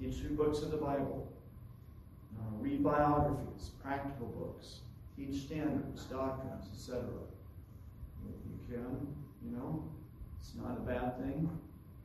Teach 0.00 0.16
through 0.16 0.36
books 0.36 0.62
of 0.62 0.70
the 0.70 0.78
Bible. 0.78 1.30
Uh, 2.38 2.56
read 2.60 2.82
biographies, 2.82 3.72
practical 3.82 4.26
books. 4.28 4.80
Teach 5.16 5.42
standards, 5.42 6.04
doctrines, 6.04 6.66
etc. 6.72 7.02
If 8.28 8.36
you 8.46 8.74
can, 8.74 9.06
you 9.44 9.56
know, 9.56 9.84
it's 10.40 10.52
not 10.54 10.78
a 10.78 10.80
bad 10.80 11.18
thing. 11.18 11.50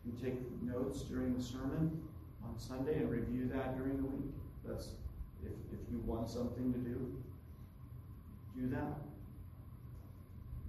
You 0.05 0.13
take 0.21 0.35
notes 0.61 1.03
during 1.03 1.37
the 1.37 1.43
sermon 1.43 2.01
on 2.43 2.57
Sunday 2.57 2.95
and 2.95 3.09
review 3.09 3.49
that 3.53 3.77
during 3.77 3.97
the 3.97 4.03
week. 4.03 4.33
That's 4.65 4.89
if, 5.43 5.51
if 5.71 5.79
you 5.91 5.99
want 6.05 6.29
something 6.29 6.73
to 6.73 6.79
do, 6.79 7.15
do 8.59 8.67
that. 8.75 9.10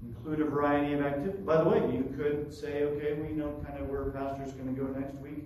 Include 0.02 0.40
a 0.40 0.44
variety 0.44 0.94
of 0.94 1.02
activities. 1.02 1.40
By 1.40 1.62
the 1.62 1.68
way, 1.68 1.78
you 1.78 2.12
could 2.16 2.52
say, 2.52 2.82
okay, 2.82 3.14
we 3.14 3.28
know 3.28 3.62
kind 3.64 3.78
of 3.80 3.88
where 3.88 4.06
pastor's 4.06 4.52
going 4.52 4.74
to 4.74 4.80
go 4.80 4.88
next 4.88 5.14
week. 5.16 5.44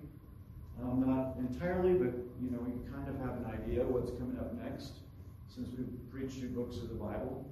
Um, 0.82 1.04
not 1.06 1.36
entirely, 1.38 1.94
but 1.94 2.12
you 2.40 2.50
know, 2.50 2.58
we 2.60 2.72
kind 2.90 3.08
of 3.08 3.18
have 3.20 3.36
an 3.38 3.46
idea 3.46 3.82
what's 3.84 4.10
coming 4.18 4.38
up 4.38 4.52
next 4.54 4.92
since 5.54 5.68
we've 5.76 5.88
preached 6.12 6.38
through 6.38 6.50
books 6.50 6.76
of 6.76 6.88
the 6.88 6.94
Bible. 6.94 7.46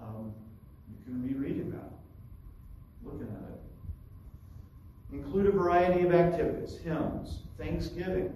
Um, 0.00 0.32
you 0.88 0.96
can 1.04 1.26
be 1.26 1.34
reading 1.34 1.70
that, 1.72 1.92
looking 3.04 3.28
at 3.28 3.50
it. 3.50 3.60
Include 5.12 5.46
a 5.46 5.50
variety 5.50 6.06
of 6.06 6.14
activities 6.14 6.78
hymns, 6.84 7.40
thanksgiving, 7.58 8.32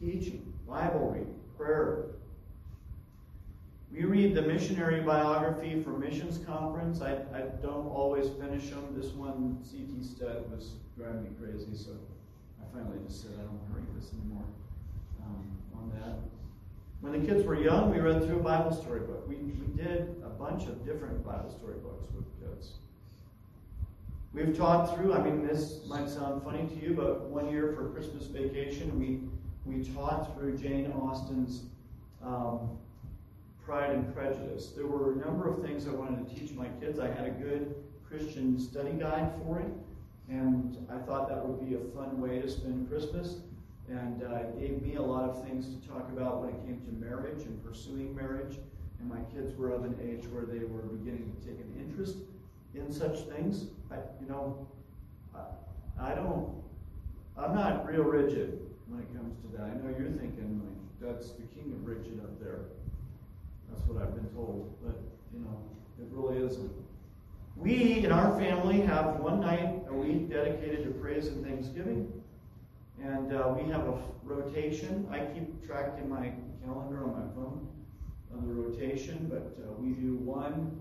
teaching, 0.00 0.52
Bible 0.66 1.10
reading, 1.10 1.34
prayer. 1.56 2.06
We 3.92 4.04
read 4.04 4.34
the 4.34 4.42
missionary 4.42 5.02
biography 5.02 5.82
for 5.82 5.90
Missions 5.90 6.42
Conference. 6.46 7.02
I, 7.02 7.12
I 7.34 7.42
don't 7.60 7.88
always 7.88 8.30
finish 8.40 8.70
them. 8.70 8.86
This 8.96 9.10
one, 9.12 9.58
C.T. 9.62 10.02
Studd, 10.02 10.50
was 10.50 10.76
driving 10.96 11.24
me 11.24 11.30
crazy, 11.38 11.76
so 11.76 11.90
I 12.58 12.74
finally 12.74 12.96
just 13.06 13.20
said 13.20 13.32
I 13.34 13.42
don't 13.42 13.52
want 13.52 13.68
to 13.68 13.80
read 13.80 14.00
this 14.02 14.10
anymore 14.14 14.44
um, 15.26 15.44
on 15.76 15.92
that. 16.00 16.16
When 17.02 17.20
the 17.20 17.26
kids 17.26 17.44
were 17.44 17.54
young, 17.54 17.90
we 17.90 18.00
read 18.00 18.24
through 18.24 18.40
a 18.40 18.42
Bible 18.42 18.72
story 18.72 19.00
book. 19.00 19.28
We, 19.28 19.36
we 19.36 19.76
did 19.76 20.16
a 20.24 20.30
bunch 20.30 20.68
of 20.68 20.86
different 20.86 21.22
Bible 21.22 21.50
story 21.50 21.76
books 21.82 22.06
with 22.16 22.24
kids. 22.40 22.70
We've 24.32 24.56
taught 24.56 24.96
through, 24.96 25.12
I 25.12 25.20
mean, 25.20 25.46
this 25.46 25.80
might 25.86 26.08
sound 26.08 26.42
funny 26.42 26.66
to 26.66 26.74
you, 26.82 26.94
but 26.94 27.24
one 27.24 27.50
year 27.50 27.74
for 27.76 27.90
Christmas 27.90 28.24
vacation, 28.24 28.98
we, 28.98 29.20
we 29.70 29.84
taught 29.92 30.34
through 30.34 30.56
Jane 30.56 30.90
Austen's 30.92 31.64
um, 32.24 32.70
Pride 33.64 33.90
and 33.90 34.14
Prejudice. 34.14 34.72
There 34.76 34.86
were 34.86 35.12
a 35.12 35.16
number 35.16 35.48
of 35.48 35.62
things 35.62 35.86
I 35.86 35.92
wanted 35.92 36.28
to 36.28 36.34
teach 36.34 36.52
my 36.52 36.66
kids. 36.80 36.98
I 36.98 37.08
had 37.08 37.26
a 37.26 37.30
good 37.30 37.74
Christian 38.08 38.58
study 38.58 38.92
guide 38.92 39.32
for 39.44 39.60
it, 39.60 39.72
and 40.28 40.76
I 40.90 40.98
thought 40.98 41.28
that 41.28 41.46
would 41.46 41.66
be 41.66 41.76
a 41.76 41.78
fun 41.94 42.20
way 42.20 42.40
to 42.40 42.50
spend 42.50 42.88
Christmas. 42.88 43.36
And 43.88 44.22
uh, 44.22 44.34
it 44.34 44.60
gave 44.60 44.82
me 44.82 44.96
a 44.96 45.02
lot 45.02 45.28
of 45.28 45.44
things 45.44 45.66
to 45.66 45.88
talk 45.88 46.08
about 46.10 46.40
when 46.40 46.50
it 46.50 46.66
came 46.66 46.80
to 46.86 46.92
marriage 47.04 47.42
and 47.44 47.64
pursuing 47.64 48.14
marriage. 48.14 48.58
And 49.00 49.08
my 49.08 49.20
kids 49.34 49.56
were 49.56 49.70
of 49.70 49.84
an 49.84 49.96
age 50.02 50.26
where 50.30 50.44
they 50.44 50.64
were 50.64 50.82
beginning 50.82 51.34
to 51.36 51.46
take 51.46 51.58
an 51.58 51.74
interest 51.78 52.16
in 52.74 52.92
such 52.92 53.20
things. 53.28 53.66
I, 53.90 53.96
you 54.20 54.28
know, 54.28 54.66
I, 55.34 56.10
I 56.10 56.14
don't, 56.14 56.62
I'm 57.36 57.54
not 57.54 57.86
real 57.86 58.04
rigid 58.04 58.60
when 58.88 59.00
it 59.00 59.14
comes 59.14 59.36
to 59.42 59.56
that. 59.56 59.64
I 59.66 59.74
know 59.74 59.94
you're 59.98 60.10
thinking, 60.10 60.62
like, 60.64 61.14
that's 61.14 61.30
the 61.32 61.42
king 61.42 61.72
of 61.72 61.86
rigid 61.86 62.20
up 62.22 62.40
there. 62.40 62.60
That's 63.72 63.88
what 63.88 64.02
I've 64.02 64.14
been 64.14 64.28
told. 64.34 64.76
But, 64.84 65.00
you 65.32 65.40
know, 65.40 65.62
it 65.98 66.06
really 66.10 66.44
isn't. 66.44 66.70
We 67.56 68.04
in 68.04 68.12
our 68.12 68.38
family 68.38 68.80
have 68.80 69.20
one 69.20 69.40
night 69.40 69.82
a 69.88 69.94
week 69.94 70.30
dedicated 70.30 70.84
to 70.84 70.90
praise 70.90 71.28
and 71.28 71.44
thanksgiving. 71.44 72.12
And 73.02 73.32
uh, 73.34 73.54
we 73.56 73.70
have 73.70 73.86
a 73.88 73.98
rotation. 74.24 75.08
I 75.10 75.20
keep 75.20 75.66
track 75.66 75.98
in 76.02 76.08
my 76.08 76.32
calendar 76.64 77.04
on 77.04 77.12
my 77.12 77.34
phone 77.34 77.68
on 78.34 78.46
the 78.46 78.54
rotation, 78.54 79.28
but 79.30 79.58
uh, 79.62 79.72
we 79.78 79.90
do 79.90 80.16
one 80.16 80.78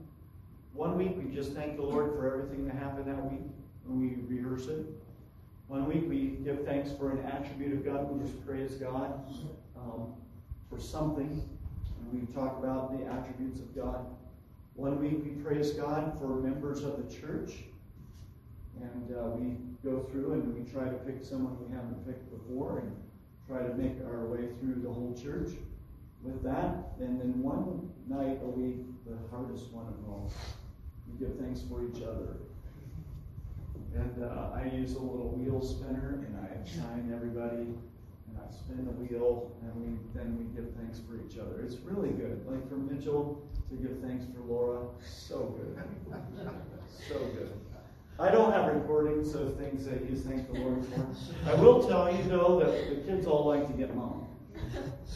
one 0.73 0.97
week 0.97 1.11
we 1.17 1.29
just 1.35 1.51
thank 1.51 1.75
the 1.75 1.81
Lord 1.81 2.11
for 2.13 2.25
everything 2.25 2.65
that 2.65 2.75
happened 2.75 3.05
that 3.07 3.29
week 3.29 3.41
when 3.85 3.99
we 3.99 4.35
rehearse 4.35 4.67
it. 4.67 4.85
One 5.67 5.85
week 5.85 6.05
we 6.07 6.37
give 6.43 6.65
thanks 6.65 6.91
for 6.97 7.11
an 7.11 7.25
attribute 7.25 7.73
of 7.73 7.85
God. 7.85 8.09
We 8.09 8.25
just 8.25 8.45
praise 8.45 8.75
God 8.75 9.21
um, 9.75 10.13
for 10.69 10.79
something. 10.79 11.41
We 12.11 12.25
talk 12.33 12.59
about 12.59 12.97
the 12.97 13.05
attributes 13.05 13.59
of 13.61 13.73
God. 13.75 14.05
One 14.75 14.99
week 14.99 15.23
we 15.23 15.31
praise 15.41 15.71
God 15.71 16.17
for 16.19 16.27
members 16.27 16.83
of 16.83 16.97
the 16.97 17.15
church. 17.15 17.53
And 18.81 19.15
uh, 19.15 19.29
we 19.29 19.57
go 19.83 19.99
through 20.11 20.33
and 20.33 20.53
we 20.53 20.69
try 20.69 20.85
to 20.85 20.97
pick 21.05 21.23
someone 21.23 21.57
we 21.65 21.73
haven't 21.73 22.05
picked 22.05 22.29
before 22.31 22.79
and 22.79 22.95
try 23.47 23.61
to 23.61 23.73
make 23.75 23.95
our 24.05 24.25
way 24.25 24.47
through 24.59 24.81
the 24.81 24.91
whole 24.91 25.17
church 25.21 25.51
with 26.23 26.43
that. 26.43 26.93
And 26.99 27.19
then 27.19 27.41
one 27.41 27.91
night 28.07 28.39
a 28.43 28.47
week, 28.47 28.85
the 29.05 29.17
hardest 29.29 29.71
one 29.71 29.87
of 29.87 30.09
all, 30.09 30.31
we 31.07 31.25
give 31.25 31.37
thanks 31.39 31.61
for 31.69 31.83
each 31.85 32.03
other. 32.03 32.37
And 33.95 34.23
uh, 34.23 34.51
I 34.55 34.69
use 34.73 34.93
a 34.93 34.99
little 34.99 35.29
wheel 35.29 35.61
spinner 35.61 36.25
and 36.25 36.37
I 36.37 36.61
assign 36.63 37.11
everybody 37.13 37.67
and 38.31 38.39
I 38.39 38.51
spin 38.51 38.85
the 38.85 38.91
wheel 38.91 39.51
and 39.61 39.75
we 39.75 39.99
then 40.13 40.37
we 40.37 40.45
give 40.55 40.73
thanks 40.75 40.99
for 40.99 41.15
each 41.15 41.37
other. 41.37 41.61
It's 41.61 41.75
really 41.83 42.09
good. 42.09 42.45
Like 42.47 42.67
for 42.69 42.75
Mitchell 42.75 43.47
to 43.69 43.75
give 43.75 43.99
thanks 44.01 44.25
for 44.33 44.41
Laura, 44.41 44.87
so 45.05 45.55
good. 45.57 45.77
So 47.07 47.17
good. 47.17 47.51
I 48.19 48.29
don't 48.29 48.51
have 48.51 48.71
recordings 48.71 49.33
of 49.33 49.57
things 49.57 49.85
that 49.85 50.07
you 50.07 50.15
thank 50.15 50.51
the 50.53 50.59
Lord 50.59 50.85
for. 50.85 51.49
I 51.49 51.55
will 51.55 51.87
tell 51.87 52.15
you 52.15 52.21
though 52.23 52.59
that 52.59 52.89
the 52.89 52.95
kids 53.11 53.25
all 53.25 53.47
like 53.47 53.65
to 53.67 53.73
get 53.73 53.95
mom. 53.95 54.27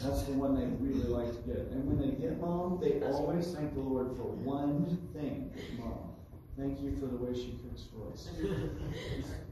That's 0.02 0.22
the 0.24 0.32
one 0.32 0.56
they 0.56 0.66
really 0.84 1.06
like 1.06 1.30
to 1.30 1.40
get. 1.48 1.68
And 1.70 1.86
when 1.86 1.98
they 1.98 2.16
get 2.16 2.40
mom, 2.40 2.80
they 2.82 3.00
always 3.02 3.46
thank 3.54 3.74
the 3.74 3.80
Lord 3.80 4.08
for 4.16 4.24
one 4.24 4.98
thing. 5.14 5.52
Mom, 5.78 6.10
thank 6.58 6.80
you 6.82 6.96
for 6.96 7.06
the 7.06 7.16
way 7.16 7.32
she 7.32 7.58
cooks 7.62 7.84
for 7.92 8.12
us. 8.12 8.30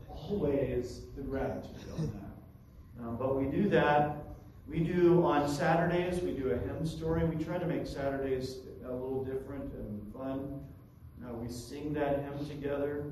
always 0.08 1.02
the 1.16 1.22
gratitude 1.22 1.76
on 1.96 2.06
that. 2.06 2.24
Um, 3.01 3.16
but 3.16 3.36
we 3.36 3.47
do 3.47 3.68
that. 3.70 4.18
We 4.66 4.80
do 4.80 5.24
on 5.24 5.49
Saturdays, 5.49 6.22
we 6.22 6.32
do 6.32 6.51
a 6.51 6.59
hymn 6.59 6.86
story. 6.86 7.24
We 7.24 7.42
try 7.42 7.59
to 7.59 7.66
make 7.66 7.86
Saturdays 7.86 8.59
a 8.86 8.92
little 8.92 9.24
different 9.24 9.72
and 9.74 10.12
fun. 10.12 10.61
Uh, 11.24 11.34
we 11.34 11.49
sing 11.49 11.92
that 11.95 12.22
hymn 12.22 12.47
together. 12.47 13.05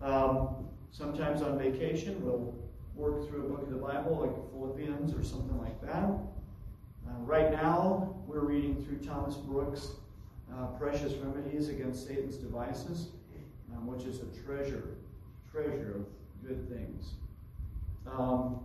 Um, 0.00 0.68
sometimes 0.92 1.42
on 1.42 1.58
vacation, 1.58 2.24
we'll 2.24 2.54
work 2.94 3.28
through 3.28 3.46
a 3.46 3.48
book 3.48 3.62
of 3.62 3.70
the 3.70 3.76
Bible, 3.76 4.20
like 4.20 4.52
Philippians 4.52 5.14
or 5.14 5.24
something 5.24 5.58
like 5.60 5.80
that. 5.82 6.04
Uh, 7.08 7.18
right 7.20 7.50
now, 7.52 8.14
we're 8.26 8.40
reading 8.40 8.84
through 8.84 8.98
Thomas 8.98 9.34
Brooks' 9.34 9.88
uh, 10.52 10.66
Precious 10.78 11.12
Remedies 11.14 11.68
Against 11.68 12.06
Satan's 12.06 12.36
Devices, 12.36 13.08
um, 13.74 13.86
which 13.86 14.04
is 14.04 14.20
a 14.20 14.44
treasure, 14.44 14.96
treasure 15.50 15.96
of 15.96 16.46
good 16.46 16.68
things. 16.68 17.14
Um, 18.06 18.60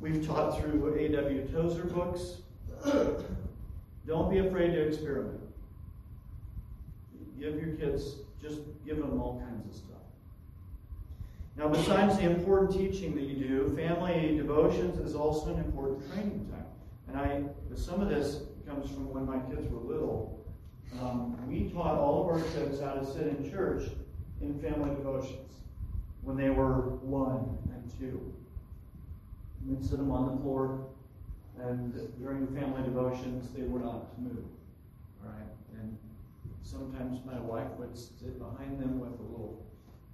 we've 0.00 0.26
taught 0.26 0.60
through 0.60 0.94
A.W. 0.98 1.48
Tozer 1.52 1.84
books. 1.84 2.36
Don't 4.06 4.30
be 4.30 4.38
afraid 4.38 4.72
to 4.72 4.80
experiment. 4.80 5.40
Give 7.38 7.54
your 7.54 7.76
kids, 7.76 8.16
just 8.42 8.60
give 8.86 8.98
them 8.98 9.20
all 9.20 9.40
kinds 9.44 9.68
of 9.68 9.74
stuff. 9.74 9.88
Now, 11.56 11.68
besides 11.68 12.16
the 12.16 12.24
important 12.24 12.72
teaching 12.72 13.14
that 13.16 13.24
you 13.24 13.36
do, 13.36 13.76
family 13.76 14.36
devotions 14.36 14.98
is 14.98 15.14
also 15.14 15.54
an 15.54 15.58
important 15.58 16.10
training 16.12 16.48
time. 16.50 16.64
And 17.08 17.16
I, 17.18 17.42
some 17.76 18.00
of 18.00 18.08
this 18.08 18.42
comes 18.66 18.90
from 18.90 19.10
when 19.10 19.26
my 19.26 19.38
kids 19.50 19.70
were 19.70 19.80
little. 19.80 20.44
Um, 21.00 21.36
we 21.48 21.70
taught 21.70 21.98
all 21.98 22.22
of 22.22 22.28
our 22.28 22.48
kids 22.50 22.80
how 22.80 22.92
to 22.92 23.04
sit 23.04 23.26
in 23.26 23.50
church 23.50 23.90
in 24.40 24.58
family 24.60 24.90
devotions 24.90 25.52
when 26.22 26.36
they 26.36 26.50
were 26.50 26.90
one 27.02 27.58
and 27.74 27.92
two. 27.98 28.32
We'd 29.66 29.84
sit 29.84 29.98
them 29.98 30.10
on 30.10 30.36
the 30.36 30.42
floor, 30.42 30.86
And 31.60 31.92
during 32.20 32.46
the 32.46 32.60
family 32.60 32.82
devotions, 32.82 33.50
they 33.54 33.62
were 33.62 33.80
not 33.80 34.14
to 34.14 34.20
move. 34.20 34.44
All 35.22 35.30
right, 35.30 35.48
and 35.80 35.96
sometimes 36.62 37.18
my 37.26 37.38
wife 37.40 37.68
would 37.78 37.96
sit 37.98 38.38
behind 38.38 38.80
them 38.80 39.00
with 39.00 39.18
a 39.18 39.22
little 39.22 39.66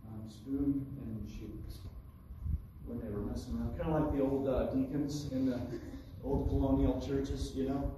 um, 0.07 0.28
spoon, 0.30 0.86
and 1.03 1.28
she, 1.28 1.47
when 2.86 2.99
they 3.01 3.11
were 3.14 3.20
messing 3.20 3.57
around, 3.59 3.78
kind 3.78 3.95
of 3.95 4.03
like 4.03 4.16
the 4.16 4.22
old 4.22 4.49
uh, 4.49 4.66
deacons 4.72 5.30
in 5.32 5.47
the 5.47 5.61
old 6.24 6.49
colonial 6.49 7.01
churches, 7.07 7.53
you 7.55 7.68
know. 7.68 7.95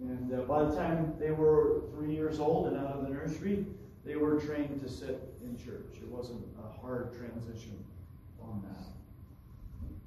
And 0.00 0.32
uh, 0.32 0.42
by 0.42 0.64
the 0.64 0.74
time 0.74 1.14
they 1.18 1.30
were 1.30 1.82
three 1.94 2.14
years 2.14 2.38
old 2.38 2.68
and 2.68 2.76
out 2.76 2.92
of 2.92 3.02
the 3.02 3.08
nursery, 3.08 3.66
they 4.04 4.16
were 4.16 4.38
trained 4.40 4.80
to 4.82 4.88
sit 4.88 5.20
in 5.42 5.56
church. 5.56 5.96
It 6.00 6.08
wasn't 6.08 6.42
a 6.58 6.80
hard 6.80 7.12
transition 7.18 7.82
on 8.40 8.62
that. 8.68 8.95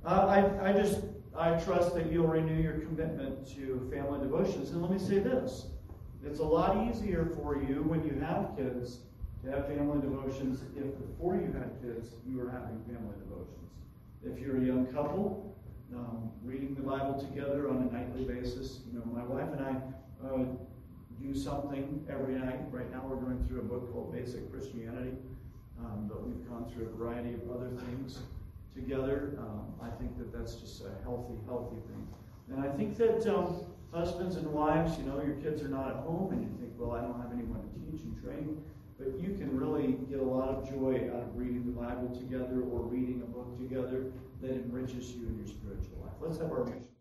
Uh, 0.05 0.51
I, 0.61 0.69
I 0.69 0.73
just 0.73 1.01
I 1.37 1.51
trust 1.59 1.93
that 1.95 2.11
you'll 2.11 2.27
renew 2.27 2.61
your 2.61 2.79
commitment 2.79 3.47
to 3.55 3.89
family 3.93 4.19
devotions. 4.19 4.71
And 4.71 4.81
let 4.81 4.91
me 4.91 4.99
say 4.99 5.19
this 5.19 5.67
it's 6.25 6.39
a 6.39 6.43
lot 6.43 6.87
easier 6.89 7.31
for 7.35 7.61
you 7.61 7.83
when 7.83 8.03
you 8.03 8.19
have 8.19 8.55
kids 8.57 8.99
to 9.43 9.51
have 9.51 9.67
family 9.67 10.01
devotions 10.01 10.61
if 10.75 10.97
before 10.99 11.35
you 11.35 11.53
had 11.53 11.71
kids 11.81 12.09
you 12.27 12.37
were 12.37 12.49
having 12.49 12.81
family 12.87 13.15
devotions. 13.23 13.71
If 14.23 14.39
you're 14.39 14.57
a 14.57 14.65
young 14.65 14.85
couple, 14.87 15.55
um, 15.95 16.31
reading 16.43 16.75
the 16.75 16.81
Bible 16.81 17.19
together 17.19 17.69
on 17.69 17.89
a 17.89 17.93
nightly 17.93 18.23
basis. 18.23 18.79
You 18.91 18.99
know, 18.99 19.05
my 19.05 19.23
wife 19.23 19.49
and 19.53 19.65
I 19.65 20.27
uh, 20.27 20.45
do 21.21 21.33
something 21.37 22.05
every 22.09 22.35
night. 22.35 22.59
Right 22.71 22.91
now, 22.91 23.03
we're 23.05 23.15
going 23.15 23.43
through 23.47 23.61
a 23.61 23.63
book 23.63 23.91
called 23.91 24.13
Basic 24.13 24.51
Christianity, 24.51 25.13
um, 25.79 26.07
but 26.07 26.25
we've 26.25 26.47
gone 26.49 26.69
through 26.71 26.87
a 26.87 26.97
variety 26.97 27.33
of 27.33 27.49
other 27.49 27.69
things 27.69 28.19
together. 28.75 29.37
Um, 29.39 29.73
I 29.81 29.89
think 29.97 30.17
that 30.17 30.31
that's 30.31 30.55
just 30.55 30.81
a 30.81 30.91
healthy, 31.03 31.35
healthy 31.47 31.77
thing. 31.87 32.07
And 32.51 32.63
I 32.63 32.69
think 32.75 32.97
that 32.97 33.25
um, 33.27 33.65
husbands 33.93 34.35
and 34.35 34.47
wives, 34.47 34.97
you 34.97 35.05
know, 35.05 35.21
your 35.21 35.35
kids 35.35 35.61
are 35.61 35.67
not 35.67 35.89
at 35.89 35.97
home, 35.97 36.31
and 36.31 36.41
you 36.41 36.49
think, 36.59 36.73
well, 36.77 36.91
I 36.91 37.01
don't 37.01 37.19
have 37.21 37.31
anyone 37.31 37.61
to 37.61 37.91
teach 37.91 38.03
and 38.03 38.21
train. 38.23 38.63
But 38.97 39.19
you 39.19 39.35
can 39.37 39.55
really 39.57 39.93
get 40.09 40.19
a 40.19 40.23
lot 40.23 40.49
of 40.49 40.69
joy 40.69 41.09
out 41.13 41.23
of 41.23 41.37
reading 41.37 41.65
the 41.65 41.71
Bible 41.71 42.13
together 42.13 42.61
or 42.61 42.81
reading 42.81 43.21
a 43.23 43.29
book 43.31 43.57
together 43.57 44.11
that 44.41 44.51
enriches 44.51 45.11
you 45.11 45.27
in 45.27 45.37
your 45.37 45.47
spiritual 45.47 46.03
life. 46.03 46.13
Let's 46.19 46.37
have 46.39 46.51
our 46.51 46.65
mission. 46.65 46.98